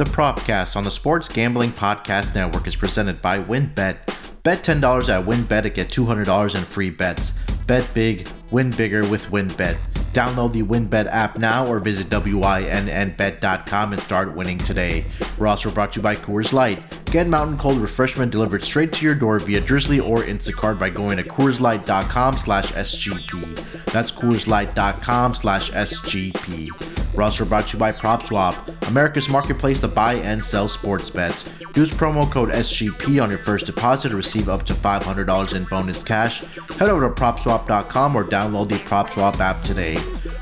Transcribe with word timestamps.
The 0.00 0.06
Propcast 0.06 0.76
on 0.76 0.84
the 0.84 0.90
Sports 0.90 1.28
Gambling 1.28 1.72
Podcast 1.72 2.34
Network 2.34 2.66
is 2.66 2.74
presented 2.74 3.20
by 3.20 3.38
WynnBET. 3.38 4.42
Bet 4.42 4.64
$10 4.64 4.80
at 5.10 5.26
WynnBET 5.26 5.62
to 5.64 5.68
get 5.68 5.90
$200 5.90 6.54
in 6.56 6.62
free 6.62 6.88
bets. 6.88 7.32
Bet 7.66 7.86
big, 7.92 8.26
win 8.50 8.70
bigger 8.70 9.06
with 9.10 9.26
WynnBET. 9.26 9.76
Download 10.14 10.54
the 10.54 10.62
WynnBET 10.62 11.06
app 11.08 11.36
now 11.36 11.66
or 11.66 11.80
visit 11.80 12.06
WYNNBet.com 12.08 13.92
and 13.92 14.00
start 14.00 14.34
winning 14.34 14.56
today. 14.56 15.04
We're 15.36 15.48
also 15.48 15.70
brought 15.70 15.92
to 15.92 15.98
you 15.98 16.02
by 16.02 16.14
Coors 16.14 16.54
Light. 16.54 16.82
Get 17.10 17.26
mountain 17.26 17.58
cold 17.58 17.76
refreshment 17.76 18.32
delivered 18.32 18.62
straight 18.62 18.94
to 18.94 19.04
your 19.04 19.14
door 19.14 19.38
via 19.38 19.60
Drizly 19.60 20.02
or 20.02 20.22
Instacart 20.22 20.78
by 20.78 20.88
going 20.88 21.18
to 21.18 21.24
CoorsLight.com 21.24 22.38
slash 22.38 22.72
SGP. 22.72 23.84
That's 23.92 24.10
CoorsLight.com 24.12 25.34
slash 25.34 25.70
SGP. 25.72 26.99
We're 27.14 27.24
also 27.24 27.44
brought 27.44 27.66
to 27.68 27.74
you 27.74 27.78
by 27.78 27.92
PropSwap, 27.92 28.88
America's 28.88 29.28
marketplace 29.28 29.80
to 29.80 29.88
buy 29.88 30.14
and 30.14 30.44
sell 30.44 30.68
sports 30.68 31.10
bets. 31.10 31.52
Use 31.74 31.90
promo 31.90 32.30
code 32.30 32.50
SGP 32.50 33.22
on 33.22 33.30
your 33.30 33.38
first 33.38 33.66
deposit 33.66 34.10
to 34.10 34.16
receive 34.16 34.48
up 34.48 34.64
to 34.64 34.74
$500 34.74 35.54
in 35.54 35.64
bonus 35.64 36.04
cash. 36.04 36.40
Head 36.78 36.88
over 36.88 37.08
to 37.08 37.14
PropSwap.com 37.14 38.16
or 38.16 38.24
download 38.24 38.68
the 38.68 38.76
PropSwap 38.76 39.40
app 39.40 39.62
today. 39.62 39.98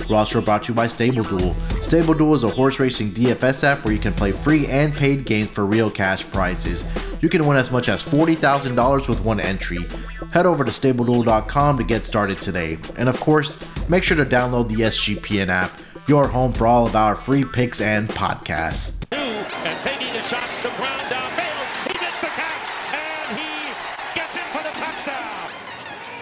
We're 0.08 0.16
also 0.16 0.40
brought 0.40 0.62
to 0.64 0.72
you 0.72 0.74
by 0.74 0.86
StableDuel. 0.86 1.54
StableDuel 1.82 2.34
is 2.34 2.44
a 2.44 2.48
horse 2.48 2.80
racing 2.80 3.12
DFS 3.12 3.64
app 3.64 3.84
where 3.84 3.92
you 3.92 4.00
can 4.00 4.14
play 4.14 4.32
free 4.32 4.66
and 4.66 4.94
paid 4.94 5.24
games 5.24 5.48
for 5.48 5.66
real 5.66 5.90
cash 5.90 6.30
prizes. 6.30 6.84
You 7.20 7.28
can 7.28 7.46
win 7.46 7.56
as 7.56 7.70
much 7.70 7.88
as 7.88 8.02
$40,000 8.02 9.08
with 9.08 9.20
one 9.20 9.40
entry. 9.40 9.80
Head 10.32 10.46
over 10.46 10.64
to 10.64 10.70
StableDuel.com 10.70 11.78
to 11.78 11.84
get 11.84 12.06
started 12.06 12.38
today. 12.38 12.78
And 12.96 13.08
of 13.08 13.18
course, 13.20 13.58
make 13.88 14.02
sure 14.02 14.16
to 14.16 14.24
download 14.24 14.68
the 14.68 14.84
SGPN 14.84 15.48
app 15.48 15.70
your 16.08 16.26
home 16.26 16.54
for 16.54 16.66
all 16.66 16.86
of 16.86 16.96
our 16.96 17.14
free 17.14 17.44
picks 17.44 17.82
and 17.82 18.08
podcasts. 18.08 19.04
And 19.12 19.78
taking 19.84 20.08
a 20.16 20.22
shot, 20.22 20.48
the 20.62 20.70
ground 20.70 21.02
downfield. 21.02 21.86
He 21.86 21.92
gets 21.98 22.20
the 22.22 22.28
catch, 22.28 22.94
and 22.94 23.38
he 23.38 23.74
gets 24.14 24.36
it 24.36 24.42
for 24.44 24.62
the 24.62 24.70
touchdown. 24.70 25.50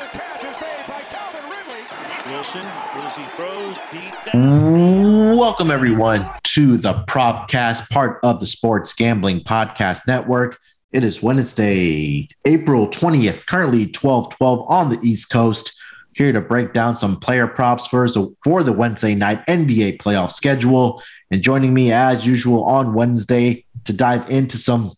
The 0.01 0.07
catch 0.07 0.43
is 0.43 0.61
made 0.61 0.87
by 0.89 1.03
Calvin 1.03 1.45
Ridley. 1.45 2.33
Wilson, 2.33 2.63
as 2.95 3.17
he 3.17 3.25
throws 3.37 3.79
deep 3.93 4.33
down. 4.33 5.37
Welcome, 5.37 5.71
everyone, 5.71 6.29
to 6.43 6.77
the 6.79 7.05
Propcast, 7.07 7.89
part 7.91 8.19
of 8.25 8.41
the 8.41 8.47
Sports 8.47 8.93
Gambling 8.93 9.43
Podcast 9.43 10.09
Network. 10.09 10.59
It 10.91 11.05
is 11.05 11.23
Wednesday, 11.23 12.27
April 12.45 12.89
20th, 12.89 13.47
currently 13.47 13.85
1212 13.85 14.67
on 14.69 14.91
the 14.91 14.99
East 15.03 15.31
Coast 15.31 15.76
here 16.17 16.33
to 16.33 16.41
break 16.41 16.73
down 16.73 16.97
some 16.97 17.21
player 17.21 17.47
props 17.47 17.87
for, 17.87 18.09
for 18.43 18.63
the 18.63 18.73
Wednesday 18.73 19.15
night 19.15 19.47
NBA 19.47 19.99
playoff 19.99 20.31
schedule. 20.33 21.03
And 21.31 21.43
joining 21.43 21.75
me 21.75 21.93
as 21.93 22.27
usual 22.27 22.65
on 22.65 22.95
Wednesday 22.95 23.65
to 23.85 23.93
dive 23.93 24.29
into 24.31 24.57
some 24.57 24.93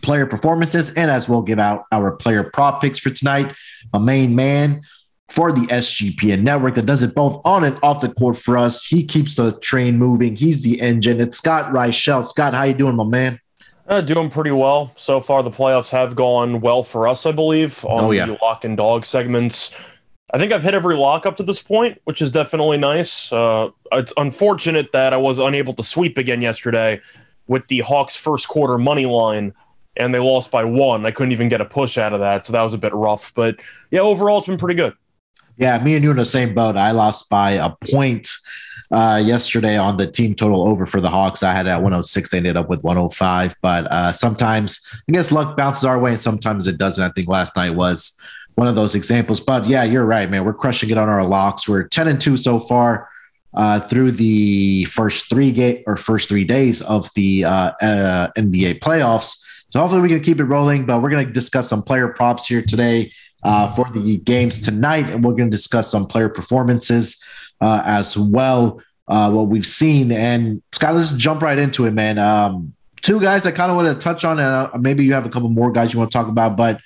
player 0.00 0.24
performances 0.26 0.94
and 0.94 1.10
as 1.10 1.28
well 1.28 1.42
give 1.42 1.58
out 1.58 1.84
our 1.92 2.12
player 2.12 2.44
prop 2.44 2.80
picks 2.80 2.98
for 2.98 3.10
tonight, 3.10 3.54
a 3.92 4.00
main 4.00 4.34
man 4.34 4.80
for 5.28 5.52
the 5.52 5.60
SGPN 5.66 6.40
network 6.42 6.74
that 6.76 6.86
does 6.86 7.02
it 7.02 7.14
both 7.14 7.44
on 7.44 7.62
and 7.64 7.78
off 7.82 8.00
the 8.00 8.08
court 8.08 8.38
for 8.38 8.56
us. 8.56 8.86
He 8.86 9.04
keeps 9.04 9.36
the 9.36 9.52
train 9.60 9.98
moving. 9.98 10.34
He's 10.36 10.62
the 10.62 10.80
engine. 10.80 11.20
It's 11.20 11.36
Scott 11.36 11.70
Reichel. 11.72 12.24
Scott, 12.24 12.54
how 12.54 12.62
you 12.62 12.72
doing, 12.72 12.96
my 12.96 13.04
man? 13.04 13.38
Uh, 13.86 14.00
doing 14.00 14.30
pretty 14.30 14.50
well 14.52 14.92
so 14.96 15.20
far. 15.20 15.42
The 15.42 15.50
playoffs 15.50 15.90
have 15.90 16.14
gone 16.16 16.60
well 16.60 16.82
for 16.82 17.06
us, 17.08 17.26
I 17.26 17.32
believe, 17.32 17.84
on 17.84 18.04
Oh, 18.04 18.10
yeah. 18.12 18.26
the 18.26 18.38
lock 18.40 18.64
and 18.64 18.76
dog 18.76 19.04
segments. 19.04 19.74
I 20.32 20.38
think 20.38 20.52
I've 20.52 20.62
hit 20.62 20.74
every 20.74 20.96
lock 20.96 21.24
up 21.24 21.36
to 21.38 21.42
this 21.42 21.62
point, 21.62 22.00
which 22.04 22.20
is 22.20 22.32
definitely 22.32 22.76
nice. 22.76 23.32
Uh, 23.32 23.70
it's 23.92 24.12
unfortunate 24.16 24.92
that 24.92 25.14
I 25.14 25.16
was 25.16 25.38
unable 25.38 25.72
to 25.74 25.82
sweep 25.82 26.18
again 26.18 26.42
yesterday 26.42 27.00
with 27.46 27.66
the 27.68 27.80
Hawks 27.80 28.14
first 28.14 28.46
quarter 28.46 28.76
money 28.76 29.06
line, 29.06 29.54
and 29.96 30.14
they 30.14 30.18
lost 30.18 30.50
by 30.50 30.64
one. 30.64 31.06
I 31.06 31.12
couldn't 31.12 31.32
even 31.32 31.48
get 31.48 31.62
a 31.62 31.64
push 31.64 31.96
out 31.96 32.12
of 32.12 32.20
that, 32.20 32.44
so 32.44 32.52
that 32.52 32.62
was 32.62 32.74
a 32.74 32.78
bit 32.78 32.92
rough. 32.92 33.32
But 33.34 33.60
yeah, 33.90 34.00
overall, 34.00 34.38
it's 34.38 34.46
been 34.46 34.58
pretty 34.58 34.74
good. 34.74 34.94
Yeah, 35.56 35.82
me 35.82 35.94
and 35.94 36.04
you 36.04 36.10
in 36.10 36.18
the 36.18 36.24
same 36.24 36.54
boat. 36.54 36.76
I 36.76 36.92
lost 36.92 37.30
by 37.30 37.52
a 37.52 37.70
point 37.90 38.28
uh, 38.90 39.22
yesterday 39.24 39.76
on 39.76 39.96
the 39.96 40.06
team 40.06 40.34
total 40.34 40.68
over 40.68 40.86
for 40.86 41.00
the 41.00 41.10
Hawks. 41.10 41.42
I 41.42 41.52
had 41.52 41.66
at 41.66 41.76
106. 41.76 42.30
They 42.30 42.38
ended 42.38 42.56
up 42.56 42.68
with 42.68 42.84
105. 42.84 43.56
But 43.60 43.86
uh, 43.90 44.12
sometimes, 44.12 44.80
I 45.08 45.12
guess 45.12 45.32
luck 45.32 45.56
bounces 45.56 45.84
our 45.84 45.98
way 45.98 46.12
and 46.12 46.20
sometimes 46.20 46.66
it 46.66 46.78
doesn't. 46.78 47.02
I 47.02 47.12
think 47.12 47.28
last 47.28 47.56
night 47.56 47.74
was 47.74 48.20
one 48.58 48.66
of 48.66 48.74
those 48.74 48.96
examples. 48.96 49.38
But 49.38 49.68
yeah, 49.68 49.84
you're 49.84 50.04
right, 50.04 50.28
man. 50.28 50.44
We're 50.44 50.52
crushing 50.52 50.90
it 50.90 50.98
on 50.98 51.08
our 51.08 51.24
locks. 51.24 51.68
We're 51.68 51.84
10 51.84 52.08
and 52.08 52.20
2 52.20 52.36
so 52.36 52.58
far. 52.58 53.08
Uh, 53.54 53.80
through 53.80 54.12
the 54.12 54.84
first 54.86 55.30
three 55.30 55.50
game 55.50 55.82
or 55.86 55.96
first 55.96 56.28
three 56.28 56.44
days 56.44 56.82
of 56.82 57.08
the 57.14 57.44
uh, 57.44 57.72
uh, 57.80 58.30
NBA 58.36 58.80
playoffs, 58.80 59.42
so 59.70 59.80
hopefully 59.80 60.02
we 60.02 60.08
can 60.10 60.20
keep 60.20 60.38
it 60.38 60.44
rolling. 60.44 60.84
But 60.84 61.00
we're 61.00 61.08
going 61.08 61.26
to 61.26 61.32
discuss 61.32 61.66
some 61.66 61.82
player 61.82 62.08
props 62.08 62.46
here 62.46 62.62
today 62.62 63.10
uh, 63.42 63.66
for 63.68 63.88
the 63.90 64.18
games 64.18 64.60
tonight, 64.60 65.06
and 65.08 65.24
we're 65.24 65.32
going 65.32 65.50
to 65.50 65.56
discuss 65.56 65.90
some 65.90 66.06
player 66.06 66.28
performances 66.28 67.24
uh, 67.62 67.82
as 67.86 68.18
well. 68.18 68.82
Uh, 69.08 69.30
what 69.30 69.48
we've 69.48 69.66
seen, 69.66 70.12
and 70.12 70.62
Scott, 70.72 70.94
let's 70.94 71.12
jump 71.12 71.40
right 71.40 71.58
into 71.58 71.86
it, 71.86 71.92
man. 71.92 72.18
Um, 72.18 72.74
two 73.00 73.18
guys 73.18 73.46
I 73.46 73.50
kind 73.50 73.70
of 73.70 73.76
want 73.78 73.88
to 73.88 74.04
touch 74.04 74.26
on, 74.26 74.38
and 74.38 74.46
uh, 74.46 74.78
maybe 74.78 75.06
you 75.06 75.14
have 75.14 75.24
a 75.24 75.30
couple 75.30 75.48
more 75.48 75.72
guys 75.72 75.94
you 75.94 75.98
want 75.98 76.12
to 76.12 76.18
talk 76.18 76.28
about, 76.28 76.54
but 76.56 76.80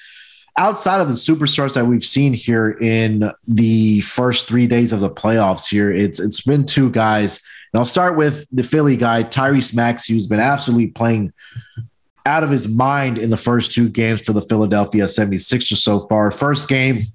outside 0.56 1.00
of 1.00 1.08
the 1.08 1.14
superstars 1.14 1.74
that 1.74 1.86
we've 1.86 2.04
seen 2.04 2.34
here 2.34 2.70
in 2.80 3.32
the 3.46 4.00
first 4.02 4.46
three 4.46 4.66
days 4.66 4.92
of 4.92 5.00
the 5.00 5.10
playoffs, 5.10 5.68
here 5.68 5.90
it's 5.90 6.20
it's 6.20 6.42
been 6.42 6.64
two 6.64 6.90
guys. 6.90 7.40
And 7.72 7.80
I'll 7.80 7.86
start 7.86 8.16
with 8.16 8.46
the 8.52 8.62
Philly 8.62 8.96
guy, 8.96 9.24
Tyrese 9.24 9.74
Maxey, 9.74 10.14
who's 10.14 10.26
been 10.26 10.41
absolutely 10.41 10.88
playing 10.88 11.32
out 12.26 12.44
of 12.44 12.50
his 12.50 12.68
mind 12.68 13.18
in 13.18 13.30
the 13.30 13.36
first 13.36 13.72
two 13.72 13.88
games 13.88 14.22
for 14.22 14.32
the 14.32 14.42
Philadelphia 14.42 15.04
76ers 15.04 15.78
so 15.78 16.06
far. 16.06 16.30
First 16.30 16.68
game, 16.68 17.06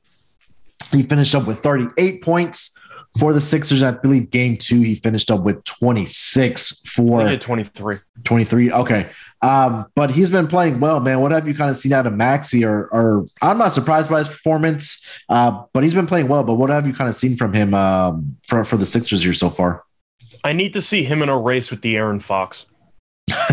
he 0.92 1.04
finished 1.04 1.36
up 1.36 1.46
with 1.46 1.60
38 1.60 2.22
points 2.22 2.77
for 3.20 3.34
the 3.34 3.42
Sixers. 3.42 3.84
I 3.84 3.92
believe 3.92 4.30
game 4.32 4.58
two, 4.58 4.82
he 4.82 4.96
finished 4.96 5.30
up 5.32 5.42
with 5.42 5.64
26 5.66 6.82
for 6.88 7.26
hit 7.28 7.42
23. 7.42 8.00
23. 8.24 8.72
Okay. 8.72 9.10
Um, 9.42 9.86
but 9.96 10.10
he's 10.12 10.30
been 10.30 10.48
playing 10.48 10.80
well, 10.80 11.00
man. 11.00 11.20
What 11.20 11.32
have 11.32 11.48
you 11.48 11.54
kind 11.54 11.70
of 11.70 11.78
seen 11.78 11.94
out 11.94 12.08
of 12.08 12.14
Maxey? 12.14 12.66
Or, 12.66 12.88
or 12.92 13.26
I'm 13.42 13.58
not 13.58 13.74
surprised 13.74 14.10
by 14.10 14.20
his 14.20 14.28
performance, 14.28 15.06
uh, 15.30 15.64
but 15.74 15.84
he's 15.84 15.94
been 15.94 16.08
playing 16.08 16.28
well. 16.28 16.44
But 16.44 16.56
what 16.56 16.70
have 16.70 16.88
you 16.88 16.94
kind 16.94 17.10
of 17.10 17.16
seen 17.16 17.36
from 17.38 17.54
him 17.54 17.74
um, 17.74 18.38
for, 18.48 18.64
for 18.64 18.78
the 18.78 18.86
Sixers 18.86 19.24
here 19.24 19.34
so 19.34 19.50
far? 19.50 19.84
I 20.44 20.54
need 20.54 20.74
to 20.74 20.82
see 20.82 21.04
him 21.04 21.22
in 21.22 21.30
a 21.30 21.38
race 21.38 21.70
with 21.72 21.82
De'Aaron 21.82 22.22
Fox. 22.22 22.66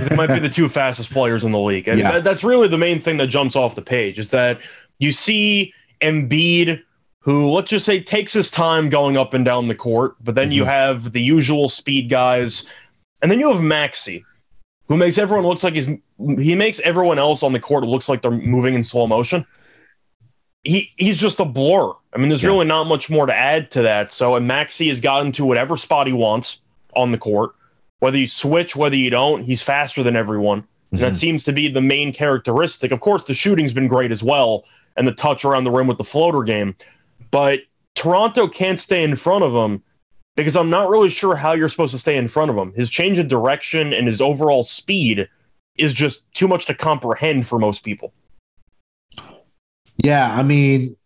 they 0.01 0.15
might 0.17 0.29
be 0.29 0.39
the 0.39 0.49
two 0.49 0.69
fastest 0.71 1.11
players 1.11 1.45
in 1.45 1.53
the 1.53 1.59
league. 1.59 1.89
And 1.89 1.99
Yeah. 1.99 2.13
that- 2.13 2.25
that's 2.25 2.45
really 2.45 2.69
the 2.69 2.79
main 2.79 3.01
thing 3.01 3.17
that 3.19 3.27
jumps 3.27 3.57
off 3.57 3.75
the 3.75 3.83
page 3.83 4.19
is 4.19 4.31
that 4.31 4.61
you 4.99 5.13
see 5.13 5.75
Embiid, 6.01 6.83
who 7.25 7.51
let's 7.51 7.71
just 7.71 7.87
say 7.87 8.01
takes 8.01 8.33
his 8.33 8.51
time 8.51 8.89
going 8.91 9.17
up 9.17 9.33
and 9.35 9.45
down 9.45 9.69
the 9.69 9.75
court, 9.75 10.15
but 10.23 10.35
then 10.35 10.53
you 10.53 10.65
Mhm. 10.65 10.67
have 10.67 11.12
the 11.12 11.23
usual 11.23 11.69
speed 11.69 12.09
guys, 12.11 12.67
and 13.23 13.31
then 13.31 13.41
you 13.41 13.51
have 13.51 13.62
Maxey, 13.62 14.25
who 14.89 14.97
makes 14.97 15.17
everyone 15.19 15.47
looks 15.47 15.65
like 15.65 15.75
he's 15.75 15.89
he 16.39 16.55
makes 16.55 16.81
everyone 16.81 17.19
else 17.19 17.43
on 17.43 17.53
the 17.53 17.61
court 17.61 17.83
looks 17.85 18.09
like 18.09 18.23
they're 18.23 18.31
moving 18.31 18.75
in 18.75 18.85
slow 18.85 19.07
motion. 19.07 19.45
He 20.62 20.91
he's 20.97 21.19
just 21.19 21.41
a 21.41 21.45
blur. 21.45 21.93
I 22.15 22.19
mean, 22.19 22.29
there's 22.29 22.43
Yeah. 22.43 22.51
really 22.51 22.67
not 22.67 22.85
much 22.85 23.11
more 23.11 23.27
to 23.27 23.35
add 23.35 23.71
to 23.73 23.83
that. 23.83 24.12
So, 24.12 24.37
and 24.37 24.47
Maxey 24.47 24.89
has 24.89 25.01
gotten 25.01 25.33
to 25.33 25.45
whatever 25.45 25.77
spot 25.77 26.06
he 26.06 26.12
wants 26.12 26.61
on 26.95 27.11
the 27.11 27.19
court. 27.19 27.53
Whether 28.01 28.19
you 28.19 28.27
switch, 28.27 28.77
whether 28.77 28.97
you 28.97 29.11
don't, 29.11 29.45
he's 29.45 29.62
faster 29.62 30.03
than 30.03 30.15
everyone. 30.17 30.65
And 30.93 31.01
that 31.01 31.17
seems 31.17 31.43
to 31.45 31.53
be 31.53 31.67
the 31.69 31.81
main 31.81 32.12
characteristic. 32.12 32.93
Of 32.93 33.01
course, 33.01 33.25
the 33.25 33.35
shooting's 33.35 33.73
been 33.73 33.89
great 33.89 34.12
as 34.12 34.23
well, 34.23 34.65
and 34.97 35.09
the 35.09 35.12
touch 35.12 35.45
around 35.45 35.65
the 35.65 35.71
rim 35.73 35.89
with 35.89 35.99
the 35.99 36.05
floater 36.05 36.43
game. 36.45 36.77
But 37.34 37.62
Toronto 37.97 38.47
can't 38.47 38.78
stay 38.78 39.03
in 39.03 39.17
front 39.17 39.43
of 39.43 39.53
him 39.53 39.83
because 40.37 40.55
I'm 40.55 40.71
not 40.71 40.89
really 40.89 41.09
sure 41.09 41.34
how 41.34 41.53
you're 41.53 41.69
supposed 41.69 41.91
to 41.91 41.99
stay 41.99 42.17
in 42.17 42.28
front 42.28 42.49
of 42.49 42.56
him. 42.56 42.72
His 42.75 42.89
change 42.89 43.19
of 43.19 43.27
direction 43.27 43.93
and 43.93 44.06
his 44.06 44.21
overall 44.21 44.62
speed 44.62 45.28
is 45.76 45.93
just 45.93 46.32
too 46.32 46.47
much 46.47 46.67
to 46.67 46.75
comprehend 46.75 47.49
for 47.49 47.59
most 47.59 47.82
people. 47.82 48.12
Yeah, 49.97 50.32
I 50.32 50.44
mean, 50.44 50.97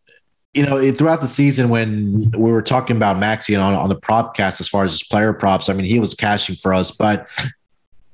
you 0.53 0.67
know, 0.67 0.77
it, 0.77 0.99
throughout 0.99 1.23
the 1.23 1.29
season 1.29 1.71
when 1.71 2.31
we 2.33 2.53
were 2.53 2.61
talking 2.61 2.97
about 2.97 3.19
Maxey 3.19 3.57
on 3.57 3.73
on 3.73 3.89
the 3.89 3.97
prop 3.97 4.37
cast 4.37 4.61
as 4.61 4.69
far 4.69 4.85
as 4.85 4.93
his 4.93 5.03
player 5.03 5.33
props, 5.33 5.71
I 5.71 5.73
mean, 5.73 5.87
he 5.87 5.99
was 5.99 6.13
cashing 6.13 6.57
for 6.57 6.75
us, 6.75 6.91
but 6.91 7.27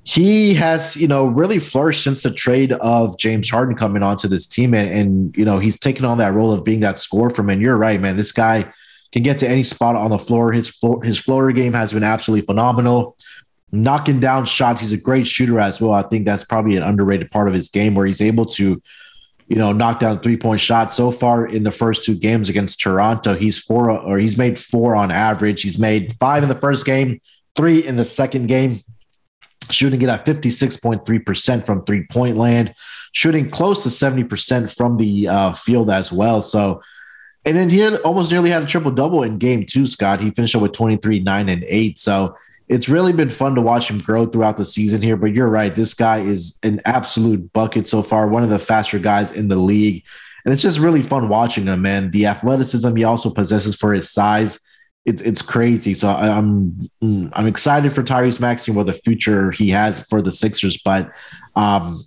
he 0.05 0.53
has, 0.53 0.95
you 0.95 1.07
know, 1.07 1.25
really 1.25 1.57
flourished 1.57 2.03
since 2.03 2.21
the 2.21 2.31
trade 2.31 2.71
of 2.73 3.17
James 3.17 3.49
Harden 3.49 3.75
coming 3.75 4.03
onto 4.03 4.27
this 4.27 4.45
team, 4.45 4.75
and, 4.75 4.91
and 4.91 5.35
you 5.35 5.43
know, 5.43 5.57
he's 5.57 5.79
taken 5.79 6.05
on 6.05 6.19
that 6.19 6.33
role 6.33 6.51
of 6.51 6.63
being 6.63 6.81
that 6.81 6.99
scorer 6.99 7.31
for 7.31 7.41
him. 7.41 7.59
You're 7.59 7.75
right, 7.75 7.99
man. 7.99 8.15
This 8.15 8.31
guy 8.31 8.71
can 9.11 9.23
get 9.23 9.39
to 9.39 9.49
any 9.49 9.63
spot 9.63 9.95
on 9.95 10.11
the 10.11 10.19
floor. 10.19 10.51
His 10.51 10.69
flo- 10.69 10.99
his 10.99 11.19
floater 11.19 11.51
game 11.51 11.73
has 11.73 11.91
been 11.91 12.03
absolutely 12.03 12.45
phenomenal. 12.45 13.17
Knocking 13.71 14.19
down 14.19 14.45
shots, 14.45 14.79
he's 14.79 14.91
a 14.91 14.97
great 14.97 15.27
shooter 15.27 15.59
as 15.59 15.81
well. 15.81 15.93
I 15.93 16.03
think 16.03 16.25
that's 16.25 16.43
probably 16.43 16.77
an 16.77 16.83
underrated 16.83 17.31
part 17.31 17.47
of 17.47 17.55
his 17.55 17.69
game 17.69 17.95
where 17.95 18.05
he's 18.05 18.21
able 18.21 18.45
to 18.45 18.81
you 19.47 19.55
know, 19.57 19.71
knock 19.71 19.99
down 19.99 20.19
three 20.19 20.37
point 20.37 20.59
shots 20.59 20.95
so 20.95 21.11
far 21.11 21.47
in 21.47 21.63
the 21.63 21.71
first 21.71 22.03
two 22.03 22.15
games 22.15 22.49
against 22.49 22.79
Toronto. 22.79 23.35
He's 23.35 23.59
four 23.59 23.89
or 23.89 24.17
he's 24.17 24.37
made 24.37 24.59
four 24.59 24.95
on 24.95 25.11
average. 25.11 25.63
He's 25.63 25.79
made 25.79 26.15
five 26.19 26.43
in 26.43 26.49
the 26.49 26.55
first 26.55 26.85
game, 26.85 27.21
three 27.55 27.85
in 27.85 27.95
the 27.95 28.05
second 28.05 28.47
game. 28.47 28.83
Shooting 29.71 30.01
it 30.01 30.09
at 30.09 30.25
56.3% 30.25 31.65
from 31.65 31.83
three 31.85 32.05
point 32.07 32.37
land, 32.37 32.73
shooting 33.11 33.49
close 33.49 33.83
to 33.83 33.89
70% 33.89 34.75
from 34.75 34.97
the 34.97 35.27
uh, 35.27 35.53
field 35.53 35.89
as 35.89 36.11
well. 36.11 36.41
So, 36.41 36.81
and 37.45 37.55
then 37.55 37.69
he 37.69 37.95
almost 37.97 38.31
nearly 38.31 38.49
had 38.49 38.63
a 38.63 38.67
triple 38.67 38.91
double 38.91 39.23
in 39.23 39.37
game 39.37 39.65
two, 39.65 39.85
Scott. 39.85 40.21
He 40.21 40.31
finished 40.31 40.55
up 40.55 40.61
with 40.61 40.73
23, 40.73 41.19
9, 41.19 41.49
and 41.49 41.63
8. 41.67 41.99
So 41.99 42.35
it's 42.67 42.89
really 42.89 43.13
been 43.13 43.29
fun 43.29 43.55
to 43.55 43.61
watch 43.61 43.89
him 43.89 43.99
grow 43.99 44.25
throughout 44.25 44.57
the 44.57 44.65
season 44.65 45.01
here. 45.01 45.15
But 45.15 45.33
you're 45.33 45.47
right. 45.47 45.75
This 45.75 45.93
guy 45.93 46.21
is 46.21 46.57
an 46.63 46.81
absolute 46.85 47.53
bucket 47.53 47.87
so 47.87 48.01
far, 48.01 48.27
one 48.27 48.43
of 48.43 48.49
the 48.49 48.59
faster 48.59 48.97
guys 48.97 49.31
in 49.31 49.47
the 49.47 49.55
league. 49.55 50.03
And 50.43 50.53
it's 50.53 50.63
just 50.63 50.79
really 50.79 51.01
fun 51.01 51.29
watching 51.29 51.65
him, 51.65 51.81
man. 51.81 52.11
The 52.11 52.27
athleticism 52.27 52.95
he 52.95 53.03
also 53.03 53.29
possesses 53.29 53.75
for 53.75 53.93
his 53.93 54.11
size 54.11 54.59
it's 55.05 55.21
it's 55.21 55.41
crazy. 55.41 55.93
So 55.93 56.09
I, 56.09 56.37
am 56.37 56.89
I'm, 57.01 57.31
I'm 57.33 57.45
excited 57.45 57.93
for 57.93 58.03
Tyrese 58.03 58.39
Maxey 58.39 58.71
what 58.71 58.87
the 58.87 58.93
future 58.93 59.51
he 59.51 59.69
has 59.69 60.01
for 60.07 60.21
the 60.21 60.31
Sixers. 60.31 60.81
But 60.83 61.11
um, 61.55 62.03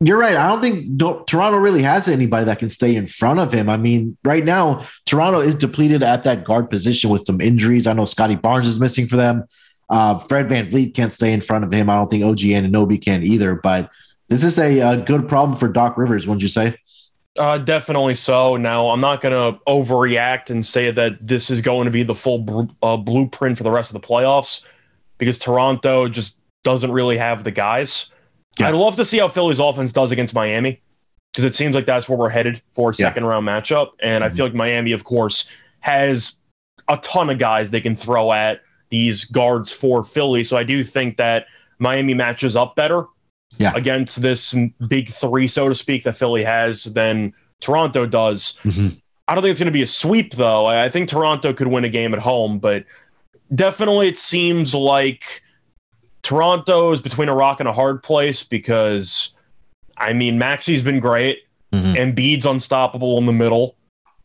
you're 0.00 0.18
right. 0.18 0.36
I 0.36 0.48
don't 0.48 0.62
think 0.62 0.96
don't, 0.96 1.26
Toronto 1.26 1.58
really 1.58 1.82
has 1.82 2.08
anybody 2.08 2.46
that 2.46 2.58
can 2.60 2.70
stay 2.70 2.96
in 2.96 3.06
front 3.06 3.40
of 3.40 3.52
him. 3.52 3.68
I 3.68 3.76
mean, 3.76 4.16
right 4.24 4.44
now 4.44 4.86
Toronto 5.06 5.40
is 5.40 5.54
depleted 5.54 6.02
at 6.02 6.22
that 6.22 6.44
guard 6.44 6.70
position 6.70 7.10
with 7.10 7.26
some 7.26 7.40
injuries. 7.40 7.86
I 7.86 7.92
know 7.92 8.04
Scottie 8.04 8.36
Barnes 8.36 8.68
is 8.68 8.80
missing 8.80 9.06
for 9.06 9.16
them. 9.16 9.44
Uh, 9.90 10.18
Fred 10.18 10.48
VanVleet 10.48 10.94
can't 10.94 11.12
stay 11.12 11.32
in 11.32 11.40
front 11.40 11.64
of 11.64 11.72
him. 11.72 11.90
I 11.90 11.96
don't 11.96 12.10
think 12.10 12.24
OG 12.24 12.38
Anunoby 12.38 13.02
can 13.02 13.22
either. 13.22 13.56
But 13.56 13.90
this 14.28 14.44
is 14.44 14.58
a, 14.58 14.80
a 14.80 14.96
good 14.96 15.28
problem 15.28 15.58
for 15.58 15.68
Doc 15.68 15.96
Rivers, 15.98 16.26
wouldn't 16.26 16.42
you 16.42 16.48
say? 16.48 16.76
Uh, 17.38 17.56
definitely 17.56 18.16
so. 18.16 18.56
Now, 18.56 18.90
I'm 18.90 19.00
not 19.00 19.20
going 19.20 19.32
to 19.32 19.60
overreact 19.66 20.50
and 20.50 20.66
say 20.66 20.90
that 20.90 21.24
this 21.24 21.50
is 21.50 21.60
going 21.60 21.84
to 21.84 21.90
be 21.90 22.02
the 22.02 22.14
full 22.14 22.40
br- 22.40 22.72
uh, 22.82 22.96
blueprint 22.96 23.56
for 23.56 23.62
the 23.64 23.70
rest 23.70 23.94
of 23.94 24.00
the 24.00 24.06
playoffs 24.06 24.64
because 25.18 25.38
Toronto 25.38 26.08
just 26.08 26.36
doesn't 26.64 26.90
really 26.90 27.16
have 27.16 27.44
the 27.44 27.52
guys. 27.52 28.10
Yeah. 28.58 28.68
I'd 28.68 28.74
love 28.74 28.96
to 28.96 29.04
see 29.04 29.18
how 29.18 29.28
Philly's 29.28 29.60
offense 29.60 29.92
does 29.92 30.10
against 30.10 30.34
Miami 30.34 30.82
because 31.32 31.44
it 31.44 31.54
seems 31.54 31.76
like 31.76 31.86
that's 31.86 32.08
where 32.08 32.18
we're 32.18 32.28
headed 32.28 32.60
for 32.72 32.90
a 32.90 32.94
second 32.94 33.22
yeah. 33.22 33.30
round 33.30 33.46
matchup. 33.46 33.90
And 34.02 34.24
mm-hmm. 34.24 34.32
I 34.32 34.36
feel 34.36 34.46
like 34.46 34.54
Miami, 34.54 34.90
of 34.90 35.04
course, 35.04 35.48
has 35.80 36.38
a 36.88 36.96
ton 36.96 37.30
of 37.30 37.38
guys 37.38 37.70
they 37.70 37.80
can 37.80 37.94
throw 37.94 38.32
at 38.32 38.62
these 38.90 39.24
guards 39.24 39.70
for 39.70 40.02
Philly. 40.02 40.42
So 40.42 40.56
I 40.56 40.64
do 40.64 40.82
think 40.82 41.18
that 41.18 41.46
Miami 41.78 42.14
matches 42.14 42.56
up 42.56 42.74
better 42.74 43.06
yeah. 43.58 43.72
against 43.74 44.22
this 44.22 44.54
big 44.88 45.08
three, 45.08 45.46
so 45.46 45.68
to 45.68 45.74
speak, 45.74 46.04
that 46.04 46.16
Philly 46.16 46.44
has 46.44 46.84
than 46.84 47.32
Toronto 47.60 48.06
does. 48.06 48.54
Mm-hmm. 48.62 48.96
I 49.26 49.34
don't 49.34 49.42
think 49.42 49.50
it's 49.50 49.60
going 49.60 49.66
to 49.66 49.72
be 49.72 49.82
a 49.82 49.86
sweep, 49.86 50.34
though. 50.34 50.66
I 50.66 50.88
think 50.88 51.08
Toronto 51.08 51.52
could 51.52 51.68
win 51.68 51.84
a 51.84 51.88
game 51.88 52.14
at 52.14 52.20
home, 52.20 52.58
but 52.58 52.84
definitely 53.54 54.08
it 54.08 54.16
seems 54.16 54.74
like 54.74 55.42
Toronto 56.22 56.92
is 56.92 57.02
between 57.02 57.28
a 57.28 57.34
rock 57.34 57.60
and 57.60 57.68
a 57.68 57.72
hard 57.72 58.02
place 58.02 58.42
because, 58.42 59.34
I 59.96 60.12
mean, 60.14 60.38
Maxey's 60.38 60.82
been 60.82 61.00
great, 61.00 61.40
mm-hmm. 61.72 61.96
and 61.96 62.16
Embiid's 62.16 62.46
unstoppable 62.46 63.18
in 63.18 63.26
the 63.26 63.32
middle, 63.32 63.76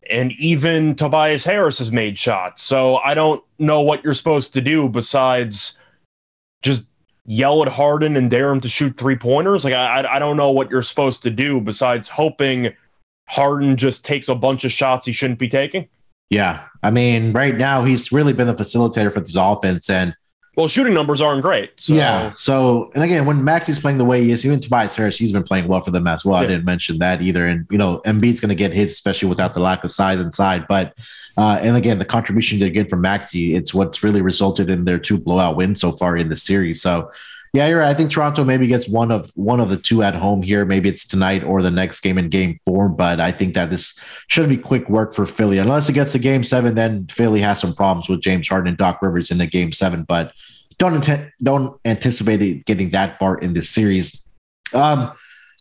and 0.10 0.32
even 0.34 0.96
Tobias 0.96 1.44
Harris 1.44 1.80
has 1.80 1.92
made 1.92 2.18
shots. 2.18 2.62
So 2.62 2.98
I 2.98 3.14
don't 3.14 3.44
know 3.60 3.82
what 3.82 4.04
you're 4.04 4.14
supposed 4.14 4.54
to 4.54 4.62
do 4.62 4.88
besides 4.88 5.80
just 6.62 6.90
yell 7.26 7.62
at 7.62 7.70
Harden 7.70 8.18
and 8.18 8.30
dare 8.30 8.50
him 8.50 8.62
to 8.62 8.70
shoot 8.70 8.98
three 8.98 9.16
pointers. 9.16 9.64
Like 9.64 9.74
I, 9.74 10.06
I 10.10 10.20
don't 10.20 10.38
know 10.38 10.52
what 10.52 10.70
you're 10.70 10.82
supposed 10.82 11.24
to 11.24 11.30
do 11.30 11.62
besides 11.62 12.10
hoping 12.10 12.74
Harden 13.28 13.78
just 13.78 14.06
takes 14.06 14.30
a 14.30 14.36
bunch 14.36 14.66
of 14.66 14.72
shots 14.72 15.06
he 15.06 15.12
shouldn't 15.12 15.40
be 15.40 15.50
taking. 15.50 15.88
Yeah, 16.30 16.64
I 16.82 16.92
mean, 16.92 17.32
right 17.32 17.56
now 17.56 17.86
he's 17.86 18.12
really 18.12 18.34
been 18.34 18.48
the 18.48 18.56
facilitator 18.56 19.14
for 19.14 19.20
this 19.20 19.36
offense, 19.36 19.90
and 19.90 20.16
well, 20.56 20.68
shooting 20.68 20.94
numbers 20.94 21.20
aren't 21.20 21.42
great. 21.42 21.72
So. 21.78 21.96
Yeah. 21.96 22.32
So, 22.34 22.92
and 22.94 23.04
again, 23.04 23.26
when 23.26 23.44
Maxey's 23.44 23.80
playing 23.80 23.98
the 23.98 24.06
way 24.06 24.24
he 24.24 24.32
is, 24.32 24.46
even 24.46 24.60
Tobias 24.60 24.94
Harris, 24.94 25.18
he's 25.18 25.32
been 25.32 25.44
playing 25.44 25.68
well 25.68 25.82
for 25.82 25.92
them 25.92 26.06
as 26.06 26.24
well. 26.24 26.40
Yeah. 26.40 26.46
I 26.46 26.48
didn't 26.48 26.66
mention 26.66 27.00
that 27.00 27.22
either. 27.22 27.48
And, 27.48 27.66
you 27.72 27.78
know, 27.78 28.02
Embiid's 28.06 28.40
going 28.40 28.50
to 28.50 28.56
get 28.56 28.72
his, 28.72 28.90
especially 28.90 29.30
without 29.30 29.56
the 29.56 29.60
lack 29.60 29.84
of 29.84 29.92
size 29.92 30.20
inside. 30.20 30.66
But, 30.68 30.94
uh, 31.38 31.60
and 31.62 31.76
again, 31.76 31.98
the 31.98 32.06
contribution 32.06 32.60
they 32.60 32.70
get 32.70 32.90
from 32.90 33.02
Maxey, 33.02 33.56
it's 33.56 33.74
what's 33.74 34.04
really 34.04 34.22
resulted 34.22 34.70
in 34.70 34.86
their 34.86 35.00
two 35.00 35.18
blowout 35.18 35.56
wins 35.56 35.82
so 35.82 35.92
far 35.92 36.18
in 36.18 36.30
the 36.30 36.36
series. 36.36 36.82
So, 36.82 37.12
yeah, 37.54 37.68
you're 37.68 37.80
right. 37.80 37.90
I 37.90 37.94
think 37.94 38.10
Toronto 38.10 38.44
maybe 38.44 38.66
gets 38.66 38.88
one 38.90 39.12
of 39.12 39.32
one 39.36 39.60
of 39.60 39.70
the 39.70 39.78
two 39.78 40.02
at 40.02 40.16
home 40.16 40.42
here. 40.42 40.66
Maybe 40.66 40.90
it's 40.90 41.06
tonight 41.06 41.44
or 41.44 41.62
the 41.62 41.70
next 41.70 42.00
game 42.00 42.18
in 42.18 42.30
game 42.30 42.60
four. 42.66 42.90
But 42.90 43.20
I 43.20 43.32
think 43.32 43.54
that 43.54 43.70
this 43.70 43.98
should 44.28 44.50
be 44.50 44.58
quick 44.58 44.90
work 44.90 45.14
for 45.14 45.28
Philly. 45.28 45.60
Unless 45.60 45.88
it 45.88 45.94
gets 45.94 46.14
to 46.14 46.20
game 46.20 46.44
seven, 46.44 46.74
then 46.74 47.06
Philly 47.08 47.42
has 47.42 47.62
some 47.62 47.76
problems 47.76 48.10
with 48.10 48.22
James 48.22 48.50
Harden 48.50 48.70
and 48.70 48.78
Doc 48.78 49.04
Rivers 49.04 49.30
in 49.30 49.38
the 49.38 49.46
game 49.46 49.72
seven. 49.72 50.02
But 50.02 50.34
don't 50.80 51.08
don't 51.44 51.80
anticipate 51.86 52.66
getting 52.66 52.90
that 52.90 53.20
far 53.20 53.38
in 53.38 53.54
this 53.54 53.70
series. 53.70 54.28
Um, 54.74 55.12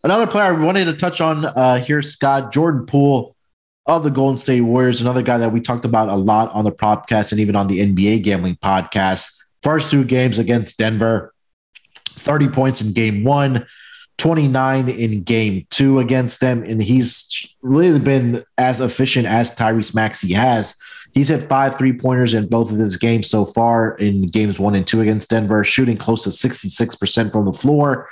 another 0.03 0.27
player 0.27 0.55
we 0.55 0.65
wanted 0.65 0.87
to 0.87 0.95
touch 0.95 1.21
on 1.21 1.45
uh, 1.45 1.77
here, 1.77 2.01
Scott 2.01 2.55
Jordan 2.55 2.87
Poole 2.87 3.37
of 3.85 4.03
the 4.03 4.11
Golden 4.11 4.39
State 4.39 4.63
Warriors, 4.63 5.03
another 5.03 5.23
guy 5.23 5.37
that 5.37 5.53
we 5.53 5.61
talked 5.61 5.85
about 5.85 6.09
a 6.09 6.17
lot 6.17 6.51
on 6.55 6.65
the 6.65 6.73
podcast 6.73 7.33
and 7.33 7.41
even 7.41 7.55
on 7.55 7.67
the 7.67 7.81
NBA 7.81 8.23
gambling 8.23 8.57
podcast. 8.57 9.37
First 9.63 9.91
two 9.91 10.05
games 10.05 10.39
against 10.39 10.79
Denver 10.79 11.32
30 12.13 12.49
points 12.49 12.81
in 12.81 12.93
game 12.93 13.25
one, 13.25 13.67
29 14.19 14.89
in 14.89 15.23
game 15.23 15.67
two 15.71 15.99
against 15.99 16.41
them. 16.41 16.63
And 16.63 16.83
he's 16.83 17.47
really 17.63 17.99
been 17.99 18.43
as 18.59 18.81
efficient 18.81 19.27
as 19.27 19.51
Tyrese 19.51 19.95
Maxey 19.95 20.33
has. 20.33 20.75
He's 21.13 21.29
hit 21.29 21.49
five 21.49 21.77
three 21.77 21.93
pointers 21.93 22.33
in 22.33 22.49
both 22.49 22.73
of 22.73 22.79
his 22.79 22.97
games 22.97 23.29
so 23.29 23.45
far 23.45 23.97
in 23.97 24.27
games 24.27 24.59
one 24.59 24.75
and 24.75 24.87
two 24.87 25.01
against 25.01 25.31
Denver, 25.31 25.63
shooting 25.63 25.97
close 25.97 26.25
to 26.25 26.31
66% 26.31 27.33
from 27.33 27.45
the 27.45 27.53
floor. 27.53 28.09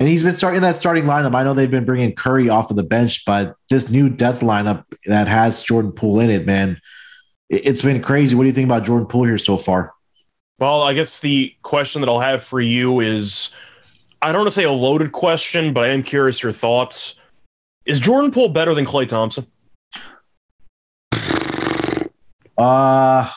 And 0.00 0.08
he's 0.08 0.24
been 0.24 0.34
starting 0.34 0.60
that 0.62 0.76
starting 0.76 1.04
lineup. 1.04 1.36
I 1.36 1.44
know 1.44 1.54
they've 1.54 1.70
been 1.70 1.84
bringing 1.84 2.14
Curry 2.14 2.48
off 2.48 2.70
of 2.70 2.76
the 2.76 2.82
bench, 2.82 3.24
but 3.24 3.54
this 3.70 3.88
new 3.88 4.08
death 4.08 4.40
lineup 4.40 4.84
that 5.06 5.28
has 5.28 5.62
Jordan 5.62 5.92
Poole 5.92 6.18
in 6.18 6.30
it, 6.30 6.46
man, 6.46 6.80
it's 7.48 7.82
been 7.82 8.02
crazy. 8.02 8.34
What 8.34 8.42
do 8.42 8.48
you 8.48 8.54
think 8.54 8.66
about 8.66 8.84
Jordan 8.84 9.06
Poole 9.06 9.24
here 9.24 9.38
so 9.38 9.56
far? 9.56 9.93
Well, 10.58 10.82
I 10.82 10.92
guess 10.92 11.20
the 11.20 11.54
question 11.62 12.00
that 12.00 12.08
I'll 12.08 12.20
have 12.20 12.42
for 12.42 12.60
you 12.60 13.00
is 13.00 13.50
I 14.22 14.32
don't 14.32 14.42
want 14.42 14.48
to 14.48 14.54
say 14.54 14.64
a 14.64 14.70
loaded 14.70 15.12
question, 15.12 15.72
but 15.72 15.84
I 15.84 15.88
am 15.88 16.02
curious 16.02 16.42
your 16.42 16.52
thoughts. 16.52 17.16
Is 17.84 18.00
Jordan 18.00 18.30
Poole 18.30 18.48
better 18.48 18.74
than 18.74 18.86
Klay 18.86 19.08
Thompson? 19.08 19.46
Uh 22.56 23.28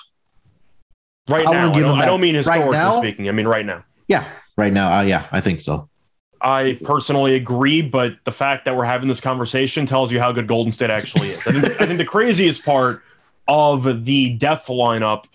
right 1.27 1.47
I 1.47 1.51
now. 1.51 1.71
I 1.71 1.79
don't, 1.79 1.99
I 1.99 2.05
don't, 2.05 2.21
mean 2.21 2.35
historically 2.35 2.77
right 2.77 2.97
speaking. 2.99 3.27
I 3.27 3.31
mean 3.31 3.47
right 3.47 3.65
now. 3.65 3.83
Yeah, 4.07 4.27
right 4.55 4.71
now. 4.71 4.99
Uh, 4.99 5.01
yeah, 5.01 5.27
I 5.31 5.41
think 5.41 5.59
so. 5.59 5.89
I 6.39 6.79
personally 6.83 7.35
agree, 7.35 7.81
but 7.81 8.13
the 8.23 8.31
fact 8.31 8.65
that 8.65 8.77
we're 8.77 8.85
having 8.85 9.07
this 9.07 9.19
conversation 9.19 9.87
tells 9.87 10.11
you 10.11 10.19
how 10.19 10.31
good 10.31 10.47
Golden 10.47 10.71
State 10.71 10.91
actually 10.91 11.29
is. 11.29 11.45
I 11.47 11.51
think, 11.51 11.81
I 11.81 11.85
think 11.87 11.97
the 11.97 12.05
craziest 12.05 12.63
part 12.63 13.01
of 13.47 14.05
the 14.05 14.35
death 14.35 14.67
lineup 14.67 15.25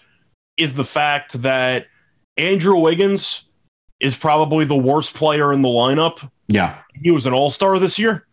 is 0.62 0.74
the 0.74 0.84
fact 0.84 1.42
that 1.42 1.86
Andrew 2.36 2.78
Wiggins 2.78 3.44
is 4.00 4.16
probably 4.16 4.64
the 4.64 4.76
worst 4.76 5.14
player 5.14 5.52
in 5.52 5.62
the 5.62 5.68
lineup. 5.68 6.28
Yeah. 6.48 6.78
He 6.94 7.10
was 7.10 7.26
an 7.26 7.32
all 7.32 7.50
star 7.50 7.78
this 7.78 7.98
year. 7.98 8.26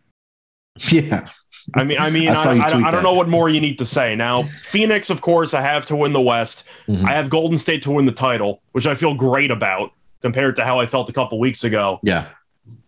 Yeah. 0.90 1.26
I 1.74 1.84
mean, 1.84 1.98
I 1.98 2.10
mean, 2.10 2.28
I, 2.28 2.42
I, 2.42 2.56
I, 2.56 2.88
I 2.88 2.90
don't 2.90 3.02
know 3.02 3.12
what 3.12 3.28
more 3.28 3.48
you 3.48 3.60
need 3.60 3.78
to 3.78 3.86
say. 3.86 4.16
Now, 4.16 4.44
Phoenix, 4.62 5.10
of 5.10 5.20
course, 5.20 5.54
I 5.54 5.60
have 5.60 5.86
to 5.86 5.96
win 5.96 6.12
the 6.12 6.20
West. 6.20 6.64
Mm-hmm. 6.88 7.06
I 7.06 7.12
have 7.12 7.30
Golden 7.30 7.58
State 7.58 7.82
to 7.82 7.90
win 7.90 8.06
the 8.06 8.12
title, 8.12 8.62
which 8.72 8.86
I 8.86 8.94
feel 8.94 9.14
great 9.14 9.50
about 9.50 9.92
compared 10.22 10.56
to 10.56 10.64
how 10.64 10.80
I 10.80 10.86
felt 10.86 11.08
a 11.08 11.12
couple 11.12 11.38
weeks 11.38 11.62
ago. 11.64 12.00
Yeah. 12.02 12.28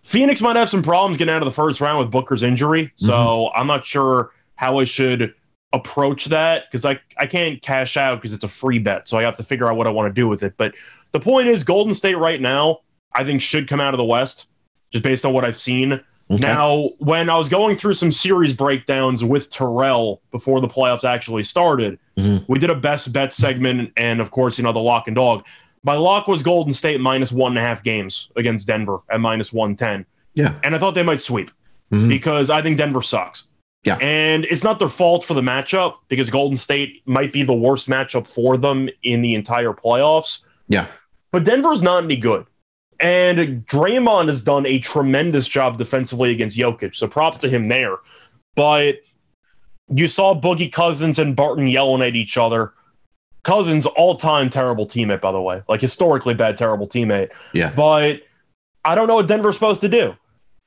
Phoenix 0.02 0.40
might 0.40 0.56
have 0.56 0.68
some 0.68 0.82
problems 0.82 1.16
getting 1.16 1.32
out 1.32 1.42
of 1.42 1.46
the 1.46 1.52
first 1.52 1.80
round 1.80 2.00
with 2.00 2.11
Booker's 2.11 2.42
injury. 2.42 2.92
So 2.96 3.12
mm-hmm. 3.12 3.61
I'm 3.61 3.66
not 3.66 3.84
sure 3.84 4.32
how 4.56 4.78
I 4.78 4.84
should 4.84 5.34
approach 5.73 6.26
that 6.26 6.64
because 6.71 6.85
I, 6.85 7.00
I 7.19 7.26
can't 7.26 7.61
cash 7.62 7.97
out 7.97 8.17
because 8.21 8.33
it's 8.33 8.45
a 8.45 8.49
free 8.49 8.79
bet. 8.79 9.09
So 9.09 9.19
I 9.19 9.23
have 9.23 9.37
to 9.37 9.43
figure 9.43 9.69
out 9.69 9.76
what 9.76 9.87
I 9.87 9.91
want 9.91 10.14
to 10.14 10.21
do 10.21 10.29
with 10.29 10.43
it. 10.43 10.55
But 10.57 10.75
the 11.12 11.21
point 11.21 11.49
is, 11.49 11.64
Golden 11.64 11.95
State 11.95 12.17
right 12.17 12.41
now, 12.41 12.81
I 13.12 13.25
think, 13.25 13.41
should 13.41 13.69
come 13.69 13.81
out 13.81 13.95
of 13.95 13.99
the 13.99 14.05
West 14.05 14.49
just 14.91 15.05
based 15.05 15.25
on 15.25 15.33
what 15.33 15.45
I've 15.45 15.59
seen. 15.59 16.00
Okay. 16.31 16.41
Now, 16.41 16.88
when 16.99 17.29
I 17.29 17.37
was 17.37 17.49
going 17.49 17.76
through 17.76 17.95
some 17.95 18.12
series 18.12 18.55
breakdowns 18.55 19.25
with 19.25 19.50
Terrell 19.50 20.23
before 20.31 20.61
the 20.61 20.69
playoffs 20.69 21.05
actually 21.05 21.43
started, 21.43 21.99
mm-hmm. 22.17 22.45
we 22.50 22.59
did 22.59 22.71
a 22.71 22.75
best 22.75 23.12
bet 23.12 23.35
segment. 23.35 23.93
And 23.97 24.21
of 24.21 24.31
course, 24.31 24.59
you 24.59 24.64
know, 24.64 24.73
the 24.73 24.79
lock 24.79 25.09
and 25.09 25.17
dog. 25.17 25.45
My 25.85 25.95
lock 25.95 26.29
was 26.29 26.43
Golden 26.43 26.73
State 26.73 27.00
minus 27.00 27.33
one 27.33 27.52
and 27.52 27.59
a 27.59 27.62
half 27.62 27.83
games 27.83 28.31
against 28.37 28.67
Denver 28.67 29.00
at 29.11 29.21
minus 29.21 29.52
110. 29.52 30.07
Yeah. 30.35 30.59
And 30.62 30.75
I 30.75 30.79
thought 30.79 30.95
they 30.95 31.02
might 31.02 31.21
sweep 31.21 31.50
mm-hmm. 31.91 32.09
because 32.09 32.50
I 32.50 32.62
think 32.62 32.79
Denver 32.79 33.02
sucks. 33.02 33.47
Yeah. 33.84 33.96
And 34.00 34.44
it's 34.44 34.62
not 34.62 34.78
their 34.78 34.88
fault 34.88 35.24
for 35.24 35.34
the 35.34 35.40
matchup 35.40 35.96
because 36.08 36.30
Golden 36.30 36.56
State 36.56 37.02
might 37.06 37.32
be 37.32 37.42
the 37.42 37.54
worst 37.54 37.88
matchup 37.88 38.28
for 38.28 38.56
them 38.56 38.88
in 39.02 39.22
the 39.22 39.34
entire 39.34 39.72
playoffs. 39.72 40.44
Yeah. 40.68 40.86
But 41.32 41.44
Denver's 41.44 41.82
not 41.82 42.04
any 42.04 42.16
good. 42.16 42.46
And 43.00 43.66
Draymond 43.66 44.28
has 44.28 44.40
done 44.40 44.64
a 44.66 44.78
tremendous 44.78 45.48
job 45.48 45.78
defensively 45.78 46.30
against 46.30 46.56
Jokic. 46.56 46.94
So 46.94 47.08
props 47.08 47.38
to 47.40 47.48
him 47.48 47.68
there. 47.68 47.96
But 48.54 49.00
you 49.88 50.06
saw 50.06 50.40
Boogie 50.40 50.72
Cousins 50.72 51.18
and 51.18 51.34
Barton 51.34 51.66
yelling 51.66 52.02
at 52.02 52.14
each 52.14 52.36
other. 52.36 52.72
Cousins, 53.42 53.86
all 53.86 54.14
time 54.14 54.48
terrible 54.50 54.86
teammate, 54.86 55.20
by 55.20 55.32
the 55.32 55.40
way, 55.40 55.62
like 55.68 55.80
historically 55.80 56.34
bad, 56.34 56.56
terrible 56.56 56.86
teammate. 56.86 57.32
Yeah. 57.52 57.72
But 57.74 58.22
I 58.84 58.94
don't 58.94 59.08
know 59.08 59.16
what 59.16 59.26
Denver's 59.26 59.54
supposed 59.54 59.80
to 59.80 59.88
do 59.88 60.16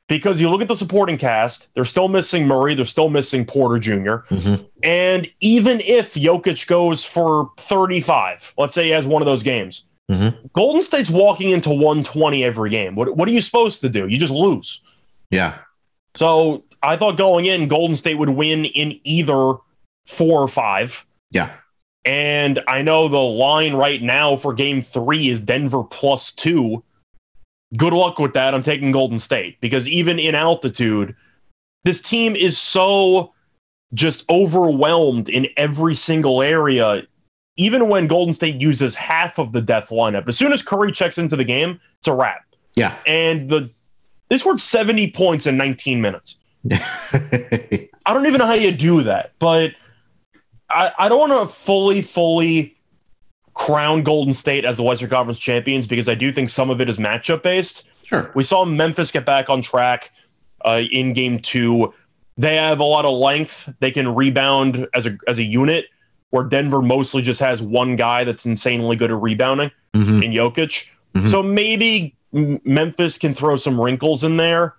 because 0.08 0.40
you 0.40 0.50
look 0.50 0.62
at 0.62 0.68
the 0.68 0.76
supporting 0.76 1.18
cast, 1.18 1.74
they're 1.74 1.86
still 1.86 2.08
missing 2.08 2.46
Murray, 2.48 2.76
they're 2.76 2.86
still 2.86 3.10
missing 3.10 3.46
Porter 3.46 3.80
junior 3.80 4.24
Mhm. 4.30 4.66
And 4.84 5.28
even 5.42 5.82
if 5.82 6.14
Jokic 6.14 6.68
goes 6.68 7.04
for 7.04 7.50
35, 7.58 8.54
let's 8.58 8.74
say 8.76 8.86
he 8.86 8.90
has 8.92 9.08
one 9.08 9.22
of 9.22 9.26
those 9.26 9.44
games, 9.44 9.86
Mhm. 10.12 10.36
Golden 10.54 10.82
State's 10.84 11.10
walking 11.10 11.50
into 11.50 11.72
120 11.72 12.44
every 12.44 12.70
game. 12.70 12.96
What, 12.96 13.18
what 13.18 13.28
are 13.28 13.32
you 13.32 13.42
supposed 13.42 13.82
to 13.82 13.90
do? 13.90 14.08
You 14.08 14.20
just 14.20 14.34
lose. 14.34 14.82
Yeah. 15.32 15.56
So 16.16 16.64
I 16.84 16.96
thought 16.98 17.18
going 17.18 17.48
in, 17.48 17.68
Golden 17.68 17.96
State 17.96 18.20
would 18.20 18.30
win 18.30 18.66
in 18.66 19.00
either 19.04 19.56
four 20.06 20.42
or 20.42 20.48
five. 20.48 21.04
Yeah. 21.32 21.50
And 22.06 22.62
I 22.68 22.84
know 22.84 23.08
the 23.08 23.18
line 23.18 23.74
right 23.74 24.00
now 24.02 24.36
for 24.36 24.54
game 24.54 24.84
three 24.84 25.30
is 25.30 25.40
Denver 25.40 25.84
plus 25.84 26.32
two. 26.32 26.84
Good 27.78 27.94
luck 27.94 28.20
with 28.20 28.34
that. 28.34 28.54
I'm 28.54 28.64
taking 28.64 28.92
Golden 28.92 29.20
State 29.20 29.60
because 29.60 29.88
even 29.88 30.20
in 30.20 30.36
altitude, 30.36 31.16
this 31.84 32.02
team 32.02 32.36
is 32.36 32.58
so 32.58 33.34
just 33.94 34.30
overwhelmed 34.30 35.30
in 35.30 35.48
every 35.58 35.96
single 35.96 36.42
area. 36.42 37.04
Even 37.58 37.90
when 37.90 38.08
Golden 38.08 38.34
State 38.34 38.62
uses 38.62 38.96
half 38.96 39.40
of 39.40 39.52
the 39.52 39.62
death 39.62 39.90
lineup, 39.90 40.28
as 40.28 40.38
soon 40.38 40.54
as 40.54 40.62
Curry 40.62 40.92
checks 40.92 41.18
into 41.18 41.36
the 41.36 41.44
game, 41.44 41.80
it's 42.00 42.08
a 42.08 42.14
wrap. 42.14 42.44
Yeah. 42.76 42.98
And 43.08 43.50
the 43.50 43.70
they 44.30 44.38
scored 44.38 44.60
70 44.60 45.12
points 45.12 45.46
in 45.46 45.56
19 45.58 46.02
minutes. 46.02 46.38
I 46.72 48.14
don't 48.14 48.26
even 48.26 48.40
know 48.40 48.48
how 48.48 48.54
you 48.54 48.72
do 48.72 49.04
that, 49.04 49.34
but 49.40 49.74
I, 50.70 50.92
I 50.98 51.10
don't 51.10 51.30
want 51.30 51.50
to 51.50 51.56
fully, 51.56 52.02
fully 52.02 52.75
crown 53.56 54.04
Golden 54.04 54.34
State 54.34 54.66
as 54.66 54.78
the 54.78 54.84
Western 54.84 55.10
Conference 55.10 55.40
champions 55.40 55.88
because 55.88 56.08
I 56.08 56.14
do 56.16 56.32
think 56.32 56.50
some 56.50 56.70
of 56.70 56.80
it 56.82 56.90
is 56.90 56.98
matchup 56.98 57.42
based. 57.42 57.84
sure. 58.04 58.32
We 58.36 58.44
saw 58.44 58.64
Memphis 58.66 59.12
get 59.12 59.26
back 59.26 59.50
on 59.50 59.62
track 59.62 60.12
uh, 60.64 60.82
in 60.92 61.14
game 61.14 61.40
two. 61.40 61.94
They 62.38 62.56
have 62.58 62.80
a 62.80 62.84
lot 62.84 63.06
of 63.06 63.18
length. 63.18 63.74
They 63.80 63.92
can 63.92 64.14
rebound 64.14 64.88
as 64.94 65.06
a 65.08 65.18
as 65.28 65.40
a 65.40 65.44
unit, 65.44 65.86
where 66.32 66.44
Denver 66.44 66.82
mostly 66.82 67.22
just 67.22 67.40
has 67.40 67.62
one 67.62 67.96
guy 67.96 68.24
that's 68.26 68.46
insanely 68.46 68.96
good 68.98 69.10
at 69.12 69.22
rebounding 69.22 69.72
Mhm. 69.96 70.24
in 70.24 70.32
Jokic. 70.32 70.86
Mhm. 71.16 71.28
So 71.30 71.42
maybe 71.42 72.14
M- 72.34 72.60
Memphis 72.66 73.18
can 73.18 73.34
throw 73.34 73.56
some 73.56 73.80
wrinkles 73.80 74.26
in 74.26 74.36
there. 74.36 74.76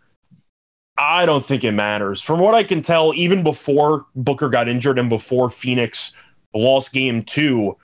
I 0.99 1.25
don't 1.25 1.45
think 1.45 1.64
it 1.64 1.73
matters. 1.73 2.21
From 2.21 2.40
what 2.40 2.54
I 2.54 2.62
can 2.62 2.83
tell, 2.83 3.12
even 3.14 3.42
before 3.42 4.04
Booker 4.14 4.49
got 4.50 4.68
injured 4.68 4.99
and 4.99 5.09
before 5.09 5.49
Phoenix 5.49 6.12
lost 6.54 6.92
game 6.92 7.23
two, 7.23 7.76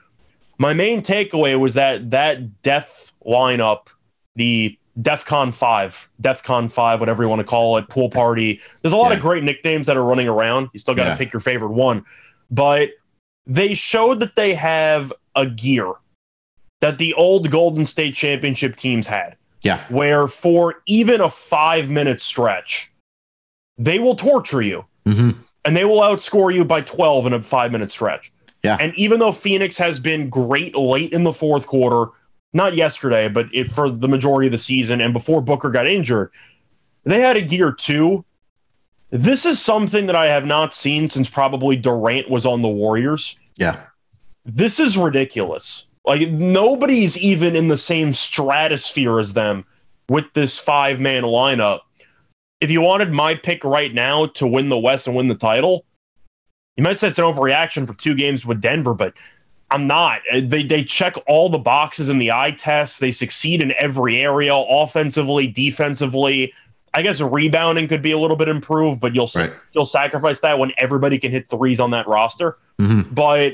my 0.57 0.73
main 0.73 1.01
takeaway 1.01 1.59
was 1.59 1.73
that 1.73 2.09
that 2.11 2.61
death 2.61 3.11
lineup, 3.25 3.87
the 4.35 4.77
DEFCON 5.01 5.53
5, 5.53 6.09
DEFCON 6.21 6.71
5, 6.71 6.99
whatever 6.99 7.23
you 7.23 7.29
want 7.29 7.39
to 7.39 7.43
call 7.45 7.77
it, 7.77 7.89
pool 7.89 8.09
party. 8.09 8.61
There's 8.81 8.93
a 8.93 8.97
lot 8.97 9.09
Yeah. 9.11 9.15
of 9.17 9.21
great 9.21 9.43
nicknames 9.43 9.87
that 9.87 9.97
are 9.97 10.03
running 10.03 10.27
around. 10.27 10.69
You 10.73 10.79
still 10.79 10.93
got 10.93 11.05
to 11.05 11.09
Yeah. 11.11 11.15
pick 11.15 11.33
your 11.33 11.39
favorite 11.39 11.71
one. 11.71 12.05
But 12.51 12.91
they 13.47 13.73
showed 13.73 14.19
that 14.19 14.35
they 14.35 14.53
have 14.53 15.11
a 15.35 15.47
gear 15.47 15.93
that 16.81 16.97
the 16.97 17.13
old 17.15 17.49
Golden 17.49 17.85
State 17.85 18.13
championship 18.13 18.75
teams 18.75 19.07
had, 19.07 19.35
Yeah. 19.61 19.83
where 19.89 20.27
for 20.27 20.75
even 20.85 21.21
a 21.21 21.29
five 21.29 21.89
minute 21.89 22.21
stretch, 22.21 22.91
they 23.77 23.97
will 23.99 24.15
torture 24.15 24.61
you 24.61 24.85
hmm 25.05 25.31
and 25.65 25.77
they 25.77 25.85
will 25.85 26.01
outscore 26.01 26.53
you 26.53 26.65
by 26.65 26.81
12 26.81 27.25
in 27.25 27.31
a 27.31 27.41
five 27.41 27.71
minute 27.71 27.89
stretch. 27.89 28.32
Yeah. 28.63 28.77
And 28.79 28.93
even 28.95 29.19
though 29.19 29.31
Phoenix 29.31 29.77
has 29.77 29.99
been 29.99 30.29
great 30.29 30.75
late 30.75 31.11
in 31.11 31.23
the 31.23 31.33
fourth 31.33 31.67
quarter, 31.67 32.11
not 32.53 32.75
yesterday, 32.75 33.27
but 33.27 33.47
it, 33.53 33.69
for 33.69 33.89
the 33.89 34.07
majority 34.07 34.47
of 34.47 34.51
the 34.51 34.57
season 34.57 35.01
and 35.01 35.11
before 35.11 35.41
Booker 35.41 35.69
got 35.69 35.85
injured, 35.85 36.31
they 37.03 37.19
had 37.19 37.35
a 37.35 37.41
gear 37.41 37.71
too. 37.71 38.23
This 39.09 39.45
is 39.45 39.61
something 39.61 40.07
that 40.07 40.15
I 40.15 40.27
have 40.27 40.45
not 40.45 40.73
seen 40.73 41.07
since 41.07 41.29
probably 41.29 41.75
Durant 41.75 42.29
was 42.29 42.45
on 42.45 42.61
the 42.61 42.69
Warriors. 42.69 43.37
Yeah. 43.57 43.83
This 44.45 44.79
is 44.79 44.97
ridiculous. 44.97 45.87
Like 46.05 46.29
nobody's 46.29 47.17
even 47.17 47.55
in 47.55 47.67
the 47.67 47.77
same 47.77 48.13
stratosphere 48.13 49.19
as 49.19 49.33
them 49.33 49.65
with 50.09 50.25
this 50.33 50.57
five 50.57 50.99
man 50.99 51.23
lineup. 51.23 51.81
If 52.59 52.71
you 52.71 52.81
wanted 52.81 53.11
my 53.11 53.35
pick 53.35 53.63
right 53.63 53.93
now 53.93 54.27
to 54.27 54.47
win 54.47 54.69
the 54.69 54.77
West 54.77 55.07
and 55.07 55.15
win 55.15 55.27
the 55.27 55.35
title, 55.35 55.85
you 56.77 56.83
might 56.83 56.97
say 56.97 57.07
it's 57.09 57.19
an 57.19 57.25
overreaction 57.25 57.85
for 57.85 57.93
two 57.93 58.15
games 58.15 58.45
with 58.45 58.61
Denver, 58.61 58.93
but 58.93 59.13
I'm 59.69 59.87
not. 59.87 60.21
Uh, 60.31 60.41
They 60.43 60.63
they 60.63 60.83
check 60.83 61.15
all 61.27 61.49
the 61.49 61.57
boxes 61.59 62.09
in 62.09 62.19
the 62.19 62.31
eye 62.31 62.51
test. 62.51 62.99
They 62.99 63.11
succeed 63.11 63.61
in 63.61 63.73
every 63.77 64.17
area, 64.19 64.53
offensively, 64.55 65.47
defensively. 65.47 66.53
I 66.95 67.01
guess 67.01 67.19
rebounding 67.21 67.87
could 67.87 68.03
be 68.03 68.11
a 68.11 68.17
little 68.17 68.37
bit 68.37 68.49
improved, 68.49 68.99
but 68.99 69.15
you'll 69.15 69.29
Right. 69.35 69.53
you'll 69.73 69.85
sacrifice 69.85 70.39
that 70.41 70.59
when 70.59 70.71
everybody 70.77 71.17
can 71.17 71.31
hit 71.31 71.49
threes 71.49 71.79
on 71.79 71.91
that 71.91 72.07
roster. 72.07 72.57
hmm 72.79 73.01
But 73.11 73.53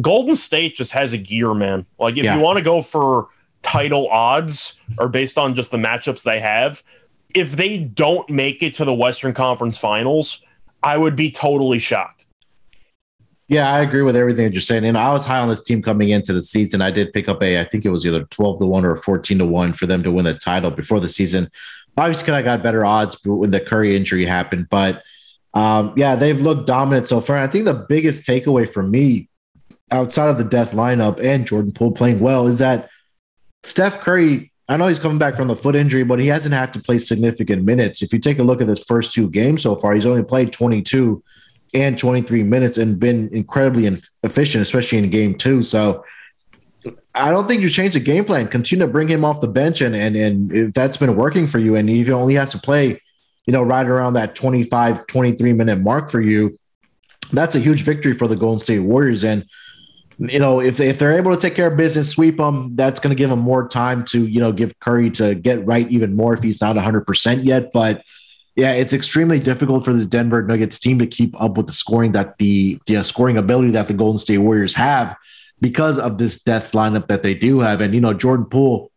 Golden 0.00 0.34
State 0.34 0.74
just 0.74 0.92
has 0.92 1.12
a 1.12 1.18
gear, 1.18 1.54
man. 1.54 1.86
Like 1.98 2.16
if 2.16 2.24
Yeah. 2.24 2.34
you 2.36 2.40
want 2.40 2.58
to 2.58 2.64
go 2.64 2.82
for 2.82 3.28
title 3.62 4.08
odds 4.10 4.78
or 4.98 5.08
based 5.08 5.38
on 5.38 5.54
just 5.54 5.70
the 5.70 5.76
matchups 5.76 6.22
they 6.24 6.40
have, 6.40 6.82
if 7.34 7.52
they 7.56 7.78
don't 7.78 8.28
make 8.28 8.62
it 8.62 8.74
to 8.74 8.84
the 8.84 8.94
Western 8.94 9.32
Conference 9.32 9.78
Finals, 9.78 10.42
I 10.84 10.96
would 10.96 11.16
be 11.16 11.30
totally 11.30 11.78
shocked. 11.78 12.26
Yeah, 13.48 13.70
I 13.72 13.80
agree 13.80 14.02
with 14.02 14.16
everything 14.16 14.44
that 14.46 14.52
you're 14.52 14.60
saying. 14.60 14.84
And 14.84 14.96
I 14.96 15.12
was 15.12 15.24
high 15.24 15.38
on 15.38 15.48
this 15.48 15.60
team 15.60 15.82
coming 15.82 16.10
into 16.10 16.32
the 16.32 16.42
season. 16.42 16.80
I 16.80 16.90
did 16.90 17.12
pick 17.12 17.28
up 17.28 17.42
a, 17.42 17.60
I 17.60 17.64
think 17.64 17.84
it 17.84 17.90
was 17.90 18.06
either 18.06 18.24
12 18.24 18.60
to 18.60 18.66
1 18.66 18.84
or 18.84 18.96
14 18.96 19.38
to 19.38 19.44
1 19.44 19.72
for 19.74 19.86
them 19.86 20.02
to 20.02 20.10
win 20.10 20.24
the 20.24 20.34
title 20.34 20.70
before 20.70 21.00
the 21.00 21.08
season. 21.08 21.50
Obviously, 21.96 22.32
I 22.32 22.42
got 22.42 22.62
better 22.62 22.84
odds 22.84 23.18
when 23.24 23.50
the 23.50 23.60
Curry 23.60 23.96
injury 23.96 24.24
happened. 24.24 24.68
But 24.70 25.02
um, 25.52 25.92
yeah, 25.96 26.16
they've 26.16 26.40
looked 26.40 26.66
dominant 26.66 27.06
so 27.06 27.20
far. 27.20 27.38
I 27.38 27.46
think 27.46 27.66
the 27.66 27.74
biggest 27.74 28.26
takeaway 28.26 28.68
for 28.68 28.82
me 28.82 29.28
outside 29.90 30.28
of 30.28 30.38
the 30.38 30.44
death 30.44 30.72
lineup 30.72 31.22
and 31.22 31.46
Jordan 31.46 31.72
Poole 31.72 31.92
playing 31.92 32.20
well 32.20 32.46
is 32.46 32.58
that 32.58 32.88
Steph 33.62 34.00
Curry, 34.00 34.52
I 34.68 34.76
know 34.76 34.86
he's 34.86 34.98
coming 34.98 35.18
back 35.18 35.34
from 35.34 35.48
the 35.48 35.56
foot 35.56 35.76
injury, 35.76 36.04
but 36.04 36.18
he 36.18 36.26
hasn't 36.26 36.54
had 36.54 36.72
to 36.72 36.80
play 36.80 36.98
significant 36.98 37.64
minutes. 37.64 38.02
If 38.02 38.12
you 38.12 38.18
take 38.18 38.38
a 38.38 38.42
look 38.42 38.62
at 38.62 38.66
the 38.66 38.76
first 38.76 39.12
two 39.12 39.28
games 39.28 39.62
so 39.62 39.76
far, 39.76 39.92
he's 39.94 40.06
only 40.06 40.22
played 40.22 40.52
22 40.52 41.22
and 41.74 41.98
23 41.98 42.42
minutes 42.44 42.78
and 42.78 42.98
been 42.98 43.28
incredibly 43.32 43.84
in- 43.86 44.00
efficient, 44.22 44.62
especially 44.62 44.98
in 44.98 45.10
game 45.10 45.34
two. 45.34 45.62
So 45.62 46.04
I 47.14 47.30
don't 47.30 47.46
think 47.46 47.60
you 47.60 47.68
change 47.68 47.94
the 47.94 48.00
game 48.00 48.24
plan. 48.24 48.48
Continue 48.48 48.86
to 48.86 48.92
bring 48.92 49.08
him 49.08 49.24
off 49.24 49.40
the 49.40 49.48
bench, 49.48 49.80
and 49.80 49.94
and 49.94 50.16
and 50.16 50.52
if 50.52 50.72
that's 50.72 50.96
been 50.96 51.16
working 51.16 51.46
for 51.46 51.58
you, 51.58 51.76
and 51.76 51.88
he 51.88 52.10
only 52.10 52.34
has 52.34 52.50
to 52.52 52.58
play, 52.58 53.00
you 53.46 53.52
know, 53.52 53.62
right 53.62 53.86
around 53.86 54.14
that 54.14 54.34
25, 54.34 55.06
23 55.06 55.52
minute 55.52 55.78
mark 55.78 56.10
for 56.10 56.20
you, 56.20 56.58
that's 57.32 57.54
a 57.54 57.60
huge 57.60 57.82
victory 57.82 58.14
for 58.14 58.28
the 58.28 58.36
Golden 58.36 58.58
State 58.58 58.80
Warriors. 58.80 59.24
And 59.24 59.46
you 60.18 60.38
know, 60.38 60.60
if 60.60 60.76
they, 60.76 60.88
if 60.88 60.98
they're 60.98 61.16
able 61.16 61.32
to 61.32 61.40
take 61.40 61.54
care 61.54 61.68
of 61.68 61.76
business, 61.76 62.10
sweep 62.10 62.36
them, 62.36 62.76
that's 62.76 63.00
going 63.00 63.14
to 63.14 63.18
give 63.18 63.30
them 63.30 63.40
more 63.40 63.68
time 63.68 64.04
to 64.06 64.26
you 64.26 64.40
know 64.40 64.52
give 64.52 64.78
Curry 64.80 65.10
to 65.12 65.34
get 65.34 65.64
right 65.66 65.90
even 65.90 66.14
more 66.14 66.34
if 66.34 66.42
he's 66.42 66.60
not 66.60 66.76
100 66.76 67.06
percent 67.06 67.44
yet, 67.44 67.72
but 67.72 68.04
yeah, 68.56 68.72
it's 68.72 68.92
extremely 68.92 69.40
difficult 69.40 69.84
for 69.84 69.92
the 69.92 70.06
Denver 70.06 70.42
Nuggets 70.42 70.78
team 70.78 70.98
to 71.00 71.06
keep 71.06 71.38
up 71.40 71.56
with 71.56 71.66
the 71.66 71.72
scoring 71.72 72.12
that 72.12 72.38
the, 72.38 72.78
the 72.86 73.02
scoring 73.02 73.36
ability 73.36 73.72
that 73.72 73.88
the 73.88 73.94
Golden 73.94 74.18
State 74.18 74.38
Warriors 74.38 74.74
have 74.74 75.16
because 75.60 75.98
of 75.98 76.18
this 76.18 76.42
death 76.42 76.72
lineup 76.72 77.08
that 77.08 77.22
they 77.22 77.34
do 77.34 77.60
have. 77.60 77.80
And, 77.80 77.94
you 77.94 78.00
know, 78.00 78.14
Jordan 78.14 78.46
Poole 78.46 78.92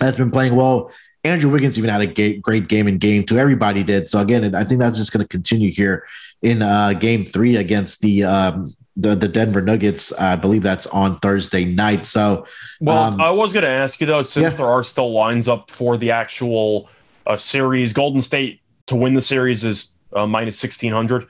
has 0.00 0.16
been 0.16 0.30
playing 0.30 0.56
well. 0.56 0.90
Andrew 1.22 1.50
Wiggins 1.50 1.78
even 1.78 1.90
had 1.90 2.00
a 2.00 2.06
ga- 2.06 2.38
great 2.38 2.68
game 2.68 2.88
in 2.88 2.96
game 2.98 3.24
two. 3.24 3.38
Everybody 3.38 3.84
did. 3.84 4.08
So, 4.08 4.20
again, 4.20 4.54
I 4.54 4.64
think 4.64 4.80
that's 4.80 4.96
just 4.96 5.12
going 5.12 5.24
to 5.24 5.28
continue 5.28 5.70
here 5.70 6.06
in 6.40 6.62
uh, 6.62 6.94
game 6.94 7.24
three 7.26 7.56
against 7.56 8.00
the, 8.00 8.24
um, 8.24 8.74
the, 8.96 9.14
the 9.14 9.28
Denver 9.28 9.60
Nuggets. 9.62 10.12
I 10.12 10.36
believe 10.36 10.62
that's 10.62 10.86
on 10.88 11.18
Thursday 11.18 11.64
night. 11.64 12.06
So, 12.06 12.46
Well, 12.80 13.02
Um, 13.04 13.20
I 13.20 13.30
was 13.30 13.52
going 13.52 13.64
to 13.64 13.70
ask 13.70 14.00
you 14.00 14.06
though, 14.06 14.22
since 14.22 14.52
yeah. 14.52 14.56
there 14.56 14.66
are 14.66 14.84
still 14.84 15.12
lines 15.12 15.48
up 15.48 15.70
for 15.70 15.96
the 15.96 16.10
actual 16.10 16.88
uh, 17.26 17.36
series, 17.36 17.92
Golden 17.92 18.20
State 18.22 18.60
to 18.88 18.96
win 18.96 19.14
the 19.14 19.22
series 19.22 19.64
is 19.64 19.88
uh, 20.14 20.26
minus 20.26 20.58
sixteen 20.58 20.92
hundred, 20.92 21.26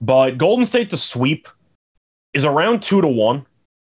but 0.00 0.38
Golden 0.38 0.64
State 0.64 0.88
to 0.90 0.96
sweep 0.96 1.48
is 2.32 2.44
around 2.44 2.82
two 2.82 3.00
to 3.02 3.08
one. 3.08 3.44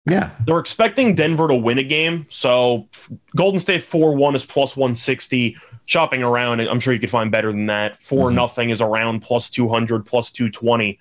yeah. 0.06 0.30
They're 0.46 0.58
expecting 0.58 1.14
Denver 1.14 1.48
to 1.48 1.54
win 1.54 1.78
a 1.78 1.82
game, 1.82 2.26
so 2.28 2.88
Golden 3.36 3.58
State 3.60 3.82
four 3.82 4.14
one 4.14 4.34
is 4.34 4.44
plus 4.44 4.76
one 4.76 4.94
sixty. 4.94 5.56
Shopping 5.86 6.22
around, 6.22 6.60
I'm 6.60 6.80
sure 6.80 6.92
you 6.94 6.98
could 7.00 7.10
find 7.10 7.30
better 7.30 7.52
than 7.52 7.66
that. 7.66 8.02
4 8.02 8.30
Mhm. 8.30 8.34
nothing 8.34 8.70
is 8.70 8.80
around 8.80 9.20
plus 9.20 9.48
two 9.50 9.68
hundred, 9.68 10.04
plus 10.06 10.32
two 10.32 10.50
twenty. 10.50 10.98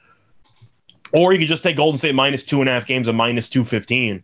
Or 1.14 1.32
you 1.32 1.40
could 1.40 1.48
just 1.48 1.64
take 1.64 1.78
Golden 1.78 1.98
State 1.98 2.16
minus 2.16 2.44
two 2.44 2.60
and 2.60 2.70
a 2.70 2.74
half 2.74 2.86
games 2.86 3.08
and 3.08 3.18
minus 3.18 3.50
two 3.50 3.64
fifteen. 3.64 4.24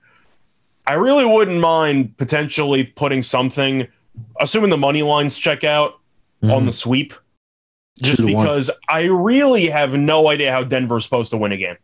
I 0.87 0.93
really 0.93 1.25
wouldn't 1.25 1.59
mind 1.61 2.17
potentially 2.17 2.83
putting 2.83 3.21
something, 3.21 3.87
assuming 4.41 4.71
the 4.71 4.77
money 4.77 5.03
lines 5.03 5.37
check 5.37 5.63
out 5.63 5.99
on 6.41 6.49
mm-hmm. 6.49 6.65
the 6.65 6.71
sweep, 6.71 7.13
just 7.99 8.17
to 8.17 8.33
one. 8.33 8.43
because 8.43 8.71
I 8.89 9.03
really 9.03 9.67
have 9.67 9.93
no 9.93 10.29
idea 10.29 10.51
how 10.51 10.63
Denver's 10.63 11.03
supposed 11.03 11.29
to 11.31 11.37
win 11.37 11.51
a 11.51 11.57
game. 11.57 11.77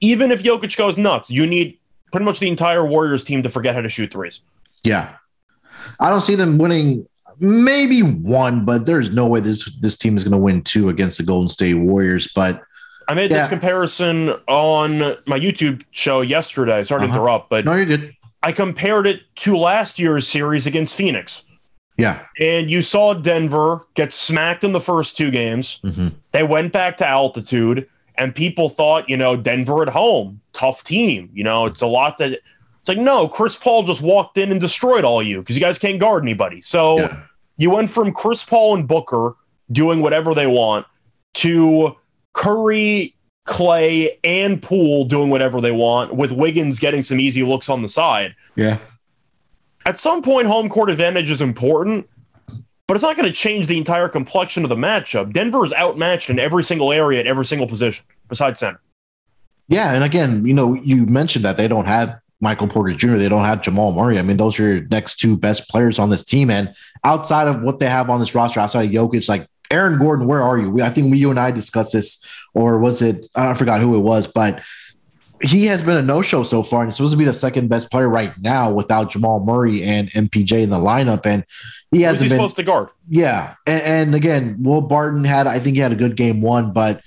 Even 0.00 0.30
if 0.30 0.42
Jokic 0.42 0.76
goes 0.76 0.98
nuts, 0.98 1.30
you 1.30 1.46
need 1.46 1.78
pretty 2.12 2.24
much 2.24 2.38
the 2.38 2.48
entire 2.48 2.84
Warriors 2.84 3.24
team 3.24 3.42
to 3.42 3.48
forget 3.48 3.74
how 3.74 3.80
to 3.80 3.88
shoot 3.88 4.12
threes. 4.12 4.40
Yeah. 4.82 5.14
I 5.98 6.10
don't 6.10 6.20
see 6.20 6.34
them 6.34 6.58
winning 6.58 7.06
maybe 7.38 8.02
one, 8.02 8.64
but 8.64 8.84
there's 8.84 9.10
no 9.10 9.26
way 9.26 9.40
this 9.40 9.72
this 9.80 9.96
team 9.96 10.16
is 10.16 10.24
going 10.24 10.32
to 10.32 10.38
win 10.38 10.62
two 10.62 10.88
against 10.88 11.18
the 11.18 11.24
Golden 11.24 11.48
State 11.48 11.74
Warriors. 11.74 12.28
But 12.34 12.62
I 13.10 13.14
made 13.14 13.30
Yeah. 13.30 13.38
this 13.38 13.48
comparison 13.48 14.30
on 14.46 14.98
my 15.26 15.38
YouTube 15.38 15.82
show 15.90 16.20
yesterday. 16.20 16.84
Sorry 16.84 17.00
to 17.00 17.06
Uh-huh. 17.06 17.16
interrupt, 17.16 17.50
but 17.50 17.64
no, 17.64 17.74
you're 17.74 17.84
good. 17.86 18.14
I 18.42 18.52
compared 18.52 19.06
it 19.08 19.22
to 19.36 19.56
last 19.56 19.98
year's 19.98 20.28
series 20.28 20.66
against 20.66 20.94
Phoenix. 20.94 21.44
Yeah. 21.98 22.20
And 22.38 22.70
you 22.70 22.82
saw 22.82 23.12
Denver 23.14 23.82
get 23.94 24.12
smacked 24.12 24.62
in 24.64 24.72
the 24.72 24.80
first 24.80 25.16
two 25.16 25.30
games. 25.30 25.80
hmm 25.82 26.08
They 26.32 26.44
went 26.44 26.72
back 26.72 26.96
to 26.98 27.06
altitude, 27.08 27.86
and 28.16 28.32
people 28.34 28.68
thought, 28.68 29.10
you 29.10 29.16
know, 29.16 29.34
Denver 29.34 29.82
at 29.82 29.88
home, 29.88 30.40
tough 30.52 30.84
team. 30.84 31.30
You 31.34 31.42
know, 31.42 31.66
it's 31.66 31.82
a 31.82 31.86
lot 31.88 32.16
that 32.18 32.30
it's 32.34 32.88
like, 32.88 32.96
no, 32.98 33.26
Chris 33.28 33.56
Paul 33.56 33.82
just 33.82 34.00
walked 34.02 34.38
in 34.38 34.52
and 34.52 34.60
destroyed 34.60 35.04
all 35.04 35.20
you 35.22 35.40
because 35.40 35.56
you 35.56 35.60
guys 35.60 35.78
can't 35.78 35.98
guard 35.98 36.22
anybody. 36.22 36.60
So 36.62 36.98
Yeah. 36.98 37.16
you 37.58 37.70
went 37.70 37.90
from 37.90 38.12
Chris 38.12 38.44
Paul 38.44 38.76
and 38.76 38.86
Booker 38.86 39.34
doing 39.72 40.00
whatever 40.00 40.32
they 40.32 40.46
want 40.46 40.86
to 41.34 41.96
Curry, 42.32 43.14
Klay, 43.46 44.10
and 44.22 44.62
Poole 44.62 45.04
doing 45.04 45.30
whatever 45.30 45.60
they 45.60 45.72
want, 45.72 46.14
with 46.14 46.32
Wiggins 46.32 46.78
getting 46.78 47.02
some 47.02 47.18
easy 47.18 47.42
looks 47.42 47.68
on 47.68 47.82
the 47.82 47.88
side. 47.88 48.34
Yeah. 48.56 48.78
At 49.86 49.98
some 49.98 50.22
point, 50.22 50.46
home 50.46 50.68
court 50.68 50.90
advantage 50.90 51.30
is 51.30 51.40
important, 51.42 52.08
but 52.86 52.94
it's 52.94 53.02
not 53.02 53.16
going 53.16 53.26
to 53.26 53.34
change 53.34 53.66
the 53.66 53.78
entire 53.78 54.08
complexion 54.08 54.62
of 54.62 54.68
the 54.68 54.76
matchup. 54.76 55.32
Denver 55.32 55.64
is 55.64 55.72
outmatched 55.72 56.28
in 56.28 56.38
every 56.38 56.62
single 56.62 56.92
area 56.92 57.20
at 57.20 57.26
every 57.26 57.46
single 57.46 57.66
position 57.66 58.04
besides 58.28 58.60
center. 58.60 58.80
Yeah. 59.68 59.92
And 59.92 60.04
again, 60.04 60.44
you 60.44 60.52
know, 60.52 60.74
you 60.74 61.06
mentioned 61.06 61.44
that 61.44 61.56
they 61.56 61.68
don't 61.68 61.86
have 61.86 62.20
Michael 62.40 62.68
Porter 62.68 62.92
Jr., 62.94 63.16
they 63.16 63.28
don't 63.28 63.44
have 63.44 63.62
Jamal 63.62 63.92
Murray. 63.92 64.18
I 64.18 64.22
mean, 64.22 64.38
those 64.38 64.58
are 64.58 64.66
your 64.66 64.80
next 64.88 65.16
two 65.16 65.36
best 65.36 65.68
players 65.68 65.98
on 65.98 66.10
this 66.10 66.24
team. 66.24 66.50
And 66.50 66.74
outside 67.04 67.48
of 67.48 67.62
what 67.62 67.78
they 67.78 67.88
have 67.88 68.10
on 68.10 68.18
this 68.18 68.34
roster, 68.34 68.60
outside 68.60 68.86
of 68.86 68.90
Jokic, 68.90 69.28
like 69.28 69.46
Aaron 69.70 69.98
Gordon, 69.98 70.26
where 70.26 70.42
are 70.42 70.58
you? 70.58 70.70
We, 70.70 70.82
I 70.82 70.90
think 70.90 71.10
we, 71.10 71.18
you 71.18 71.30
and 71.30 71.38
I 71.38 71.50
discussed 71.50 71.92
this, 71.92 72.24
or 72.54 72.78
was 72.78 73.02
it, 73.02 73.28
I 73.36 73.44
don't 73.44 73.52
I 73.52 73.54
forgot 73.54 73.80
who 73.80 73.94
it 73.94 74.00
was, 74.00 74.26
but 74.26 74.62
he 75.42 75.66
has 75.66 75.82
been 75.82 75.96
a 75.96 76.02
no 76.02 76.22
show 76.22 76.42
so 76.42 76.62
far. 76.62 76.82
And 76.82 76.88
he's 76.88 76.96
supposed 76.96 77.12
to 77.12 77.18
be 77.18 77.24
the 77.24 77.32
second 77.32 77.68
best 77.68 77.90
player 77.90 78.08
right 78.08 78.32
now 78.38 78.70
without 78.72 79.10
Jamal 79.10 79.44
Murray 79.44 79.82
and 79.82 80.10
MPJ 80.10 80.62
in 80.62 80.70
the 80.70 80.78
lineup. 80.78 81.24
And 81.24 81.44
he 81.90 81.98
Who's 81.98 81.98
he 81.98 82.02
hasn't 82.02 82.30
been. 82.30 82.38
supposed 82.38 82.56
to 82.56 82.62
guard? 82.62 82.88
Yeah, 83.08 83.54
and, 83.66 83.82
and 83.82 84.14
again, 84.14 84.62
Will 84.62 84.82
Barton 84.82 85.24
had 85.24 85.46
I 85.46 85.58
think 85.58 85.76
he 85.76 85.82
had 85.82 85.92
a 85.92 85.96
good 85.96 86.16
game 86.16 86.40
one, 86.42 86.72
but 86.72 87.02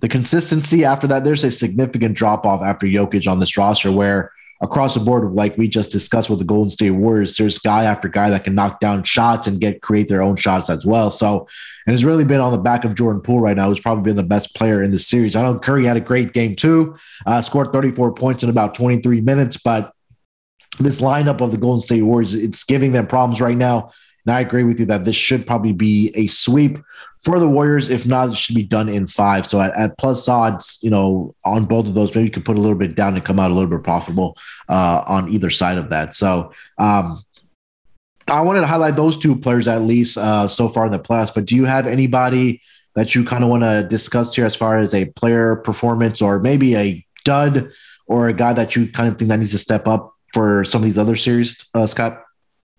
the 0.00 0.08
consistency 0.08 0.84
after 0.84 1.06
that, 1.08 1.24
there's 1.24 1.44
a 1.44 1.50
significant 1.50 2.14
drop 2.14 2.46
off 2.46 2.62
after 2.62 2.86
Jokic 2.86 3.30
on 3.30 3.40
this 3.40 3.56
roster 3.56 3.90
where 3.90 4.32
across 4.60 4.94
the 4.94 5.00
board, 5.00 5.32
like 5.32 5.56
we 5.56 5.68
just 5.68 5.92
discussed 5.92 6.28
with 6.28 6.38
the 6.38 6.44
Golden 6.44 6.70
State 6.70 6.90
Warriors, 6.90 7.36
there's 7.36 7.58
guy 7.58 7.84
after 7.84 8.08
guy 8.08 8.30
that 8.30 8.44
can 8.44 8.54
knock 8.54 8.80
down 8.80 9.04
shots 9.04 9.46
and 9.46 9.60
get 9.60 9.82
create 9.82 10.08
their 10.08 10.22
own 10.22 10.36
shots 10.36 10.68
as 10.68 10.84
well. 10.84 11.10
So, 11.10 11.46
and 11.86 11.94
it's 11.94 12.04
really 12.04 12.24
been 12.24 12.40
on 12.40 12.52
the 12.52 12.58
back 12.58 12.84
of 12.84 12.94
Jordan 12.94 13.22
Poole 13.22 13.40
right 13.40 13.56
now, 13.56 13.68
who's 13.68 13.80
probably 13.80 14.02
been 14.02 14.16
the 14.16 14.22
best 14.22 14.54
player 14.54 14.82
in 14.82 14.90
the 14.90 14.98
series. 14.98 15.36
I 15.36 15.42
know 15.42 15.58
Curry 15.58 15.84
had 15.84 15.96
a 15.96 16.00
great 16.00 16.32
game 16.32 16.56
too, 16.56 16.96
uh, 17.26 17.40
scored 17.40 17.72
34 17.72 18.14
points 18.14 18.42
in 18.42 18.50
about 18.50 18.74
23 18.74 19.20
minutes, 19.20 19.56
but 19.56 19.92
this 20.80 21.00
lineup 21.00 21.40
of 21.40 21.50
the 21.50 21.58
Golden 21.58 21.80
State 21.80 22.02
Warriors, 22.02 22.34
it's 22.34 22.64
giving 22.64 22.92
them 22.92 23.06
problems 23.06 23.40
right 23.40 23.56
now. 23.56 23.92
And 24.26 24.34
I 24.34 24.40
agree 24.40 24.64
with 24.64 24.78
you 24.78 24.86
that 24.86 25.04
this 25.04 25.16
should 25.16 25.46
probably 25.46 25.72
be 25.72 26.12
a 26.14 26.26
sweep 26.26 26.78
for 27.20 27.38
the 27.38 27.48
Warriors. 27.48 27.88
If 27.88 28.06
not, 28.06 28.30
it 28.30 28.36
should 28.36 28.54
be 28.54 28.62
done 28.62 28.88
in 28.88 29.06
five. 29.06 29.46
So 29.46 29.60
at, 29.60 29.74
at 29.74 29.96
plus 29.98 30.28
odds, 30.28 30.78
you 30.82 30.90
know, 30.90 31.34
on 31.44 31.64
both 31.64 31.86
of 31.86 31.94
those, 31.94 32.14
maybe 32.14 32.26
you 32.26 32.30
could 32.30 32.44
put 32.44 32.56
a 32.56 32.60
little 32.60 32.76
bit 32.76 32.94
down 32.94 33.14
and 33.14 33.24
come 33.24 33.38
out 33.38 33.50
a 33.50 33.54
little 33.54 33.70
bit 33.70 33.82
profitable 33.82 34.36
uh, 34.68 35.02
on 35.06 35.28
either 35.30 35.50
side 35.50 35.78
of 35.78 35.90
that. 35.90 36.14
So 36.14 36.52
um, 36.78 37.18
I 38.26 38.42
wanted 38.42 38.60
to 38.60 38.66
highlight 38.66 38.96
those 38.96 39.16
two 39.16 39.36
players 39.36 39.66
at 39.66 39.82
least 39.82 40.18
uh, 40.18 40.48
so 40.48 40.68
far 40.68 40.86
in 40.86 40.92
the 40.92 40.98
playoffs. 40.98 41.34
But 41.34 41.46
do 41.46 41.56
you 41.56 41.64
have 41.64 41.86
anybody 41.86 42.60
that 42.94 43.14
you 43.14 43.24
kind 43.24 43.44
of 43.44 43.50
want 43.50 43.62
to 43.62 43.86
discuss 43.88 44.34
here 44.34 44.44
as 44.44 44.56
far 44.56 44.78
as 44.78 44.94
a 44.94 45.06
player 45.06 45.56
performance 45.56 46.20
or 46.20 46.40
maybe 46.40 46.76
a 46.76 47.04
dud 47.24 47.70
or 48.06 48.28
a 48.28 48.32
guy 48.32 48.52
that 48.52 48.74
you 48.74 48.90
kind 48.90 49.08
of 49.08 49.18
think 49.18 49.28
that 49.28 49.38
needs 49.38 49.52
to 49.52 49.58
step 49.58 49.86
up 49.86 50.14
for 50.34 50.64
some 50.64 50.82
of 50.82 50.84
these 50.84 50.98
other 50.98 51.16
series, 51.16 51.64
uh, 51.74 51.86
Scott? 51.86 52.22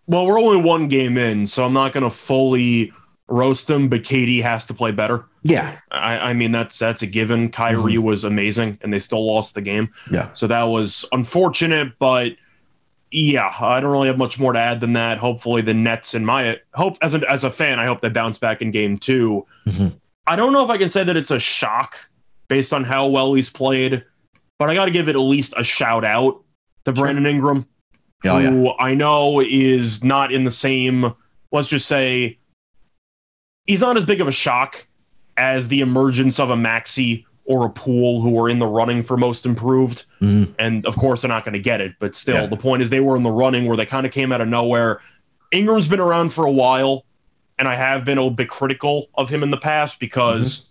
Well, 0.10 0.26
we're 0.26 0.40
only 0.40 0.60
one 0.60 0.88
game 0.88 1.18
in, 1.18 1.46
so 1.46 1.64
I'm 1.64 1.74
not 1.74 1.94
going 1.94 2.04
to 2.04 2.10
fully 2.10 2.92
roast 3.28 3.70
him, 3.70 3.90
but 3.90 4.02
KD 4.02 4.42
has 4.42 4.66
to 4.66 4.74
play 4.74 4.92
better. 4.92 5.26
Yeah. 5.44 5.78
I, 5.92 6.18
I 6.18 6.34
mean, 6.34 6.52
that's 6.52 6.80
that's 6.80 7.04
a 7.04 7.06
given. 7.08 7.50
Kyrie 7.52 8.00
was 8.00 8.24
amazing, 8.24 8.80
and 8.82 8.92
they 8.92 8.98
still 8.98 9.24
lost 9.26 9.54
the 9.54 9.62
game. 9.62 9.90
Yeah. 10.12 10.34
So 10.34 10.48
that 10.48 10.64
was 10.64 11.06
unfortunate, 11.12 11.94
but 12.00 12.32
yeah, 13.12 13.54
I 13.62 13.80
don't 13.80 13.92
really 13.92 14.08
have 14.08 14.18
much 14.18 14.40
more 14.40 14.52
to 14.52 14.60
add 14.60 14.82
than 14.82 14.94
that. 14.94 15.20
Hopefully, 15.20 15.62
the 15.62 15.76
Nets 15.76 16.16
and 16.16 16.26
my 16.26 16.60
hope 16.74 16.98
as 17.04 17.14
a 17.14 17.22
as 17.32 17.44
a 17.44 17.52
fan, 17.52 17.80
I 17.80 17.86
hope 17.86 18.02
they 18.02 18.10
bounce 18.10 18.40
back 18.40 18.62
in 18.64 18.72
game 18.72 18.98
2 18.98 19.46
Mhm. 19.68 20.00
I 20.28 20.36
don't 20.36 20.54
know 20.54 20.64
if 20.64 20.70
I 20.72 20.78
can 20.78 20.90
say 20.90 21.04
that 21.04 21.16
it's 21.16 21.32
a 21.32 21.40
shock 21.40 21.98
based 22.48 22.74
on 22.74 22.84
how 22.84 23.08
well 23.08 23.34
he's 23.36 23.50
played, 23.50 24.04
but 24.58 24.70
I 24.72 24.76
got 24.76 24.86
to 24.86 24.92
give 24.92 25.08
it 25.08 25.16
at 25.16 25.20
least 25.20 25.54
a 25.58 25.64
shout 25.64 26.04
out 26.04 26.44
to 26.86 26.92
Brandon 26.94 27.26
Ingram 27.28 27.68
Oh, 28.26 28.38
yeah. 28.38 28.50
who 28.50 28.72
I 28.78 28.96
know 28.96 29.40
is 29.40 30.04
not 30.04 30.34
in 30.34 30.44
the 30.44 30.52
same, 30.52 31.14
let's 31.52 31.70
just 31.70 31.88
say, 31.88 32.38
he's 33.66 33.82
not 33.82 33.96
as 33.98 34.04
big 34.06 34.20
of 34.20 34.28
a 34.28 34.32
shock 34.32 34.88
as 35.38 35.68
the 35.70 35.80
emergence 35.82 36.40
of 36.40 36.50
a 36.50 36.56
Maxey 36.58 37.26
or 37.46 37.66
a 37.66 37.70
Poole 37.70 38.22
who 38.22 38.38
are 38.40 38.50
in 38.50 38.60
the 38.60 38.68
running 38.68 39.04
for 39.04 39.16
most 39.18 39.46
improved. 39.46 40.06
Mhm. 40.22 40.54
And 40.60 40.86
of 40.86 40.96
course, 40.98 41.22
they're 41.22 41.30
not 41.30 41.46
going 41.46 41.54
to 41.54 41.60
get 41.60 41.80
it. 41.82 41.94
But 42.00 42.16
still, 42.16 42.36
Yeah. 42.42 42.46
the 42.48 42.58
point 42.58 42.82
is 42.82 42.90
they 42.90 43.00
were 43.00 43.16
in 43.16 43.24
the 43.24 43.32
running 43.32 43.66
where 43.66 43.78
they 43.78 43.86
kind 43.86 44.06
of 44.06 44.12
came 44.12 44.32
out 44.32 44.42
of 44.42 44.48
nowhere. 44.50 45.00
Ingram's 45.52 45.88
been 45.88 46.00
around 46.02 46.32
for 46.34 46.46
a 46.46 46.52
while, 46.52 47.06
and 47.58 47.68
I 47.68 47.76
have 47.76 48.06
been 48.06 48.18
a 48.18 48.30
bit 48.30 48.50
critical 48.50 49.10
of 49.16 49.30
him 49.30 49.42
in 49.44 49.50
the 49.50 49.58
past 49.58 50.00
because 50.00 50.66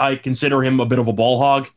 I 0.00 0.16
consider 0.16 0.62
him 0.62 0.80
a 0.80 0.84
bit 0.86 0.98
of 0.98 1.06
a 1.08 1.12
ball 1.12 1.38
hog, 1.38 1.68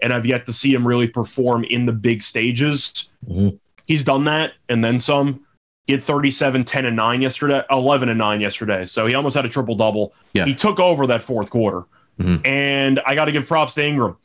and 0.00 0.12
I've 0.12 0.24
yet 0.24 0.46
to 0.46 0.52
see 0.52 0.72
him 0.72 0.86
really 0.86 1.08
perform 1.08 1.64
in 1.64 1.84
the 1.86 1.92
big 1.92 2.22
stages. 2.22 3.10
Mhm. 3.28 3.58
He's 3.86 4.04
done 4.04 4.24
that 4.24 4.52
and 4.68 4.84
then 4.84 5.00
some. 5.00 5.40
He 5.86 5.92
had 5.92 6.02
37, 6.02 6.64
10, 6.64 6.84
and 6.84 6.96
9 6.96 7.22
yesterday, 7.22 7.62
11 7.70 8.08
and 8.08 8.18
9 8.18 8.40
yesterday. 8.40 8.84
So 8.84 9.06
he 9.06 9.14
almost 9.14 9.36
had 9.36 9.46
a 9.46 9.48
triple 9.48 9.76
double. 9.76 10.12
Yeah. 10.32 10.44
He 10.44 10.54
took 10.54 10.80
over 10.80 11.06
that 11.06 11.22
fourth 11.22 11.50
quarter. 11.50 11.84
Mhm. 12.20 12.44
And 12.46 13.00
I 13.06 13.14
got 13.14 13.26
to 13.26 13.32
give 13.32 13.46
props 13.46 13.74
to 13.74 13.84
Ingram. 13.84 14.16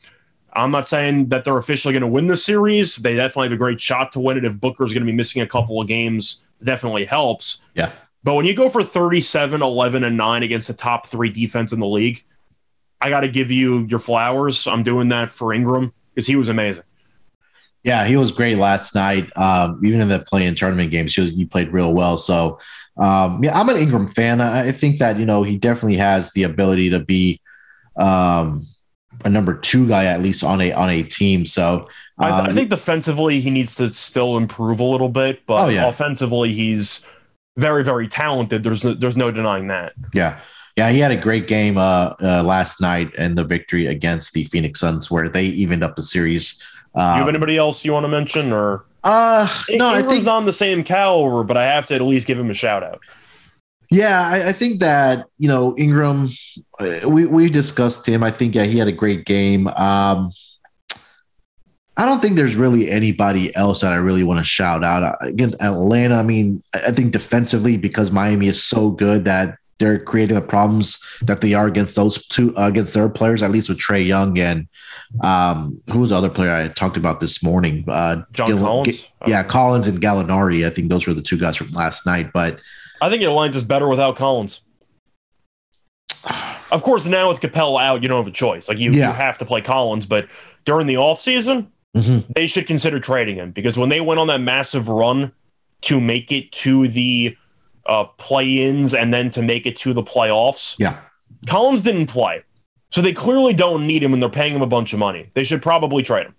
I'm 0.54 0.70
not 0.70 0.88
saying 0.88 1.28
that 1.28 1.44
they're 1.44 1.56
officially 1.56 1.92
going 1.92 2.02
to 2.02 2.08
win 2.08 2.26
the 2.26 2.36
series. 2.36 2.96
They 2.96 3.14
definitely 3.14 3.46
have 3.46 3.52
a 3.52 3.58
great 3.58 3.80
shot 3.80 4.12
to 4.12 4.20
win 4.20 4.36
it. 4.38 4.44
If 4.44 4.60
Booker's 4.60 4.92
going 4.92 5.02
to 5.02 5.10
be 5.10 5.16
missing 5.16 5.40
a 5.40 5.46
couple 5.46 5.80
of 5.80 5.86
games, 5.86 6.42
definitely 6.62 7.04
helps. 7.04 7.58
Yeah. 7.74 7.92
But 8.24 8.34
when 8.34 8.44
you 8.44 8.54
go 8.54 8.68
for 8.68 8.82
37, 8.82 9.62
11, 9.62 10.04
and 10.04 10.16
9 10.16 10.42
against 10.42 10.68
the 10.68 10.74
top 10.74 11.06
three 11.06 11.30
defense 11.30 11.72
in 11.72 11.80
the 11.80 11.86
league, 11.86 12.24
I 13.00 13.08
got 13.08 13.20
to 13.20 13.28
give 13.28 13.50
you 13.50 13.86
your 13.88 13.98
flowers. 13.98 14.66
I'm 14.66 14.82
doing 14.82 15.08
that 15.08 15.30
for 15.30 15.52
Ingram 15.52 15.92
because 16.14 16.26
he 16.26 16.36
was 16.36 16.48
amazing. 16.48 16.84
Yeah, 17.84 18.06
he 18.06 18.16
was 18.16 18.30
great 18.32 18.58
last 18.58 18.94
night. 18.94 19.28
Um, 19.36 19.80
even 19.84 20.00
in 20.00 20.08
the 20.08 20.20
play-in 20.20 20.54
tournament 20.54 20.90
games, 20.90 21.14
he, 21.14 21.20
was, 21.20 21.30
he 21.30 21.44
played 21.44 21.72
real 21.72 21.92
well. 21.92 22.16
So, 22.16 22.60
um, 22.96 23.42
yeah, 23.42 23.58
I'm 23.58 23.68
an 23.68 23.76
Ingram 23.76 24.06
fan. 24.08 24.40
I, 24.40 24.68
I 24.68 24.72
think 24.72 24.98
that 24.98 25.18
you 25.18 25.26
know 25.26 25.42
he 25.42 25.58
definitely 25.58 25.96
has 25.96 26.32
the 26.32 26.44
ability 26.44 26.90
to 26.90 27.00
be 27.00 27.40
um, 27.96 28.66
a 29.24 29.28
number 29.28 29.54
two 29.54 29.88
guy 29.88 30.04
at 30.06 30.22
least 30.22 30.44
on 30.44 30.60
a 30.60 30.72
on 30.72 30.90
a 30.90 31.02
team. 31.02 31.44
So, 31.44 31.88
I, 32.18 32.30
th- 32.30 32.40
I 32.42 32.48
um, 32.50 32.54
think 32.54 32.70
defensively 32.70 33.40
he 33.40 33.50
needs 33.50 33.74
to 33.76 33.90
still 33.90 34.36
improve 34.36 34.80
a 34.80 34.84
little 34.84 35.08
bit, 35.08 35.44
but 35.46 35.66
Oh, 35.66 35.68
yeah. 35.68 35.88
offensively 35.88 36.52
he's 36.52 37.04
very, 37.56 37.84
very 37.84 38.08
talented. 38.08 38.62
There's 38.62 38.84
no, 38.84 38.94
there's 38.94 39.16
no 39.16 39.30
denying 39.30 39.68
that. 39.68 39.92
yeah, 40.14 40.38
yeah, 40.76 40.90
he 40.90 41.00
had 41.00 41.10
a 41.12 41.16
great 41.18 41.48
game 41.48 41.76
uh, 41.76 42.14
uh, 42.22 42.42
last 42.42 42.80
night 42.80 43.10
and 43.18 43.36
the 43.36 43.44
victory 43.44 43.86
against 43.88 44.32
the 44.32 44.44
Phoenix 44.44 44.80
Suns, 44.80 45.10
where 45.10 45.28
they 45.28 45.46
evened 45.46 45.84
up 45.84 45.96
the 45.96 46.02
series. 46.02 46.62
Do 46.94 47.00
you 47.00 47.06
have 47.08 47.22
Um, 47.22 47.28
anybody 47.28 47.56
else 47.56 47.84
you 47.84 47.92
want 47.92 48.04
to 48.04 48.08
mention, 48.08 48.52
or 48.52 48.84
uh, 49.04 49.48
no, 49.70 49.86
I 49.88 49.98
Ingram's 50.00 50.06
think 50.08 50.26
on 50.26 50.44
the 50.44 50.52
same 50.52 50.82
caliber, 50.84 51.42
but 51.44 51.56
I 51.56 51.64
have 51.64 51.86
to 51.86 51.94
at 51.94 52.02
least 52.02 52.26
give 52.26 52.38
him 52.38 52.50
a 52.50 52.54
shout 52.54 52.82
out. 52.82 53.00
Yeah, 53.90 54.26
I, 54.26 54.48
I 54.48 54.52
think 54.52 54.80
that 54.80 55.26
you 55.38 55.48
know 55.48 55.74
Ingram. 55.76 56.28
uh, 56.78 57.00
We 57.08 57.26
we 57.26 57.48
discussed 57.48 58.06
him. 58.06 58.22
I 58.22 58.30
think 58.30 58.54
yeah, 58.54 58.64
he 58.64 58.78
had 58.78 58.88
a 58.88 58.92
great 58.92 59.24
game. 59.26 59.68
Um, 59.68 60.30
I 61.96 62.06
don't 62.06 62.20
think 62.22 62.36
there's 62.36 62.56
really 62.56 62.90
anybody 62.90 63.54
else 63.54 63.82
that 63.82 63.92
I 63.92 63.96
really 63.96 64.22
want 64.24 64.38
to 64.38 64.44
shout 64.44 64.82
out 64.82 65.02
Uh, 65.02 65.16
against 65.20 65.60
Atlanta. 65.60 66.16
I 66.16 66.22
mean, 66.22 66.62
I 66.74 66.88
I 66.88 66.92
think 66.92 67.12
defensively 67.12 67.76
because 67.76 68.10
Miami 68.10 68.48
is 68.48 68.62
so 68.62 68.90
good 68.90 69.24
that 69.24 69.56
they're 69.82 69.98
creating 69.98 70.36
the 70.36 70.40
problems 70.40 70.98
that 71.22 71.40
they 71.40 71.54
are 71.54 71.66
against 71.66 71.96
those 71.96 72.24
two 72.28 72.56
uh, 72.56 72.68
against 72.68 72.94
their 72.94 73.08
players. 73.08 73.42
At 73.42 73.50
least 73.50 73.68
with 73.68 73.78
Trae 73.78 74.06
Young 74.06 74.38
and 74.38 74.68
um, 75.22 75.80
who 75.90 75.98
was 75.98 76.10
the 76.10 76.16
other 76.16 76.30
player 76.30 76.52
I 76.54 76.68
talked 76.68 76.96
about 76.96 77.20
this 77.20 77.42
morning? 77.42 77.84
Uh, 77.88 78.22
John 78.32 78.48
Gil- 78.48 78.58
Collins. 78.58 79.00
Gi- 79.02 79.06
yeah, 79.26 79.42
Collins 79.42 79.88
and 79.88 80.00
Gallinari. 80.00 80.64
I 80.66 80.70
think 80.70 80.88
those 80.88 81.06
were 81.06 81.14
the 81.14 81.22
two 81.22 81.36
guys 81.38 81.56
from 81.56 81.70
last 81.72 82.06
night. 82.06 82.32
But 82.32 82.60
I 83.00 83.10
think 83.10 83.22
Atlanta's 83.22 83.64
better 83.64 83.88
without 83.88 84.16
Collins. 84.16 84.60
Of 86.70 86.82
course, 86.82 87.04
now 87.04 87.28
with 87.28 87.40
Capela 87.40 87.82
out, 87.82 88.02
you 88.02 88.08
don't 88.08 88.24
have 88.24 88.32
a 88.32 88.34
choice. 88.36 88.68
Like 88.68 88.78
you, 88.78 88.92
Yeah. 88.92 89.08
you 89.08 89.14
have 89.14 89.36
to 89.38 89.44
play 89.44 89.60
Collins, 89.60 90.06
but 90.06 90.28
during 90.64 90.86
the 90.86 90.94
offseason, 90.94 91.66
Mhm. 91.96 92.24
they 92.34 92.46
should 92.46 92.66
consider 92.66 92.98
trading 93.00 93.36
him 93.36 93.50
because 93.50 93.76
when 93.76 93.90
they 93.90 94.00
went 94.00 94.18
on 94.20 94.28
that 94.28 94.40
massive 94.40 94.88
run 94.88 95.32
to 95.82 96.00
make 96.00 96.32
it 96.32 96.50
to 96.52 96.88
the 96.88 97.36
uh, 97.86 98.04
play-ins 98.04 98.94
and 98.94 99.12
then 99.12 99.30
to 99.32 99.42
make 99.42 99.66
it 99.66 99.76
to 99.78 99.92
the 99.92 100.02
playoffs, 100.02 100.76
Yeah. 100.78 101.00
Collins 101.46 101.82
didn't 101.82 102.06
play. 102.06 102.42
So 102.90 103.00
they 103.00 103.12
clearly 103.12 103.54
don't 103.54 103.86
need 103.86 104.02
him 104.02 104.12
and 104.12 104.22
they're 104.22 104.28
paying 104.30 104.54
him 104.54 104.62
a 104.62 104.66
bunch 104.66 104.92
of 104.92 104.98
money. 104.98 105.30
They 105.34 105.44
should 105.44 105.62
probably 105.62 106.02
trade 106.02 106.26
him. 106.26 106.34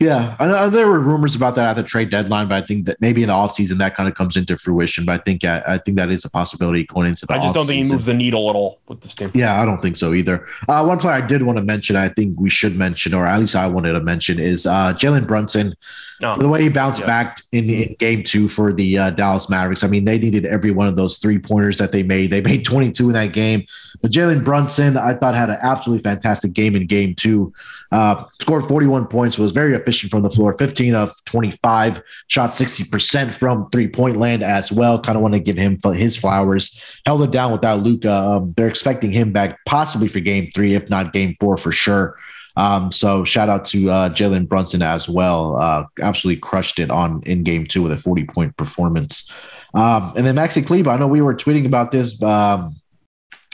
Yeah, 0.00 0.36
I 0.38 0.46
know 0.46 0.70
there 0.70 0.86
were 0.86 1.00
rumors 1.00 1.34
about 1.34 1.56
that 1.56 1.70
at 1.70 1.74
the 1.74 1.82
trade 1.82 2.08
deadline, 2.10 2.46
but 2.46 2.62
I 2.62 2.64
think 2.64 2.86
that 2.86 3.00
maybe 3.00 3.24
in 3.24 3.28
the 3.28 3.34
offseason 3.34 3.78
that 3.78 3.96
kind 3.96 4.08
of 4.08 4.14
comes 4.14 4.36
into 4.36 4.56
fruition. 4.56 5.04
But 5.04 5.20
I 5.20 5.24
think 5.24 5.44
I, 5.44 5.60
I 5.66 5.78
think 5.78 5.96
that 5.96 6.08
is 6.08 6.24
a 6.24 6.30
possibility 6.30 6.84
going 6.84 7.08
into 7.08 7.26
the 7.26 7.34
I 7.34 7.38
just 7.38 7.54
don't 7.54 7.66
think 7.66 7.84
he 7.84 7.90
moves 7.90 8.06
the 8.06 8.14
needle 8.14 8.48
at 8.48 8.54
all 8.54 8.78
with 8.86 9.00
this 9.00 9.12
team. 9.16 9.32
Yeah, 9.34 9.60
I 9.60 9.64
don't 9.64 9.82
think 9.82 9.96
so 9.96 10.14
either. 10.14 10.46
Uh, 10.68 10.84
one 10.84 10.98
player 11.00 11.14
I 11.14 11.20
did 11.26 11.42
want 11.42 11.58
to 11.58 11.64
mention, 11.64 11.96
I 11.96 12.10
think 12.10 12.38
we 12.38 12.48
should 12.48 12.76
mention, 12.76 13.12
or 13.12 13.26
at 13.26 13.40
least 13.40 13.56
I 13.56 13.66
wanted 13.66 13.94
to 13.94 14.00
mention, 14.00 14.38
is 14.38 14.66
uh, 14.66 14.92
Jalen 14.94 15.26
Brunson. 15.26 15.74
No. 16.20 16.36
The 16.36 16.48
way 16.48 16.62
he 16.62 16.68
bounced 16.68 17.00
Yeah. 17.00 17.06
back 17.06 17.40
in, 17.52 17.68
in 17.70 17.94
game 17.98 18.22
two 18.22 18.48
for 18.48 18.72
the 18.72 18.98
uh, 18.98 19.10
Dallas 19.10 19.48
Mavericks. 19.48 19.82
I 19.84 19.88
mean, 19.88 20.04
they 20.04 20.18
needed 20.18 20.46
every 20.46 20.70
one 20.72 20.86
of 20.88 20.94
those 20.96 21.18
three 21.18 21.38
pointers 21.38 21.78
that 21.78 21.90
they 21.92 22.02
made. 22.04 22.30
They 22.30 22.40
made 22.40 22.64
22 22.64 23.06
in 23.08 23.12
that 23.14 23.32
game. 23.32 23.64
But 24.00 24.10
Jalen 24.12 24.44
Brunson, 24.44 24.96
I 24.96 25.14
thought, 25.14 25.34
had 25.34 25.48
an 25.50 25.58
absolutely 25.62 26.02
fantastic 26.02 26.52
game 26.52 26.74
in 26.76 26.86
game 26.86 27.14
two. 27.16 27.52
Uh, 27.90 28.24
scored 28.40 28.66
41 28.66 29.06
points, 29.06 29.38
was 29.38 29.52
very 29.52 29.74
efficient 29.74 30.10
from 30.10 30.22
the 30.22 30.30
floor, 30.30 30.52
15 30.58 30.94
of 30.94 31.12
25, 31.24 32.02
shot 32.26 32.50
60% 32.50 33.34
from 33.34 33.68
three 33.70 33.88
point 33.88 34.16
land 34.16 34.42
as 34.42 34.70
well. 34.70 35.00
Kind 35.00 35.16
of 35.16 35.22
want 35.22 35.34
to 35.34 35.40
give 35.40 35.56
him 35.56 35.78
his 35.94 36.16
flowers. 36.16 37.00
Held 37.06 37.22
it 37.22 37.30
down 37.30 37.52
without 37.52 37.80
Luka. 37.80 38.12
Um, 38.12 38.54
they're 38.56 38.68
expecting 38.68 39.10
him 39.10 39.32
back 39.32 39.58
possibly 39.64 40.08
for 40.08 40.20
game 40.20 40.50
three, 40.54 40.74
if 40.74 40.90
not 40.90 41.12
game 41.12 41.34
four 41.40 41.56
for 41.56 41.72
sure. 41.72 42.16
Um, 42.56 42.90
so 42.90 43.24
shout 43.24 43.48
out 43.48 43.64
to 43.66 43.88
uh, 43.88 44.08
Jalen 44.10 44.48
Brunson 44.48 44.82
as 44.82 45.08
well. 45.08 45.56
Uh, 45.56 45.84
absolutely 46.02 46.40
crushed 46.40 46.80
it 46.80 46.90
on 46.90 47.22
in 47.22 47.44
game 47.44 47.64
two 47.66 47.82
with 47.82 47.92
a 47.92 47.98
40 47.98 48.26
point 48.26 48.56
performance. 48.56 49.32
Um, 49.74 50.12
and 50.16 50.26
then 50.26 50.34
Maxi 50.34 50.66
Kleber, 50.66 50.90
I 50.90 50.98
know 50.98 51.06
we 51.06 51.20
were 51.20 51.34
tweeting 51.34 51.66
about 51.66 51.92
this. 51.92 52.20
Um, 52.20 52.74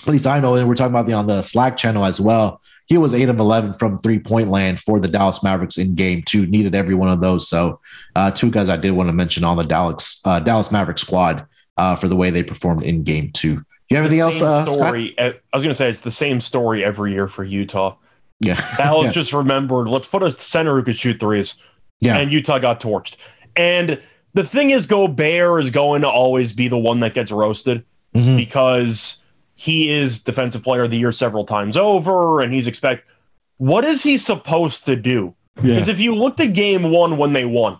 at 0.06 0.08
least 0.08 0.26
I 0.26 0.40
know, 0.40 0.54
and 0.54 0.68
we're 0.68 0.74
talking 0.74 0.92
about 0.92 1.06
the 1.06 1.12
on 1.12 1.26
the 1.26 1.42
Slack 1.42 1.76
channel 1.76 2.04
as 2.04 2.20
well. 2.20 2.60
He 2.86 2.98
was 2.98 3.14
eight 3.14 3.28
of 3.28 3.38
11 3.38 3.74
from 3.74 3.98
three 3.98 4.18
point 4.18 4.48
land 4.48 4.80
for 4.80 5.00
the 5.00 5.08
Dallas 5.08 5.42
Mavericks 5.42 5.78
in 5.78 5.94
game 5.94 6.22
two, 6.26 6.46
needed 6.46 6.74
every 6.74 6.94
one 6.94 7.08
of 7.08 7.20
those. 7.20 7.48
So, 7.48 7.80
uh, 8.14 8.30
two 8.30 8.50
guys 8.50 8.68
I 8.68 8.76
did 8.76 8.90
want 8.92 9.08
to 9.08 9.12
mention 9.12 9.42
on 9.44 9.56
the 9.56 9.62
Dallas, 9.62 10.20
uh, 10.24 10.40
Dallas 10.40 10.70
Maverick 10.70 10.98
squad 10.98 11.46
uh, 11.76 11.96
for 11.96 12.08
the 12.08 12.16
way 12.16 12.30
they 12.30 12.42
performed 12.42 12.82
in 12.82 13.02
game 13.02 13.30
two. 13.32 13.64
You 13.90 13.96
have 13.96 14.06
anything 14.06 14.20
else? 14.20 14.40
Uh, 14.40 14.64
story. 14.66 15.14
I 15.18 15.34
was 15.52 15.62
going 15.62 15.70
to 15.70 15.74
say 15.74 15.88
it's 15.88 16.00
the 16.02 16.10
same 16.10 16.40
story 16.40 16.84
every 16.84 17.12
year 17.12 17.28
for 17.28 17.44
Utah. 17.44 17.96
Yeah. 18.40 18.54
Dallas 18.76 19.06
yeah. 19.06 19.12
just 19.12 19.32
remembered, 19.32 19.88
let's 19.88 20.06
put 20.06 20.22
a 20.22 20.30
center 20.32 20.74
who 20.76 20.82
could 20.82 20.96
shoot 20.96 21.20
threes. 21.20 21.54
Yeah. 22.00 22.18
And 22.18 22.32
Utah 22.32 22.58
got 22.58 22.80
torched. 22.80 23.16
And 23.56 24.00
the 24.34 24.42
thing 24.44 24.70
is, 24.70 24.86
Gobert 24.86 25.62
is 25.62 25.70
going 25.70 26.02
to 26.02 26.08
always 26.08 26.52
be 26.52 26.68
the 26.68 26.78
one 26.78 27.00
that 27.00 27.14
gets 27.14 27.30
roasted 27.30 27.84
Mhm. 28.14 28.36
because 28.36 29.18
he 29.56 29.88
is 29.90 30.20
defensive 30.20 30.62
player 30.62 30.82
of 30.82 30.90
the 30.90 30.98
year 30.98 31.12
several 31.12 31.44
times 31.44 31.76
over, 31.76 32.40
and 32.40 32.52
he's 32.52 32.66
expect. 32.66 33.10
What 33.58 33.84
is 33.84 34.02
he 34.02 34.18
supposed 34.18 34.84
to 34.86 34.96
do? 34.96 35.34
Yeah. 35.56 35.74
Because 35.74 35.88
if 35.88 36.00
you 36.00 36.14
looked 36.14 36.40
at 36.40 36.52
game 36.54 36.90
one 36.90 37.16
when 37.16 37.32
they 37.32 37.44
won, 37.44 37.78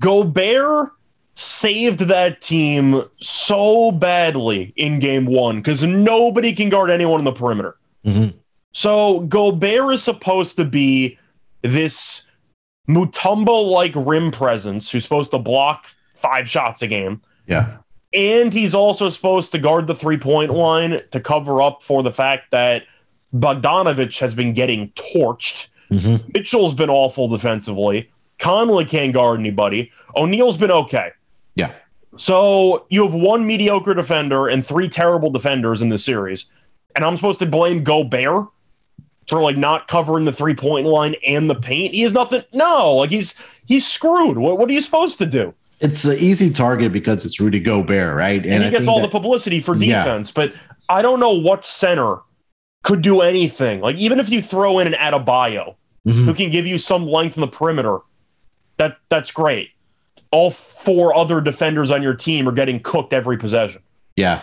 Gobert 0.00 0.90
saved 1.34 2.00
that 2.00 2.40
team 2.40 3.02
so 3.20 3.90
badly 3.92 4.72
in 4.76 4.98
game 4.98 5.26
one 5.26 5.56
because 5.56 5.82
nobody 5.82 6.52
can 6.52 6.68
guard 6.68 6.90
anyone 6.90 7.20
in 7.20 7.24
the 7.24 7.32
perimeter. 7.32 7.76
Mhm. 8.06 8.34
So 8.72 9.20
Gobert 9.20 9.94
is 9.94 10.02
supposed 10.02 10.56
to 10.56 10.64
be 10.64 11.18
this 11.62 12.22
Mutombo 12.88 13.70
like 13.70 13.92
rim 13.96 14.30
presence 14.30 14.90
who's 14.90 15.04
supposed 15.04 15.30
to 15.30 15.38
block 15.38 15.86
five 16.14 16.48
shots 16.48 16.82
a 16.82 16.86
game. 16.86 17.20
Yeah. 17.46 17.76
And 18.14 18.52
he's 18.52 18.74
also 18.74 19.10
supposed 19.10 19.50
to 19.52 19.58
guard 19.58 19.86
the 19.86 19.94
three 19.94 20.16
point 20.18 20.52
line 20.52 21.00
to 21.10 21.20
cover 21.20 21.60
up 21.60 21.82
for 21.82 22.02
the 22.02 22.12
fact 22.12 22.50
that 22.52 22.84
Bogdanovich 23.34 24.20
has 24.20 24.34
been 24.34 24.52
getting 24.52 24.90
torched. 24.90 25.68
Mhm. 25.90 26.32
Mitchell's 26.32 26.74
been 26.74 26.90
awful 26.90 27.28
defensively. 27.28 28.08
Conley 28.38 28.84
can't 28.84 29.12
guard 29.12 29.40
anybody. 29.40 29.90
O'Neale's 30.16 30.56
been 30.56 30.70
okay. 30.70 31.10
Yeah. 31.56 31.70
So 32.16 32.86
you 32.90 33.02
have 33.04 33.14
one 33.14 33.46
mediocre 33.46 33.94
defender 33.94 34.46
and 34.46 34.64
three 34.64 34.88
terrible 34.88 35.30
defenders 35.30 35.82
in 35.82 35.88
this 35.88 36.04
series. 36.04 36.46
And 36.94 37.04
I'm 37.04 37.16
supposed 37.16 37.40
to 37.40 37.46
blame 37.46 37.82
Gobert 37.82 38.46
for 39.26 39.40
like 39.42 39.56
not 39.56 39.88
covering 39.88 40.24
the 40.24 40.32
three 40.32 40.54
point 40.54 40.86
line 40.86 41.16
and 41.26 41.50
the 41.50 41.54
paint. 41.56 41.94
He 41.94 42.02
has 42.02 42.12
nothing. 42.12 42.42
No, 42.52 42.94
like 42.94 43.10
he's 43.10 43.34
he's 43.66 43.86
screwed. 43.86 44.38
What, 44.38 44.58
what 44.58 44.70
are 44.70 44.72
you 44.72 44.80
supposed 44.82 45.18
to 45.18 45.26
do? 45.26 45.54
It's 45.80 46.04
an 46.04 46.16
easy 46.18 46.50
target 46.50 46.92
because 46.92 47.24
it's 47.24 47.38
Rudy 47.40 47.60
Gobert, 47.60 48.16
right? 48.16 48.44
And, 48.44 48.62
he 48.62 48.68
I 48.68 48.70
gets 48.70 48.86
all 48.88 49.00
that- 49.00 49.06
the 49.06 49.10
publicity 49.10 49.60
for 49.60 49.74
Yeah. 49.76 50.04
defense, 50.04 50.30
but 50.30 50.52
I 50.88 51.02
don't 51.02 51.20
know 51.20 51.32
what 51.32 51.64
center 51.64 52.18
could 52.82 53.02
do 53.02 53.20
anything. 53.20 53.80
Like 53.80 53.96
even 53.96 54.20
if 54.20 54.28
you 54.30 54.40
throw 54.42 54.78
in 54.78 54.86
an 54.86 54.94
Adebayo 54.94 55.74
Mhm. 56.06 56.24
who 56.26 56.34
can 56.34 56.50
give 56.50 56.66
you 56.66 56.78
some 56.78 57.06
length 57.06 57.36
in 57.36 57.40
the 57.40 57.48
perimeter, 57.48 57.98
that 58.76 58.96
that's 59.08 59.30
great. 59.30 59.70
All 60.30 60.50
four 60.50 61.16
other 61.16 61.40
defenders 61.40 61.90
on 61.90 62.02
your 62.02 62.14
team 62.14 62.48
are 62.48 62.52
getting 62.52 62.80
cooked 62.80 63.12
every 63.12 63.36
possession. 63.36 63.82
Yeah. 64.16 64.40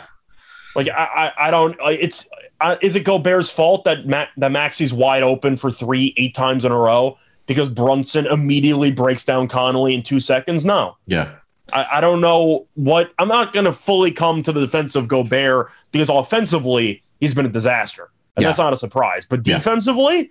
Like 0.75 0.89
I, 0.89 1.31
I, 1.37 1.47
I 1.47 1.51
don't. 1.51 1.75
It's 1.85 2.27
uh, 2.61 2.77
is 2.81 2.95
it 2.95 3.03
Gobert's 3.03 3.49
fault 3.49 3.83
that 3.83 4.07
Ma- 4.07 4.25
that 4.37 4.51
Maxi's 4.51 4.93
wide 4.93 5.21
open 5.23 5.57
for 5.57 5.69
three 5.69 6.13
eight 6.17 6.33
times 6.33 6.63
in 6.65 6.71
a 6.71 6.77
row 6.77 7.17
because 7.51 7.69
Brunson 7.69 8.25
immediately 8.27 8.91
breaks 8.91 9.25
down 9.25 9.47
Conley 9.47 9.93
in 9.93 10.03
two 10.03 10.19
seconds? 10.19 10.63
No, 10.65 10.97
Yeah. 11.07 11.33
I, 11.73 11.85
I 11.97 12.01
don't 12.01 12.19
know 12.21 12.67
what. 12.73 13.11
I'm 13.17 13.27
not 13.29 13.53
going 13.53 13.65
to 13.65 13.71
fully 13.71 14.11
come 14.11 14.43
to 14.43 14.51
the 14.51 14.59
defense 14.59 14.95
of 14.95 15.07
Gobert 15.07 15.69
because 15.91 16.09
offensively 16.09 17.01
he's 17.21 17.33
been 17.33 17.45
a 17.45 17.49
disaster, 17.49 18.09
and 18.35 18.43
Yeah. 18.43 18.49
that's 18.49 18.57
not 18.57 18.73
a 18.73 18.77
surprise. 18.77 19.25
But 19.25 19.47
Yeah. 19.47 19.55
defensively, 19.57 20.29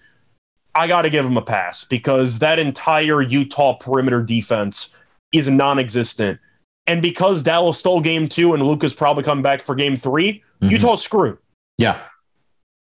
I 0.74 0.87
got 0.87 1.02
to 1.02 1.11
give 1.11 1.24
him 1.24 1.37
a 1.37 1.42
pass 1.42 1.85
because 1.85 2.40
that 2.40 2.59
entire 2.59 3.22
Utah 3.22 3.72
perimeter 3.74 4.22
defense 4.22 4.90
is 5.33 5.48
non-existent. 5.48 6.38
And 6.87 7.00
because 7.00 7.42
Dallas 7.42 7.78
stole 7.78 8.00
game 8.00 8.28
two 8.28 8.52
and 8.54 8.62
Luka's 8.62 8.94
probably 8.94 9.22
coming 9.24 9.42
back 9.42 9.62
for 9.62 9.74
game 9.74 9.96
3 9.96 10.42
Mhm. 10.62 10.70
Utah's 10.70 11.02
screwed. 11.02 11.38
Yeah. 11.78 11.98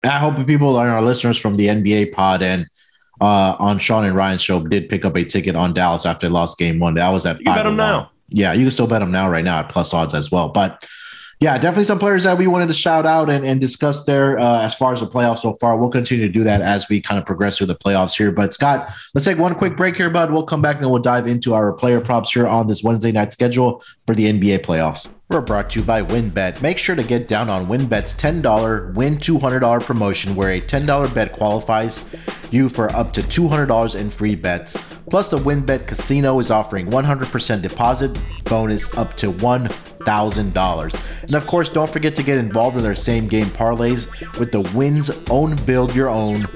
I 0.04 0.18
hope 0.18 0.46
people 0.46 0.76
are 0.76 0.88
our 0.88 1.02
listeners 1.02 1.36
from 1.38 1.56
the 1.56 1.68
NBA 1.68 2.06
pod 2.12 2.42
and 2.42 2.66
uh, 3.20 3.56
on 3.58 3.78
Sean 3.78 4.04
and 4.04 4.14
Ryan's 4.14 4.42
show 4.42 4.60
did 4.60 4.88
pick 4.88 5.04
up 5.04 5.16
a 5.16 5.24
ticket 5.24 5.56
on 5.56 5.72
Dallas 5.72 6.06
after 6.06 6.26
they 6.26 6.32
lost 6.32 6.58
game 6.58 6.78
one. 6.78 6.94
That 6.94 7.10
was 7.10 7.26
at 7.26 7.38
You 7.38 7.44
bet 7.46 7.64
them 7.64 7.76
now. 7.76 8.10
Yeah, 8.30 8.52
you 8.52 8.64
can 8.64 8.70
still 8.70 8.86
bet 8.86 9.00
them 9.00 9.12
now 9.12 9.30
right 9.30 9.44
now 9.44 9.60
at 9.60 9.68
plus 9.68 9.94
odds 9.94 10.14
as 10.14 10.30
well. 10.30 10.48
But 10.48 10.86
yeah, 11.38 11.58
definitely 11.58 11.84
some 11.84 11.98
players 11.98 12.24
that 12.24 12.38
we 12.38 12.46
wanted 12.46 12.68
to 12.68 12.74
shout 12.74 13.04
out 13.04 13.28
and, 13.28 13.44
and 13.44 13.60
discuss 13.60 14.04
there 14.04 14.38
uh, 14.38 14.62
as 14.62 14.74
far 14.74 14.94
as 14.94 15.00
the 15.00 15.06
playoffs 15.06 15.40
so 15.40 15.52
far. 15.54 15.76
We'll 15.76 15.90
continue 15.90 16.26
to 16.26 16.32
do 16.32 16.42
that 16.44 16.62
as 16.62 16.88
we 16.88 17.00
kind 17.00 17.18
of 17.18 17.26
progress 17.26 17.58
through 17.58 17.66
the 17.66 17.76
playoffs 17.76 18.16
here. 18.16 18.32
But 18.32 18.54
Scott, 18.54 18.90
let's 19.14 19.26
take 19.26 19.36
one 19.36 19.54
quick 19.54 19.76
break 19.76 19.96
here, 19.96 20.08
bud. 20.08 20.32
We'll 20.32 20.46
come 20.46 20.62
back 20.62 20.76
and 20.76 20.84
then 20.84 20.90
we'll 20.90 21.02
dive 21.02 21.26
into 21.26 21.52
our 21.52 21.74
player 21.74 22.00
props 22.00 22.32
here 22.32 22.46
on 22.46 22.68
this 22.68 22.82
Wednesday 22.82 23.12
night 23.12 23.32
schedule 23.32 23.82
for 24.06 24.14
the 24.14 24.32
NBA 24.32 24.60
playoffs. 24.60 25.12
We're 25.28 25.40
brought 25.40 25.70
to 25.70 25.80
you 25.80 25.84
by 25.84 26.02
WynnBET. 26.02 26.62
Make 26.62 26.78
sure 26.78 26.94
to 26.94 27.02
get 27.02 27.26
down 27.26 27.50
on 27.50 27.66
WynnBET's 27.66 28.14
$10 28.14 28.94
win 28.94 29.18
$200 29.18 29.82
promotion 29.82 30.36
where 30.36 30.52
a 30.52 30.60
$10 30.60 31.12
bet 31.12 31.32
qualifies 31.32 32.04
you 32.52 32.68
for 32.68 32.94
up 32.94 33.12
to 33.14 33.22
$200 33.22 34.00
in 34.00 34.08
free 34.08 34.36
bets. 34.36 34.76
Plus, 35.10 35.30
the 35.30 35.36
WynnBET 35.38 35.88
Casino 35.88 36.38
is 36.38 36.52
offering 36.52 36.86
100% 36.90 37.62
deposit 37.62 38.16
bonus 38.44 38.96
up 38.96 39.16
to 39.16 39.32
$1,000. 39.32 41.22
And 41.22 41.34
of 41.34 41.46
course, 41.48 41.68
don't 41.68 41.90
forget 41.90 42.14
to 42.14 42.22
get 42.22 42.38
involved 42.38 42.76
in 42.76 42.84
their 42.84 42.94
same 42.94 43.26
game 43.26 43.46
parlays 43.46 44.08
with 44.38 44.52
the 44.52 44.60
Wins 44.76 45.10
Own 45.28 45.56
Build 45.66 45.92
Your 45.94 46.08
Own 46.08 46.46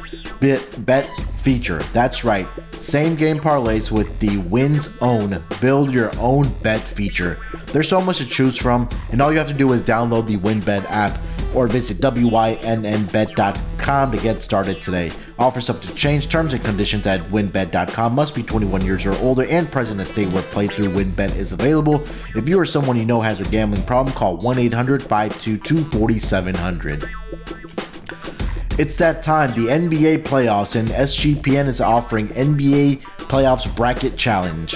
bit 0.40 0.85
bet 0.87 1.07
feature. 1.37 1.79
That's 1.92 2.24
right, 2.24 2.46
same 2.72 3.14
game 3.14 3.38
parlays 3.38 3.90
with 3.90 4.18
the 4.18 4.38
Wins 4.38 4.88
Own 5.00 5.42
Build 5.61 5.92
Your 5.92 6.11
Own 6.18 6.48
Bet 6.62 6.81
feature. 6.81 7.38
There's 7.66 7.88
so 7.88 8.00
much 8.00 8.18
to 8.18 8.26
choose 8.26 8.57
from, 8.57 8.88
and 9.11 9.20
all 9.22 9.31
you 9.33 9.38
have 9.38 9.48
to 9.48 9.55
do 9.55 9.72
is 9.72 9.83
download 9.83 10.26
the 10.26 10.37
WynnBET 10.38 10.85
app 10.90 11.18
or 11.55 11.66
visit 11.66 11.98
wynnbet.com 11.98 13.50
to 14.12 14.18
get 14.18 14.40
started 14.42 14.81
today. 14.81 15.11
Offers 15.38 15.68
up 15.70 15.81
to 15.83 15.94
change 15.94 16.29
terms 16.29 16.55
and 16.55 16.64
conditions 16.64 17.07
at 17.07 17.20
wynnbet.com. 17.31 18.14
Must 18.14 18.35
be 18.35 18.42
21 18.42 18.85
years 18.85 19.07
or 19.07 19.14
older 19.18 19.44
and 19.46 19.70
present 19.70 20.00
in 20.00 20.03
a 20.03 20.07
state 20.07 20.29
where 20.29 20.42
playthrough 20.42 20.94
WynnBET 20.94 21.37
is 21.37 21.53
available. 21.53 22.03
If 22.35 22.48
you 22.48 22.59
or 22.59 22.64
someone 22.64 22.98
you 22.98 23.05
know 23.05 23.20
has 23.20 23.40
a 23.40 23.44
gambling 23.44 23.83
problem, 23.85 24.14
call 24.14 24.37
1 24.37 24.59
800 24.59 25.03
522 25.03 25.85
4700. 25.98 27.59
It's 28.80 28.96
that 28.96 29.22
time, 29.22 29.50
the 29.50 29.66
NBA 29.66 30.22
playoffs, 30.22 30.74
and 30.74 30.88
SGPN 30.88 31.66
is 31.66 31.82
offering 31.82 32.28
NBA 32.28 33.02
Playoffs 33.28 33.76
Bracket 33.76 34.16
Challenge. 34.16 34.74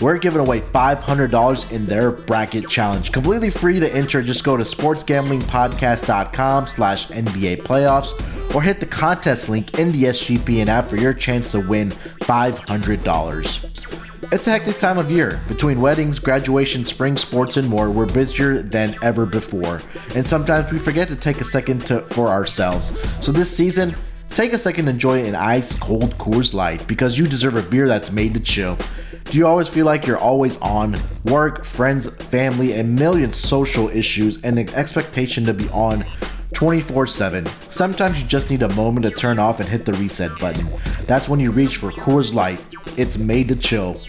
We're 0.00 0.16
giving 0.16 0.40
away 0.40 0.62
$500 0.62 1.70
in 1.70 1.84
their 1.84 2.12
bracket 2.12 2.70
challenge. 2.70 3.12
Completely 3.12 3.50
free 3.50 3.78
to 3.80 3.94
enter. 3.94 4.22
Just 4.22 4.44
go 4.44 4.56
to 4.56 4.64
sportsgamblingpodcast.com 4.64 6.68
slash 6.68 7.08
NBA 7.08 7.64
playoffs 7.64 8.54
or 8.54 8.62
hit 8.62 8.80
the 8.80 8.86
contest 8.86 9.50
link 9.50 9.78
in 9.78 9.92
the 9.92 10.04
SGPN 10.04 10.68
app 10.68 10.88
for 10.88 10.96
your 10.96 11.12
chance 11.12 11.52
to 11.52 11.60
win 11.60 11.90
$500. 11.90 13.93
It's 14.32 14.46
a 14.46 14.50
hectic 14.50 14.78
time 14.78 14.96
of 14.96 15.10
year. 15.10 15.40
Between 15.48 15.80
weddings, 15.80 16.18
graduation, 16.18 16.84
spring 16.84 17.16
sports, 17.16 17.56
and 17.56 17.68
more, 17.68 17.90
we're 17.90 18.10
busier 18.10 18.62
than 18.62 18.94
ever 19.02 19.26
before. 19.26 19.80
And 20.14 20.26
sometimes 20.26 20.72
we 20.72 20.78
forget 20.78 21.08
to 21.08 21.16
take 21.16 21.40
a 21.40 21.44
second 21.44 21.84
to, 21.86 22.00
for 22.00 22.28
ourselves. 22.28 22.98
So 23.24 23.32
this 23.32 23.54
season, 23.54 23.94
take 24.30 24.52
a 24.52 24.58
second 24.58 24.86
to 24.86 24.92
enjoy 24.92 25.24
an 25.24 25.34
ice 25.34 25.74
cold 25.74 26.16
Coors 26.16 26.54
Light 26.54 26.86
because 26.86 27.18
you 27.18 27.26
deserve 27.26 27.56
a 27.56 27.62
beer 27.62 27.86
that's 27.86 28.10
made 28.10 28.34
to 28.34 28.40
chill. 28.40 28.78
Do 29.24 29.36
you 29.36 29.46
always 29.46 29.68
feel 29.68 29.84
like 29.84 30.06
you're 30.06 30.18
always 30.18 30.56
on? 30.58 30.96
Work, 31.24 31.64
friends, 31.64 32.08
family, 32.24 32.78
a 32.78 32.84
million 32.84 33.32
social 33.32 33.88
issues, 33.88 34.40
and 34.42 34.58
an 34.58 34.72
expectation 34.74 35.44
to 35.44 35.54
be 35.54 35.68
on 35.70 36.04
24 36.54 37.06
7. 37.06 37.46
Sometimes 37.70 38.22
you 38.22 38.26
just 38.26 38.48
need 38.48 38.62
a 38.62 38.72
moment 38.74 39.04
to 39.04 39.10
turn 39.10 39.38
off 39.38 39.60
and 39.60 39.68
hit 39.68 39.84
the 39.84 39.92
reset 39.94 40.30
button. 40.38 40.68
That's 41.06 41.28
when 41.28 41.40
you 41.40 41.50
reach 41.50 41.76
for 41.76 41.90
Coors 41.90 42.32
Light. 42.32 42.64
It's 42.96 43.18
made 43.18 43.48
to 43.48 43.56
chill. 43.56 44.00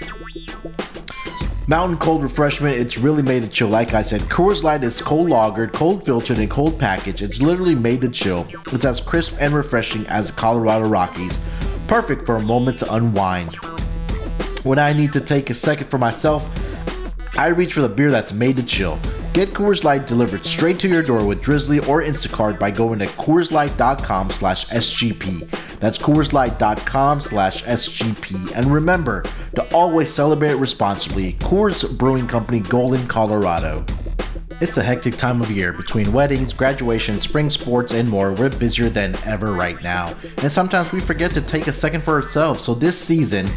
Mountain 1.68 1.98
cold 1.98 2.22
refreshment, 2.22 2.78
it's 2.78 3.00
really 3.00 3.24
made 3.24 3.42
to 3.42 3.50
chill. 3.50 3.68
Like 3.68 3.96
I 3.96 4.04
said, 4.04 4.22
Coors 4.22 4.62
Light 4.62 4.84
is 4.84 5.02
cold 5.02 5.30
lagered, 5.30 5.74
cold 5.74 6.06
filtered, 6.06 6.38
and 6.38 6.50
cold 6.50 6.78
packaged. 6.78 7.24
It's 7.24 7.42
literally 7.42 7.74
made 7.74 8.02
to 8.02 8.10
chill. 8.10 8.48
It's 8.72 8.86
as 8.86 9.02
crisp 9.02 9.36
and 9.40 9.52
refreshing 9.52 10.06
as 10.06 10.28
the 10.28 10.34
Colorado 10.34 10.88
Rockies. 10.88 11.40
Perfect 11.88 12.28
for 12.28 12.36
a 12.36 12.42
moment 12.44 12.78
to 12.80 12.94
unwind. 12.94 13.56
When 14.64 14.78
I 14.78 14.94
need 14.94 15.12
to 15.14 15.22
take 15.22 15.50
a 15.50 15.56
second 15.56 15.90
for 15.90 15.98
myself, 15.98 16.48
I 17.36 17.48
reach 17.48 17.74
for 17.74 17.82
the 17.82 17.90
beer 17.90 18.12
that's 18.12 18.32
made 18.32 18.58
to 18.58 18.64
chill. 18.64 19.00
Get 19.36 19.50
Coors 19.50 19.84
Light 19.84 20.08
delivered 20.08 20.45
straight 20.45 20.80
to 20.80 20.88
your 20.88 21.04
door 21.04 21.26
with 21.26 21.41
Drizly 21.41 21.86
or 21.89 22.02
Instacart 22.02 22.58
by 22.58 22.71
going 22.71 23.00
to 23.00 23.06
CoorsLight.com 23.06 24.30
slash 24.30 24.65
SGP. 24.69 25.78
That's 25.78 25.98
CoorsLight.com 25.98 27.19
slash 27.19 27.62
SGP. 27.65 28.54
And 28.56 28.67
remember 28.67 29.26
to 29.56 29.76
always 29.76 30.10
celebrate 30.10 30.54
responsibly. 30.54 31.34
Coors 31.34 31.98
Brewing 31.98 32.30
Company, 32.30 32.62
Golden, 32.62 33.06
Colorado. 33.10 33.86
It's 34.62 34.78
a 34.78 34.84
hectic 34.84 35.17
time 35.17 35.41
of 35.41 35.52
year 35.52 35.74
between 35.74 36.13
weddings, 36.13 36.54
graduation, 36.54 37.15
spring 37.15 37.50
sports, 37.50 37.93
and 37.93 38.08
more. 38.08 38.34
We're 38.34 38.58
busier 38.58 38.88
than 38.88 39.17
ever 39.26 39.52
right 39.52 39.84
now. 39.84 40.15
And 40.38 40.50
sometimes 40.50 40.93
we 40.93 41.02
forget 41.02 41.32
to 41.32 41.41
take 41.41 41.67
a 41.67 41.74
second 41.74 42.06
for 42.06 42.13
ourselves. 42.13 42.63
So 42.63 42.74
this 42.74 42.98
season, 42.98 43.50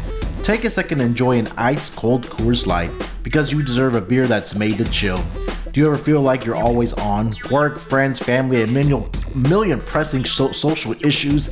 take 0.43 0.65
a 0.65 0.69
second 0.69 0.97
to 0.97 1.05
enjoy 1.05 1.39
an 1.39 1.47
ice 1.55 1.89
cold 1.89 2.25
Coors 2.25 2.67
Light 2.67 2.91
because 3.23 3.53
you 3.53 3.63
deserve 3.63 3.95
a 3.95 4.01
beer 4.01 4.27
that's 4.27 4.55
made 4.55 4.77
to 4.79 4.83
chill. 4.91 5.23
Do 5.71 5.79
you 5.81 5.85
ever 5.85 5.95
feel 5.95 6.21
like 6.21 6.45
you're 6.45 6.55
always 6.55 6.93
on? 6.93 7.35
Work, 7.51 7.77
friends, 7.77 8.19
family, 8.19 8.63
a 8.63 8.67
million, 8.67 9.07
million 9.35 9.79
pressing 9.79 10.25
so- 10.25 10.51
social 10.51 10.93
issues, 11.05 11.49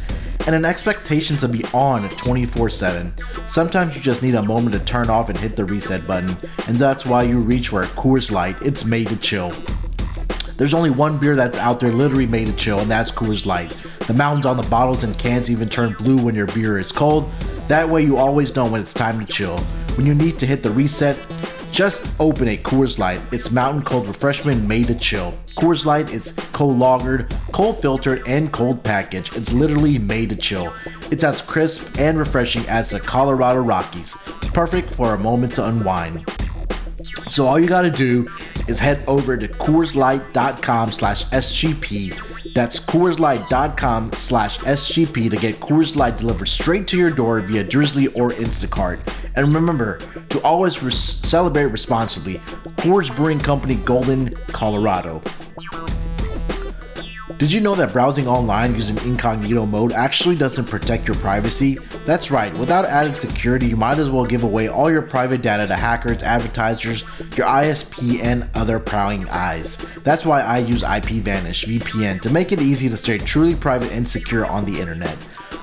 and 0.47 0.56
an 0.56 0.65
expectation 0.65 1.36
to 1.38 1.47
be 1.47 1.63
on 1.65 2.10
24 2.10 2.69
7. 2.69 3.13
Sometimes 3.47 3.95
you 3.95 4.01
just 4.01 4.23
need 4.23 4.34
a 4.34 4.41
moment 4.41 4.73
to 4.73 4.80
turn 4.80 5.12
off 5.12 5.30
and 5.30 5.38
hit 5.38 5.56
the 5.56 5.65
reset 5.65 6.08
button, 6.08 6.36
and 6.67 6.77
that's 6.77 7.06
why 7.06 7.23
you 7.23 7.39
reach 7.39 7.67
for 7.69 7.84
a 7.84 7.86
Coors 7.86 8.32
Light. 8.32 8.56
It's 8.62 8.86
made 8.86 9.08
to 9.10 9.17
chill. 9.17 9.51
There's 10.58 10.73
only 10.73 10.89
one 10.89 11.19
beer 11.19 11.36
that's 11.36 11.60
out 11.60 11.80
there 11.80 11.91
literally 11.91 12.25
made 12.25 12.47
to 12.47 12.56
chill, 12.56 12.80
and 12.80 12.89
that's 12.89 13.12
Coors 13.12 13.45
Light. 13.45 13.77
The 14.08 14.13
mountains 14.13 14.47
on 14.47 14.58
the 14.58 14.67
bottles 14.67 15.03
and 15.03 15.15
cans 15.19 15.51
even 15.51 15.69
turn 15.69 15.93
blue 15.93 16.17
when 16.17 16.34
your 16.34 16.47
beer 16.47 16.80
is 16.80 16.91
cold. 16.91 17.30
That 17.67 17.88
way, 17.88 18.01
you 18.01 18.17
always 18.17 18.56
know 18.56 18.67
when 18.67 18.82
it's 18.82 18.95
time 18.95 19.23
to 19.23 19.32
chill. 19.32 19.60
When 19.95 20.08
you 20.08 20.15
need 20.15 20.39
to 20.39 20.47
hit 20.47 20.63
the 20.63 20.71
reset, 20.71 21.17
just 21.77 22.11
open 22.19 22.47
a 22.47 22.57
Coors 22.57 22.97
Light. 22.97 23.21
It's 23.31 23.51
mountain 23.51 23.83
cold 23.83 24.07
refreshment 24.07 24.63
made 24.63 24.87
to 24.87 24.95
chill. 24.95 25.37
Coors 25.59 25.85
Light 25.85 26.11
is 26.11 26.31
cold 26.51 26.79
lagered, 26.79 27.31
cold 27.51 27.83
filtered, 27.83 28.23
and 28.25 28.51
cold 28.51 28.83
packaged. 28.83 29.37
It's 29.37 29.53
literally 29.53 29.99
made 29.99 30.31
to 30.31 30.35
chill. 30.35 30.73
It's 31.11 31.23
as 31.23 31.39
crisp 31.39 31.99
and 31.99 32.17
refreshing 32.17 32.67
as 32.67 32.89
the 32.89 32.99
Colorado 32.99 33.59
Rockies. 33.59 34.15
Perfect 34.55 34.91
for 34.91 35.13
a 35.13 35.19
moment 35.19 35.51
to 35.53 35.67
unwind. 35.67 36.25
So 37.27 37.45
all 37.45 37.59
you 37.59 37.67
gotta 37.67 37.91
do 37.91 38.27
is 38.67 38.79
head 38.79 39.03
over 39.05 39.37
to 39.37 39.47
CoorsLight.com 39.47 40.91
slash 40.91 41.25
SGP. 41.25 42.55
That's 42.55 42.79
CoorsLight.com 42.79 44.13
slash 44.13 44.57
SGP 44.59 45.29
to 45.29 45.37
get 45.37 45.59
Coors 45.59 45.95
Light 45.95 46.17
delivered 46.17 46.47
straight 46.47 46.87
to 46.87 46.97
your 46.97 47.11
door 47.11 47.39
via 47.41 47.63
Drizly 47.63 48.07
or 48.17 48.31
Instacart. 48.31 48.99
And 49.38 49.54
remember 49.54 50.00
to 50.30 50.41
always 50.41 50.76
celebrate 51.26 51.67
responsibly. 51.67 52.39
Coors 52.78 53.15
Brewing 53.15 53.39
Company, 53.39 53.76
Golden, 53.76 54.36
Colorado. 54.47 55.21
Did 57.38 57.52
you 57.52 57.62
know 57.62 57.76
that 57.76 57.93
browsing 57.93 58.28
online 58.28 58.73
using 58.73 58.97
incognito 59.08 59.67
mode 59.67 59.93
actually 59.93 60.36
doesn't 60.36 60.65
protect 60.65 61.08
your 61.08 61.17
privacy? 61.17 61.76
That's 62.04 62.32
right, 62.32 62.52
without 62.58 62.86
added 62.86 63.15
security, 63.15 63.67
you 63.67 63.78
might 63.78 64.00
as 64.00 64.10
well 64.10 64.26
give 64.26 64.41
away 64.41 64.69
all 64.69 64.89
your 64.89 65.04
private 65.04 65.43
data 65.43 65.67
to 65.67 65.76
hackers, 65.76 66.23
advertisers, 66.23 67.04
your 67.38 67.45
ISP, 67.45 68.23
and 68.23 68.50
other 68.56 68.80
prying 68.80 69.30
eyes. 69.30 69.76
That's 70.04 70.26
why 70.26 70.41
I 70.41 70.58
use 70.58 70.82
IPVanish 70.82 71.67
VPN 71.67 72.21
to 72.21 72.34
make 72.34 72.52
it 72.52 72.60
easy 72.60 72.89
to 72.89 72.97
stay 72.97 73.19
truly 73.19 73.54
private 73.54 73.91
and 73.91 74.08
secure 74.08 74.47
on 74.47 74.65
the 74.65 74.82
internet. 74.82 75.15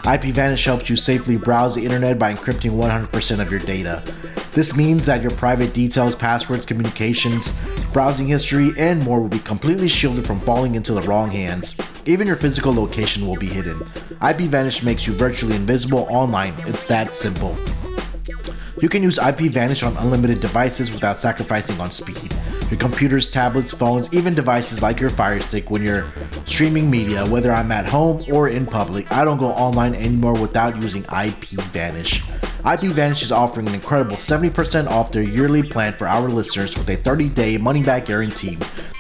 IPVanish 0.05 0.67
helps 0.67 0.91
you 0.91 0.97
safely 0.97 1.39
browse 1.39 1.75
the 1.75 1.83
internet 1.83 2.19
by 2.19 2.35
encrypting 2.35 2.73
100% 2.73 3.41
of 3.41 3.51
your 3.51 3.61
data. 3.61 4.03
This 4.53 4.77
means 4.77 5.07
that 5.07 5.23
your 5.23 5.31
private 5.31 5.73
details, 5.73 6.15
passwords, 6.15 6.67
communications, 6.67 7.55
browsing 7.91 8.27
history, 8.27 8.73
and 8.77 9.03
more 9.03 9.23
will 9.23 9.31
be 9.31 9.39
completely 9.39 9.89
shielded 9.89 10.27
from 10.27 10.41
falling 10.41 10.75
into 10.75 10.93
the 10.93 11.01
wrong 11.03 11.31
hands. 11.31 11.75
Even 12.05 12.27
your 12.27 12.37
physical 12.37 12.71
location 12.71 13.27
will 13.27 13.39
be 13.39 13.47
hidden. 13.47 13.79
IPVanish 14.21 14.85
makes 14.85 15.07
you 15.07 15.15
virtually 15.15 15.57
invisible 15.57 16.07
online. 16.11 16.53
It's 16.67 16.85
that 16.85 17.17
simple. 17.17 17.57
You 18.85 18.91
can 18.91 19.03
use 19.03 19.17
IPVanish 19.17 19.87
on 19.87 19.97
unlimited 19.97 20.43
devices 20.43 20.91
without 20.91 21.17
sacrificing 21.17 21.81
on 21.81 21.91
speed. 21.91 22.35
Your 22.71 22.79
computers, 22.79 23.31
tablets, 23.31 23.73
phones, 23.73 24.13
even 24.13 24.35
devices 24.35 24.83
like 24.83 25.01
your 25.01 25.09
Fire 25.09 25.41
Stick 25.41 25.71
when 25.71 25.83
you're 25.83 26.05
streaming 26.45 26.91
media, 26.91 27.27
whether 27.31 27.51
I'm 27.51 27.73
at 27.73 27.87
home 27.87 28.23
or 28.31 28.51
in 28.51 28.67
public, 28.67 29.11
I 29.11 29.25
don't 29.25 29.39
go 29.39 29.53
online 29.53 29.95
anymore 29.95 30.39
without 30.39 30.83
using 30.83 31.03
IPVanish. 31.05 32.21
IPVanish 32.65 33.23
is 33.23 33.33
offering 33.33 33.69
an 33.69 33.75
incredible 33.75 34.17
70% 34.17 34.89
off 34.89 35.11
their 35.11 35.23
yearly 35.23 35.63
plan 35.63 35.95
for 35.95 36.07
our 36.07 36.29
listeners 36.29 36.77
with 36.77 36.87
a 36.91 36.97
30-day 36.99 37.57
money-back 37.57 38.05
guarantee. 38.05 38.59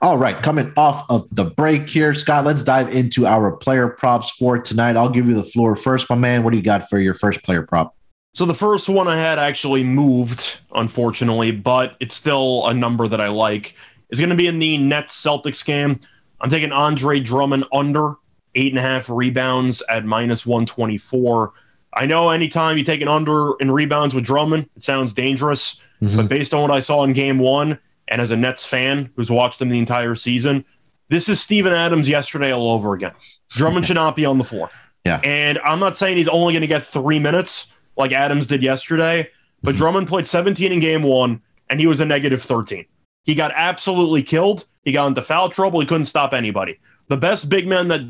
All 0.00 0.16
right, 0.16 0.40
coming 0.40 0.72
off 0.76 1.04
of 1.10 1.28
the 1.34 1.44
break 1.44 1.88
here, 1.88 2.14
Scott, 2.14 2.44
let's 2.44 2.62
dive 2.62 2.94
into 2.94 3.26
our 3.26 3.50
player 3.56 3.88
props 3.88 4.30
for 4.30 4.56
tonight. 4.56 4.96
I'll 4.96 5.08
give 5.10 5.26
you 5.26 5.34
the 5.34 5.42
floor 5.42 5.74
first, 5.74 6.08
my 6.08 6.14
man. 6.14 6.44
What 6.44 6.50
do 6.50 6.56
you 6.56 6.62
got 6.62 6.88
for 6.88 7.00
your 7.00 7.14
first 7.14 7.42
player 7.42 7.62
prop? 7.62 7.96
So 8.34 8.44
the 8.44 8.54
first 8.54 8.88
one 8.88 9.08
I 9.08 9.16
had 9.16 9.40
actually 9.40 9.82
moved, 9.82 10.60
unfortunately, 10.72 11.50
but 11.50 11.96
it's 11.98 12.14
still 12.14 12.68
a 12.68 12.74
number 12.74 13.08
that 13.08 13.20
I 13.20 13.28
like. 13.28 13.74
Is 14.10 14.20
going 14.20 14.30
to 14.30 14.36
be 14.36 14.46
in 14.46 14.60
the 14.60 14.78
Nets 14.78 15.20
Celtics 15.20 15.64
game. 15.64 15.98
I'm 16.40 16.48
taking 16.48 16.70
Andre 16.70 17.18
Drummond 17.18 17.64
under 17.72 18.14
eight 18.54 18.70
and 18.70 18.78
a 18.78 18.82
half 18.82 19.10
rebounds 19.10 19.82
at 19.88 20.04
minus 20.04 20.46
124. 20.46 21.52
I 21.92 22.06
know 22.06 22.30
anytime 22.30 22.78
you 22.78 22.84
take 22.84 23.00
an 23.00 23.08
under 23.08 23.54
in 23.58 23.72
rebounds 23.72 24.14
with 24.14 24.24
Drummond, 24.24 24.68
it 24.76 24.84
sounds 24.84 25.12
dangerous. 25.12 25.80
Mhm. 26.00 26.16
But 26.16 26.28
based 26.28 26.54
on 26.54 26.62
what 26.62 26.70
I 26.70 26.78
saw 26.78 27.02
in 27.02 27.12
game 27.14 27.40
one, 27.40 27.78
and 28.10 28.20
as 28.20 28.30
a 28.30 28.36
Nets 28.36 28.64
fan 28.66 29.10
who's 29.16 29.30
watched 29.30 29.58
them 29.58 29.68
the 29.68 29.78
entire 29.78 30.14
season, 30.14 30.64
this 31.08 31.28
is 31.28 31.40
Steven 31.40 31.72
Adams 31.72 32.08
yesterday 32.08 32.52
all 32.52 32.72
over 32.72 32.94
again. 32.94 33.12
Drummond 33.50 33.86
should 33.86 33.94
not 33.94 34.14
be 34.16 34.24
on 34.24 34.38
the 34.38 34.44
floor. 34.44 34.70
Yeah. 35.04 35.20
And 35.24 35.58
I'm 35.64 35.78
not 35.80 35.96
saying 35.96 36.16
he's 36.16 36.28
only 36.28 36.52
going 36.52 36.60
to 36.62 36.66
get 36.66 36.82
three 36.82 37.18
minutes 37.18 37.68
like 37.96 38.12
Adams 38.12 38.46
did 38.46 38.62
yesterday, 38.62 39.28
but 39.62 39.74
Mhm. 39.74 39.78
Drummond 39.78 40.08
played 40.08 40.26
17 40.26 40.70
in 40.72 40.80
game 40.80 41.02
one, 41.02 41.40
and 41.70 41.80
he 41.80 41.86
was 41.86 42.00
a 42.00 42.04
negative 42.04 42.42
13. 42.42 42.84
He 43.24 43.34
got 43.34 43.52
absolutely 43.54 44.22
killed. 44.22 44.66
He 44.84 44.92
got 44.92 45.06
into 45.06 45.22
foul 45.22 45.48
trouble. 45.48 45.80
He 45.80 45.86
couldn't 45.86 46.06
stop 46.06 46.32
anybody. 46.34 46.78
The 47.08 47.16
best 47.16 47.48
big 47.48 47.66
man 47.66 47.88
that 47.88 48.00